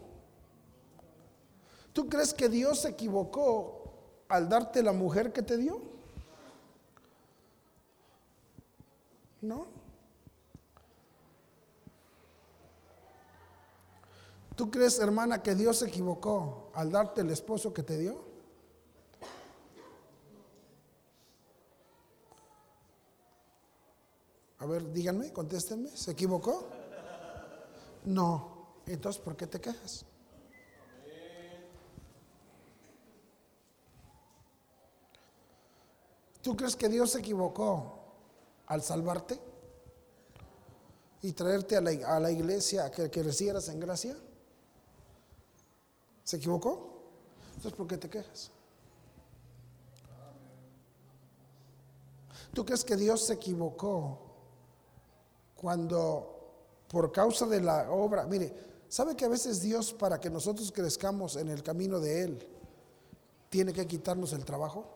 ¿Tú 1.93 2.09
crees 2.09 2.34
que 2.34 2.49
Dios 2.49 2.79
se 2.79 2.89
equivocó 2.89 3.93
al 4.27 4.49
darte 4.49 4.81
la 4.81 4.91
mujer 4.91 5.31
que 5.31 5.43
te 5.43 5.55
dio? 5.55 5.79
¿No? 9.39 9.67
¿Tú 14.55 14.69
crees, 14.69 14.99
hermana, 14.99 15.41
que 15.41 15.55
Dios 15.55 15.79
se 15.79 15.87
equivocó 15.87 16.71
al 16.73 16.91
darte 16.91 17.21
el 17.21 17.29
esposo 17.31 17.73
que 17.73 17.83
te 17.83 17.97
dio? 17.97 18.33
A 24.59 24.65
ver, 24.65 24.93
díganme, 24.93 25.33
contéstenme, 25.33 25.89
¿se 25.89 26.11
equivocó? 26.11 26.65
No. 28.05 28.67
Entonces, 28.85 29.21
¿por 29.21 29.35
qué 29.35 29.47
te 29.47 29.59
quejas? 29.59 30.05
¿Tú 36.41 36.57
crees 36.57 36.75
que 36.75 36.89
Dios 36.89 37.11
se 37.11 37.19
equivocó 37.19 37.99
al 38.67 38.81
salvarte 38.81 39.39
y 41.21 41.31
traerte 41.31 41.77
a 41.77 41.81
la, 41.81 42.31
iglesia 42.31 42.85
a 42.85 42.91
que, 42.91 43.23
recibieras 43.23 43.69
en 43.69 43.79
gracia? 43.79 44.15
¿Se 46.24 46.38
equivocó? 46.38 47.01
Entonces, 47.55 47.74
¿por 47.74 47.88
qué 47.88 47.97
te 47.97 48.09
quejas? 48.09 48.51
¿Tú 52.53 52.65
crees 52.65 52.84
que 52.84 52.95
Dios 52.95 53.26
se 53.26 53.34
equivocó 53.34 54.19
cuando 55.55 56.34
por 56.88 57.11
causa 57.11 57.47
de 57.47 57.59
la 57.59 57.89
obra, 57.89 58.28
mire, 58.28 58.53
¿sabe 58.88 59.15
que 59.15 59.26
a 59.26 59.30
veces 59.30 59.61
Dios 59.61 59.91
para 59.93 60.19
que 60.19 60.30
nosotros 60.30 60.71
crezcamos 60.71 61.36
en 61.38 61.49
el 61.49 61.63
camino 61.63 61.99
de 61.99 62.24
Él, 62.24 62.47
tiene 63.49 63.74
que 63.74 63.88
quitarnos 63.88 64.32
el 64.34 64.45
trabajo? 64.45 64.95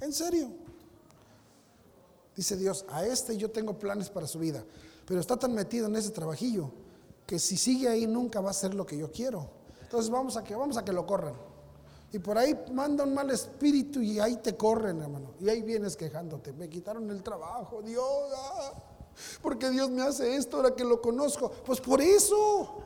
En 0.00 0.12
serio. 0.12 0.50
Dice 2.34 2.56
Dios, 2.56 2.84
a 2.88 3.04
este 3.04 3.36
yo 3.36 3.50
tengo 3.50 3.78
planes 3.78 4.10
para 4.10 4.26
su 4.26 4.38
vida, 4.38 4.64
pero 5.10 5.20
está 5.20 5.36
tan 5.36 5.52
metido 5.52 5.88
en 5.88 5.96
ese 5.96 6.10
trabajillo 6.10 6.70
que 7.26 7.40
si 7.40 7.56
sigue 7.56 7.88
ahí 7.88 8.06
nunca 8.06 8.40
va 8.40 8.50
a 8.50 8.52
ser 8.52 8.74
lo 8.74 8.86
que 8.86 8.96
yo 8.96 9.10
quiero. 9.10 9.50
Entonces 9.82 10.08
vamos 10.08 10.36
a 10.36 10.44
que 10.44 10.54
vamos 10.54 10.76
a 10.76 10.84
que 10.84 10.92
lo 10.92 11.04
corran. 11.04 11.34
Y 12.12 12.20
por 12.20 12.38
ahí 12.38 12.56
manda 12.72 13.02
un 13.02 13.12
mal 13.12 13.28
espíritu 13.30 14.00
y 14.00 14.20
ahí 14.20 14.36
te 14.36 14.56
corren, 14.56 15.00
hermano. 15.00 15.32
Y 15.40 15.48
ahí 15.48 15.62
vienes 15.62 15.96
quejándote. 15.96 16.52
Me 16.52 16.68
quitaron 16.68 17.10
el 17.10 17.24
trabajo, 17.24 17.82
Dios. 17.82 18.04
Ah, 18.36 18.72
porque 19.42 19.68
Dios 19.70 19.90
me 19.90 20.02
hace 20.02 20.36
esto 20.36 20.58
ahora 20.58 20.76
que 20.76 20.84
lo 20.84 21.02
conozco. 21.02 21.50
Pues 21.66 21.80
por 21.80 22.00
eso. 22.00 22.76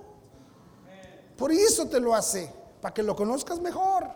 Por 1.37 1.53
eso 1.53 1.87
te 1.89 2.01
lo 2.01 2.15
hace. 2.15 2.51
Para 2.81 2.95
que 2.95 3.03
lo 3.03 3.15
conozcas 3.15 3.61
mejor. 3.61 4.09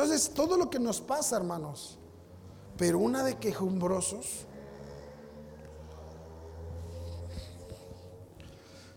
Entonces, 0.00 0.30
todo 0.32 0.56
lo 0.56 0.70
que 0.70 0.78
nos 0.78 1.00
pasa, 1.00 1.36
hermanos, 1.36 1.98
pero 2.76 3.00
una 3.00 3.24
de 3.24 3.36
quejumbrosos, 3.36 4.46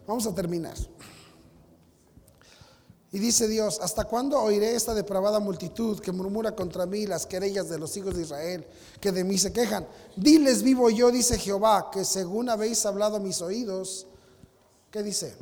Vamos 0.05 0.27
a 0.27 0.35
terminar. 0.35 0.75
Y 3.11 3.19
dice 3.19 3.47
Dios, 3.47 3.79
¿hasta 3.81 4.03
cuándo 4.03 4.41
oiré 4.41 4.75
esta 4.75 4.93
depravada 4.93 5.39
multitud 5.39 5.99
que 5.99 6.11
murmura 6.11 6.53
contra 6.55 6.85
mí 6.85 7.07
las 7.07 7.25
querellas 7.25 7.69
de 7.69 7.79
los 7.79 7.95
hijos 7.95 8.15
de 8.15 8.23
Israel 8.23 8.67
que 8.99 9.11
de 9.11 9.23
mí 9.23 9.37
se 9.37 9.53
quejan? 9.53 9.87
Diles 10.17 10.63
vivo 10.63 10.89
yo, 10.89 11.11
dice 11.11 11.39
Jehová, 11.39 11.89
que 11.91 12.03
según 12.03 12.49
habéis 12.49 12.85
hablado 12.85 13.19
mis 13.19 13.41
oídos, 13.41 14.05
¿qué 14.91 15.01
dice? 15.01 15.33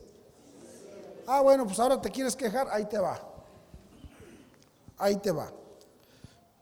Ah, 1.25 1.41
bueno, 1.41 1.65
pues 1.65 1.79
ahora 1.79 1.99
te 1.99 2.11
quieres 2.11 2.35
quejar, 2.35 2.67
ahí 2.69 2.85
te 2.85 2.99
va. 2.99 3.28
Ahí 4.99 5.17
te 5.17 5.31
va. 5.31 5.51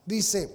Dice, 0.05 0.49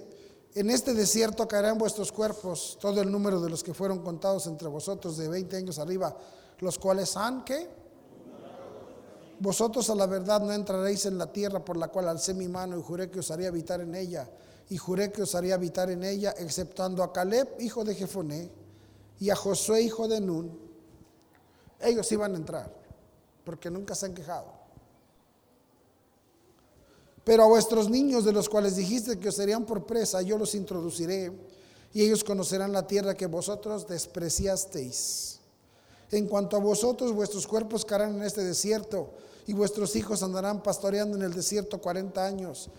en 0.55 0.71
este 0.71 0.93
desierto 0.93 1.47
caerán 1.47 1.77
vuestros 1.77 2.11
cuerpos, 2.11 2.77
todo 2.81 3.01
el 3.01 3.11
número 3.11 3.39
de 3.39 3.49
los 3.49 3.63
que 3.63 3.73
fueron 3.73 3.99
contados 3.99 4.47
entre 4.47 4.67
vosotros 4.67 5.17
de 5.17 5.29
20 5.29 5.55
años 5.55 5.77
arriba 5.77 6.15
los 6.63 6.79
cuales 6.79 7.15
han 7.17 7.43
que 7.43 7.67
vosotros 9.39 9.89
a 9.89 9.95
la 9.95 10.05
verdad 10.05 10.41
no 10.41 10.53
entraréis 10.53 11.05
en 11.05 11.17
la 11.17 11.31
tierra 11.31 11.63
por 11.63 11.75
la 11.75 11.89
cual 11.89 12.07
alcé 12.07 12.33
mi 12.33 12.47
mano 12.47 12.77
y 12.77 12.81
juré 12.81 13.11
que 13.11 13.19
os 13.19 13.29
haría 13.31 13.49
habitar 13.49 13.81
en 13.81 13.93
ella 13.93 14.29
y 14.69 14.77
juré 14.77 15.11
que 15.11 15.23
os 15.23 15.35
haría 15.35 15.55
habitar 15.55 15.89
en 15.89 16.03
ella 16.03 16.33
exceptando 16.37 17.03
a 17.03 17.11
Caleb 17.11 17.49
hijo 17.59 17.83
de 17.83 17.95
Jefoné 17.95 18.49
y 19.19 19.29
a 19.29 19.35
Josué 19.35 19.81
hijo 19.81 20.07
de 20.07 20.21
Nun 20.21 20.57
ellos 21.81 22.09
iban 22.13 22.33
a 22.33 22.37
entrar 22.37 22.73
porque 23.43 23.69
nunca 23.69 23.93
se 23.93 24.05
han 24.05 24.13
quejado 24.13 24.52
pero 27.23 27.43
a 27.43 27.47
vuestros 27.47 27.89
niños 27.89 28.25
de 28.25 28.33
los 28.33 28.49
cuales 28.49 28.75
dijiste 28.75 29.19
que 29.19 29.29
os 29.29 29.35
serían 29.35 29.65
por 29.65 29.85
presa 29.85 30.21
yo 30.21 30.37
los 30.37 30.55
introduciré 30.55 31.31
y 31.93 32.01
ellos 32.01 32.23
conocerán 32.23 32.71
la 32.71 32.87
tierra 32.87 33.13
que 33.13 33.27
vosotros 33.27 33.87
despreciasteis 33.87 35.33
en 36.13 36.27
cuanto 36.27 36.55
a 36.55 36.59
vosotros, 36.59 37.11
vuestros 37.11 37.47
cuerpos 37.47 37.85
caerán 37.85 38.15
en 38.15 38.23
este 38.23 38.43
desierto 38.43 39.09
y 39.47 39.53
vuestros 39.53 39.95
hijos 39.95 40.21
andarán 40.21 40.61
pastoreando 40.61 41.17
en 41.17 41.23
el 41.23 41.33
desierto 41.33 41.81
40 41.81 42.23
años. 42.23 42.69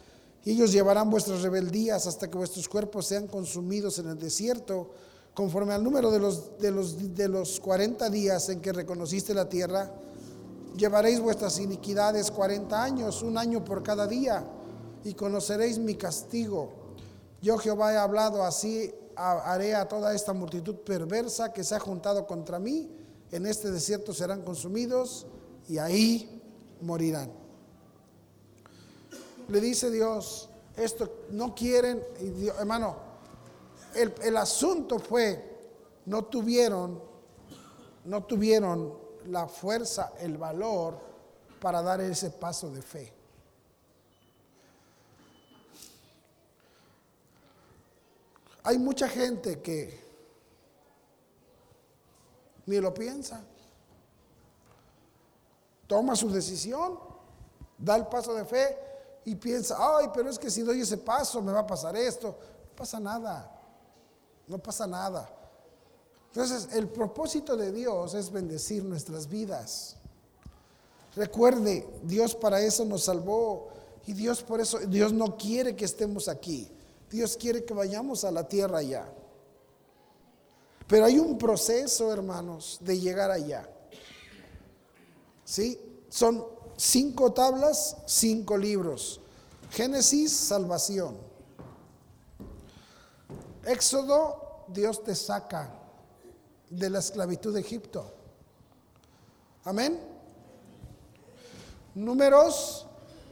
Y 0.44 0.52
ellos 0.52 0.70
llevarán 0.70 1.10
vuestras 1.10 1.42
rebeldías 1.42 2.06
hasta 2.06 2.30
que 2.30 2.38
vuestros 2.38 2.68
cuerpos 2.68 3.06
sean 3.06 3.26
consumidos 3.26 3.98
en 3.98 4.08
el 4.08 4.18
desierto, 4.18 4.90
conforme 5.34 5.72
al 5.72 5.82
número 5.82 6.12
de 6.12 6.20
los, 6.20 6.58
de 6.58 6.70
los, 6.70 7.16
de 7.16 7.28
los 7.28 7.58
40 7.58 8.08
días 8.08 8.48
en 8.50 8.60
que 8.60 8.72
reconociste 8.72 9.34
la 9.34 9.48
tierra. 9.48 9.92
Llevaréis 10.76 11.20
vuestras 11.20 11.60
iniquidades 11.60 12.32
40 12.32 12.82
años, 12.82 13.22
un 13.22 13.38
año 13.38 13.64
por 13.64 13.82
cada 13.84 14.08
día, 14.08 14.44
y 15.04 15.14
conoceréis 15.14 15.78
mi 15.78 15.94
castigo. 15.94 16.72
Yo 17.40 17.58
Jehová 17.58 17.92
he 17.92 17.96
hablado 17.96 18.42
así, 18.42 18.92
haré 19.16 19.76
a 19.76 19.86
toda 19.86 20.12
esta 20.14 20.32
multitud 20.32 20.74
perversa 20.76 21.52
que 21.52 21.62
se 21.62 21.76
ha 21.76 21.78
juntado 21.78 22.26
contra 22.26 22.58
mí, 22.58 22.90
en 23.30 23.46
este 23.46 23.70
desierto 23.70 24.12
serán 24.12 24.42
consumidos 24.42 25.26
y 25.68 25.78
ahí 25.78 26.42
morirán. 26.80 27.30
Le 29.48 29.60
dice 29.60 29.90
Dios, 29.90 30.48
esto 30.76 31.26
no 31.30 31.54
quieren, 31.54 32.02
hermano, 32.58 32.96
el, 33.94 34.12
el 34.22 34.36
asunto 34.36 34.98
fue, 34.98 35.56
no 36.06 36.24
tuvieron, 36.24 37.00
no 38.04 38.24
tuvieron 38.24 39.03
la 39.28 39.46
fuerza, 39.46 40.12
el 40.18 40.36
valor 40.36 40.98
para 41.60 41.82
dar 41.82 42.00
ese 42.00 42.30
paso 42.30 42.70
de 42.70 42.82
fe. 42.82 43.12
Hay 48.64 48.78
mucha 48.78 49.08
gente 49.08 49.60
que 49.60 50.02
ni 52.66 52.80
lo 52.80 52.94
piensa. 52.94 53.42
Toma 55.86 56.16
su 56.16 56.30
decisión, 56.30 56.98
da 57.76 57.96
el 57.96 58.06
paso 58.06 58.34
de 58.34 58.44
fe 58.44 58.78
y 59.26 59.34
piensa, 59.34 59.76
ay, 59.78 60.10
pero 60.14 60.30
es 60.30 60.38
que 60.38 60.50
si 60.50 60.62
doy 60.62 60.80
ese 60.80 60.96
paso 60.96 61.42
me 61.42 61.52
va 61.52 61.60
a 61.60 61.66
pasar 61.66 61.94
esto. 61.96 62.38
No 62.68 62.76
pasa 62.76 62.98
nada, 62.98 63.50
no 64.46 64.58
pasa 64.58 64.86
nada. 64.86 65.28
Entonces, 66.34 66.70
el 66.72 66.88
propósito 66.88 67.56
de 67.56 67.70
Dios 67.70 68.12
es 68.14 68.32
bendecir 68.32 68.82
nuestras 68.82 69.28
vidas. 69.28 69.94
Recuerde, 71.14 71.88
Dios 72.02 72.34
para 72.34 72.60
eso 72.60 72.84
nos 72.84 73.04
salvó 73.04 73.68
y 74.04 74.14
Dios 74.14 74.42
por 74.42 74.60
eso, 74.60 74.80
Dios 74.80 75.12
no 75.12 75.36
quiere 75.36 75.76
que 75.76 75.84
estemos 75.84 76.26
aquí. 76.26 76.68
Dios 77.08 77.36
quiere 77.36 77.64
que 77.64 77.72
vayamos 77.72 78.24
a 78.24 78.32
la 78.32 78.48
tierra 78.48 78.78
allá. 78.78 79.06
Pero 80.88 81.04
hay 81.04 81.20
un 81.20 81.38
proceso, 81.38 82.12
hermanos, 82.12 82.78
de 82.80 82.98
llegar 82.98 83.30
allá. 83.30 83.70
¿Sí? 85.44 85.80
Son 86.08 86.44
cinco 86.76 87.32
tablas, 87.32 87.96
cinco 88.06 88.56
libros. 88.56 89.20
Génesis, 89.70 90.32
salvación. 90.32 91.16
Éxodo, 93.64 94.64
Dios 94.66 95.04
te 95.04 95.14
saca 95.14 95.82
de 96.76 96.90
la 96.90 96.98
esclavitud 96.98 97.54
de 97.54 97.60
Egipto. 97.60 98.10
Amén. 99.64 99.98
Números, 101.94 102.86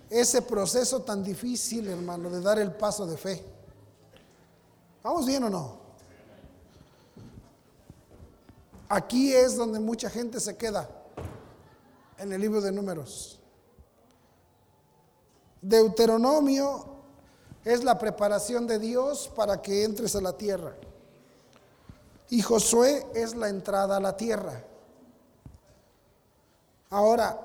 ese 0.08 0.42
proceso 0.42 1.02
tan 1.02 1.22
difícil, 1.22 1.88
hermano, 1.88 2.30
de 2.30 2.40
dar 2.40 2.58
el 2.58 2.72
paso 2.72 3.06
de 3.06 3.16
fe. 3.16 3.44
¿Vamos 5.02 5.26
bien 5.26 5.42
o 5.44 5.50
no? 5.50 5.82
Aquí 8.88 9.32
es 9.32 9.56
donde 9.56 9.80
mucha 9.80 10.08
gente 10.10 10.38
se 10.38 10.56
queda, 10.56 10.88
en 12.18 12.32
el 12.32 12.40
libro 12.40 12.60
de 12.60 12.70
números. 12.70 13.40
Deuteronomio 15.60 16.84
es 17.64 17.82
la 17.82 17.98
preparación 17.98 18.66
de 18.66 18.78
Dios 18.78 19.30
para 19.34 19.62
que 19.62 19.84
entres 19.84 20.14
a 20.14 20.20
la 20.20 20.36
tierra. 20.36 20.76
Y 22.32 22.40
Josué 22.40 23.08
es 23.14 23.34
la 23.34 23.50
entrada 23.50 23.98
a 23.98 24.00
la 24.00 24.16
tierra. 24.16 24.64
Ahora, 26.88 27.38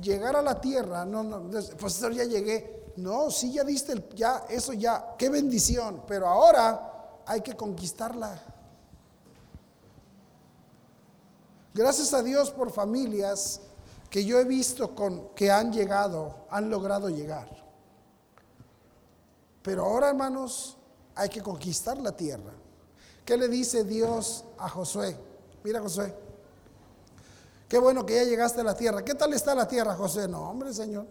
llegar 0.00 0.36
a 0.36 0.42
la 0.42 0.60
tierra, 0.60 1.04
no, 1.04 1.24
no, 1.24 1.50
pues 1.76 1.98
ya 1.98 2.22
llegué. 2.22 2.92
No, 2.98 3.32
sí 3.32 3.52
ya 3.52 3.64
diste 3.64 4.10
ya, 4.14 4.44
eso 4.48 4.72
ya, 4.74 5.16
qué 5.18 5.28
bendición. 5.28 6.04
Pero 6.06 6.28
ahora 6.28 7.20
hay 7.26 7.40
que 7.40 7.56
conquistarla. 7.56 8.40
Gracias 11.74 12.14
a 12.14 12.22
Dios 12.22 12.52
por 12.52 12.70
familias 12.70 13.60
que 14.08 14.24
yo 14.24 14.38
he 14.38 14.44
visto 14.44 14.94
con 14.94 15.30
que 15.30 15.50
han 15.50 15.72
llegado, 15.72 16.46
han 16.48 16.70
logrado 16.70 17.08
llegar. 17.08 17.48
Pero 19.62 19.84
ahora, 19.84 20.10
hermanos, 20.10 20.76
hay 21.16 21.28
que 21.28 21.42
conquistar 21.42 21.98
la 21.98 22.12
tierra. 22.12 22.52
¿Qué 23.28 23.36
le 23.36 23.46
dice 23.46 23.84
Dios 23.84 24.42
a 24.56 24.70
Josué? 24.70 25.14
Mira, 25.62 25.82
Josué. 25.82 26.14
Qué 27.68 27.76
bueno 27.76 28.06
que 28.06 28.14
ya 28.14 28.24
llegaste 28.24 28.62
a 28.62 28.64
la 28.64 28.74
tierra. 28.74 29.04
¿Qué 29.04 29.14
tal 29.14 29.34
está 29.34 29.54
la 29.54 29.68
tierra, 29.68 29.94
Josué? 29.94 30.26
No, 30.26 30.48
hombre, 30.48 30.72
Señor. 30.72 31.06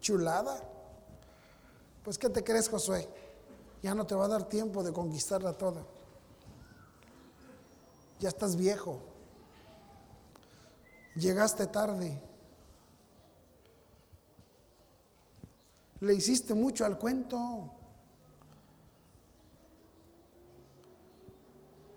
Chulada. 0.00 0.56
Pues, 2.04 2.16
¿qué 2.16 2.30
te 2.30 2.44
crees, 2.44 2.68
Josué? 2.68 3.08
ya 3.82 3.92
no 3.92 4.06
te 4.06 4.14
va 4.14 4.26
a 4.26 4.28
dar 4.28 4.48
tiempo 4.48 4.84
de 4.84 4.92
conquistarla 4.92 5.52
toda. 5.52 5.84
Ya 8.20 8.28
estás 8.28 8.54
viejo. 8.54 9.00
Llegaste 11.16 11.66
tarde. 11.66 12.22
Le 15.98 16.14
hiciste 16.14 16.54
mucho 16.54 16.84
al 16.84 16.96
cuento. 16.96 17.75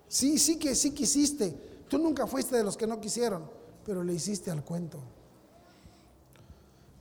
Sí, 0.10 0.38
sí 0.38 0.60
que 0.60 0.76
sí 0.76 0.91
quisiste. 0.91 1.51
Tú 1.88 1.97
nunca 1.97 2.28
fuiste 2.28 2.57
de 2.57 2.64
los 2.66 2.76
que 2.76 2.86
no 2.86 2.99
quisieron, 2.99 3.49
pero 3.86 4.03
le 4.03 4.14
hiciste 4.14 4.51
al 4.51 4.66
cuento. 4.66 4.99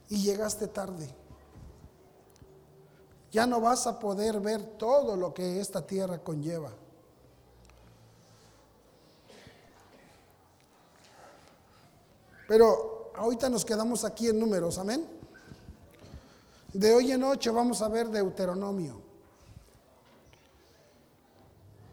Y 0.09 0.23
llegaste 0.23 0.69
tarde 0.69 1.13
ya 3.31 3.47
no 3.47 3.61
vas 3.61 3.87
a 3.87 3.99
poder 3.99 4.41
ver 4.41 4.63
todo 4.79 5.17
lo 5.17 5.35
que 5.35 5.61
esta 5.61 5.87
tierra 5.87 6.19
conlleva. 6.19 6.73
Pero 12.47 13.13
ahorita 13.15 13.51
nos 13.51 13.65
quedamos 13.65 14.05
aquí 14.05 14.29
en 14.29 14.41
números, 14.41 14.79
amén. 14.79 15.07
De 16.73 16.95
hoy 16.95 17.13
en 17.13 17.21
noche 17.21 17.51
vamos 17.51 17.83
a 17.83 17.89
ver 17.89 18.09
Deuteronomio. 18.09 19.08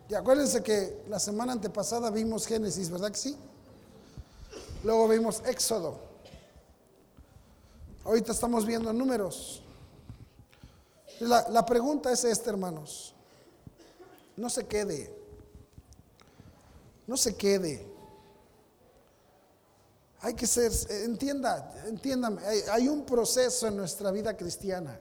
Y 0.10 0.14
acuérdense 0.14 0.62
que 0.62 1.04
la 1.10 1.20
semana 1.20 1.54
antepasada 1.54 2.10
vimos 2.12 2.46
Génesis, 2.46 2.90
¿verdad 2.90 3.12
que 3.12 3.18
sí? 3.18 3.38
Luego 4.84 5.08
vimos 5.08 5.42
Éxodo. 5.46 5.98
Ahorita 8.04 8.32
estamos 8.32 8.68
viendo 8.68 8.94
números. 8.94 9.64
La, 11.20 11.66
pregunta 11.66 12.12
es 12.12 12.24
esta, 12.24 12.52
hermanos. 12.52 13.14
No 14.38 14.50
se 14.50 14.68
quede. 14.68 15.12
No 17.08 17.18
se 17.18 17.36
quede. 17.36 17.96
Hay 20.22 20.36
que 20.36 20.46
ser, 20.46 20.72
entienda, 20.90 21.74
entiéndame, 21.88 22.42
hay, 22.72 22.88
un 22.88 23.06
proceso 23.06 23.68
en 23.68 23.78
nuestra 23.78 24.12
vida 24.12 24.36
cristiana. 24.36 25.00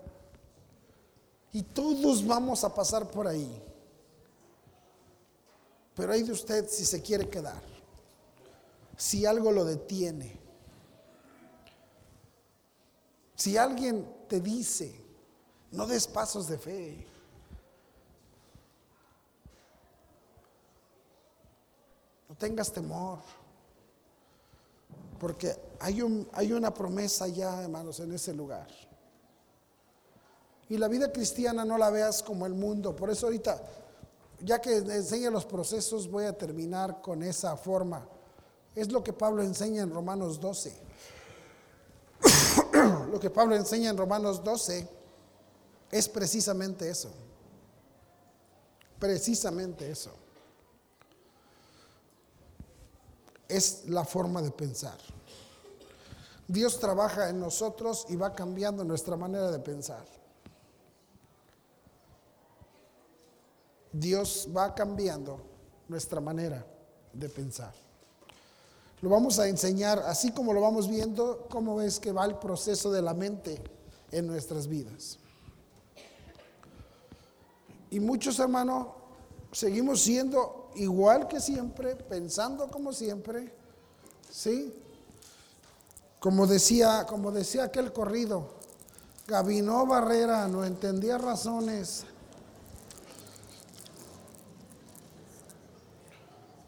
Y 1.53 1.63
todos 1.63 2.27
vamos 2.27 2.65
a 2.65 2.75
pasar 2.75 3.11
por 3.11 3.27
ahí. 3.27 3.63
Pero 5.95 6.13
hay 6.13 6.23
de 6.23 6.33
usted 6.33 6.69
si 6.69 6.85
se 6.85 7.01
quiere 7.01 7.29
quedar. 7.29 7.63
Si 8.97 9.27
algo 9.27 9.53
lo 9.53 9.65
detiene. 9.65 10.39
Si 13.37 13.57
alguien 13.57 14.07
te 14.29 14.41
dice, 14.41 14.95
no 15.73 15.87
des 15.87 16.07
pasos 16.07 16.49
de 16.49 16.59
fe. 16.59 17.07
No 22.29 22.35
tengas 22.37 22.73
temor. 22.73 23.19
Porque 25.19 25.57
hay, 25.81 26.03
un, 26.03 26.29
hay 26.33 26.53
una 26.53 26.73
promesa 26.73 27.29
ya, 27.29 27.63
hermanos, 27.63 28.01
en 28.01 28.13
ese 28.13 28.35
lugar. 28.35 28.69
Y 30.69 30.77
la 30.77 30.89
vida 30.89 31.13
cristiana 31.13 31.65
no 31.65 31.79
la 31.79 31.91
veas 31.91 32.23
como 32.23 32.47
el 32.47 32.55
mundo. 32.55 32.97
Por 32.97 33.11
eso 33.11 33.27
ahorita, 33.27 33.63
ya 34.45 34.61
que 34.61 34.77
enseña 34.77 35.31
los 35.31 35.45
procesos, 35.47 36.11
voy 36.11 36.27
a 36.27 36.37
terminar 36.37 37.01
con 37.01 37.23
esa 37.23 37.57
forma. 37.57 38.07
Es 38.75 38.93
lo 38.93 39.03
que 39.03 39.13
Pablo 39.13 39.43
enseña 39.43 39.83
en 39.83 39.91
Romanos 39.91 40.39
12. 40.39 40.77
lo 43.11 43.19
que 43.19 43.31
Pablo 43.31 43.57
enseña 43.57 43.91
en 43.91 43.97
Romanos 43.97 44.45
12 44.45 44.89
es 45.91 46.09
precisamente 46.09 46.89
eso. 46.89 47.11
Precisamente 48.99 49.91
eso. 49.91 50.11
Es 53.49 53.85
la 53.89 54.05
forma 54.05 54.43
de 54.43 54.51
pensar. 54.51 54.99
Dios 56.47 56.79
trabaja 56.79 57.31
en 57.31 57.41
nosotros 57.41 58.07
y 58.09 58.17
va 58.17 58.35
cambiando 58.35 58.85
nuestra 58.85 59.17
manera 59.17 59.51
de 59.51 59.59
pensar. 59.59 60.05
Dios 63.95 64.49
va 64.55 64.75
cambiando 64.75 65.41
nuestra 65.89 66.21
manera 66.21 66.67
de 67.13 67.29
pensar. 67.29 67.73
Lo 69.01 69.09
vamos 69.09 69.39
a 69.39 69.47
enseñar, 69.49 70.01
así 70.01 70.33
como 70.33 70.53
lo 70.53 70.61
vamos 70.61 70.89
viendo, 70.89 71.47
cómo 71.49 71.81
es 71.81 72.01
que 72.01 72.11
va 72.11 72.25
el 72.25 72.37
proceso 72.37 72.91
de 72.91 73.03
la 73.03 73.15
mente 73.15 73.63
en 74.11 74.27
nuestras 74.27 74.67
vidas. 74.67 75.19
Y 77.91 78.01
muchos 78.01 78.39
hermanos 78.41 78.89
seguimos 79.53 80.01
siendo 80.01 80.71
igual 80.75 81.29
que 81.29 81.41
siempre, 81.41 81.95
pensando 81.95 82.69
como 82.69 82.93
siempre, 82.93 83.55
¿sí? 84.29 84.75
Como 86.19 86.49
decía, 86.49 87.07
como 87.07 87.31
decía 87.31 87.65
aquel 87.65 87.93
corrido, 87.93 88.55
Gabinó 89.29 89.87
Barrera 89.87 90.49
no 90.49 90.65
entendía 90.65 91.17
razones. 91.19 92.05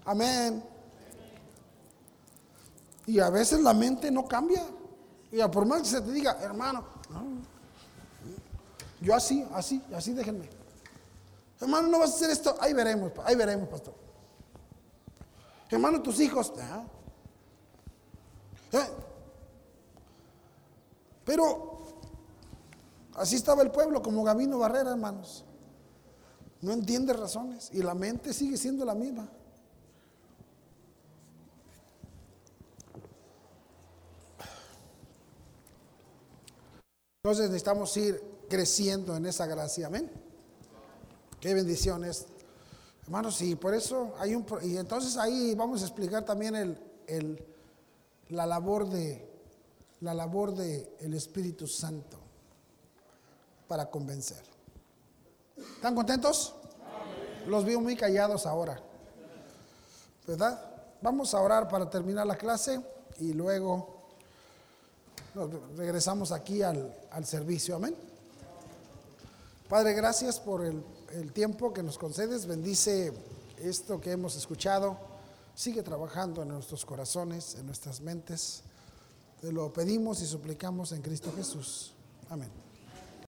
Amén. 0.07 0.62
Y 3.07 3.20
a 3.20 3.28
veces 3.28 3.61
la 3.61 3.74
mente 3.74 4.11
no 4.11 4.26
cambia. 4.26 4.62
Y 5.30 5.40
a 5.40 5.50
por 5.50 5.66
más 5.66 5.82
que 5.82 5.88
se 5.88 6.00
te 6.00 6.12
diga, 6.12 6.38
hermano, 6.40 6.84
yo 9.00 9.14
así, 9.14 9.46
así, 9.52 9.82
así 9.94 10.12
déjenme. 10.12 10.48
Hermano, 11.61 11.88
no 11.88 11.98
vas 11.98 12.12
a 12.12 12.14
hacer 12.14 12.30
esto. 12.30 12.57
Ahí 12.61 12.72
veremos, 12.72 13.12
ahí 13.24 13.34
veremos, 13.34 13.68
pastor. 13.68 13.94
Hermano, 15.68 16.00
tus 16.00 16.20
hijos. 16.20 16.52
¿Eh? 18.72 18.86
Pero 21.24 21.82
así 23.14 23.36
estaba 23.36 23.62
el 23.62 23.70
pueblo, 23.70 24.02
como 24.02 24.22
Gabino 24.22 24.59
Barrera, 24.59 24.90
hermanos. 24.90 25.44
No 26.61 26.72
entiende 26.72 27.12
razones 27.12 27.70
y 27.72 27.82
la 27.82 27.94
mente 27.94 28.32
sigue 28.32 28.57
siendo 28.57 28.84
la 28.84 28.94
misma. 28.94 29.28
Entonces 37.26 37.46
necesitamos 37.46 37.96
ir 37.96 38.22
creciendo 38.48 39.16
en 39.16 39.26
esa 39.26 39.46
gracia, 39.46 39.88
amén. 39.88 40.08
Qué 41.40 41.54
bendiciones. 41.54 42.26
Hermanos, 43.02 43.42
y 43.42 43.56
por 43.56 43.74
eso 43.74 44.14
hay 44.20 44.36
un... 44.36 44.46
Y 44.62 44.76
entonces 44.76 45.16
ahí 45.16 45.52
vamos 45.56 45.82
a 45.82 45.86
explicar 45.86 46.24
también 46.24 46.78
el, 47.08 47.44
la 48.28 48.46
labor 48.46 48.88
de 48.88 49.28
la 50.02 50.14
labor 50.14 50.54
del 50.54 50.88
el 51.00 51.14
Espíritu 51.14 51.66
Santo 51.66 52.16
para 53.66 53.90
convencer. 53.90 54.44
¿Están 55.56 55.96
contentos? 55.96 56.54
Los 57.48 57.64
veo 57.64 57.80
muy 57.80 57.96
callados 57.96 58.46
ahora. 58.46 58.80
¿Verdad? 60.28 60.60
Vamos 61.02 61.34
a 61.34 61.40
orar 61.40 61.68
para 61.68 61.90
terminar 61.90 62.24
la 62.24 62.36
clase 62.36 62.80
y 63.18 63.32
luego 63.32 63.95
regresamos 65.76 66.32
aquí 66.32 66.62
al, 66.62 66.95
al 67.11 67.26
servicio. 67.26 67.76
Amén. 67.76 67.95
Padre, 69.68 69.95
gracias 69.95 70.39
por 70.39 70.64
el 70.64 70.82
el 71.14 71.32
tiempo 71.32 71.72
que 71.72 71.82
nos 71.82 71.99
concedes. 71.99 72.47
Bendice 72.47 73.12
esto 73.59 74.01
que 74.01 74.12
hemos 74.12 74.37
escuchado. 74.37 74.99
Sigue 75.55 75.82
trabajando 75.82 76.43
en 76.43 76.49
nuestros 76.49 76.84
corazones, 76.84 77.55
en 77.55 77.66
nuestras 77.66 78.01
mentes. 78.01 78.62
Te 79.41 79.53
lo 79.53 79.72
pedimos 79.72 80.20
y 80.22 80.26
suplicamos 80.26 80.93
en 80.93 81.03
Cristo 81.03 81.32
Jesús. 81.34 81.93
Amén. 82.28 82.65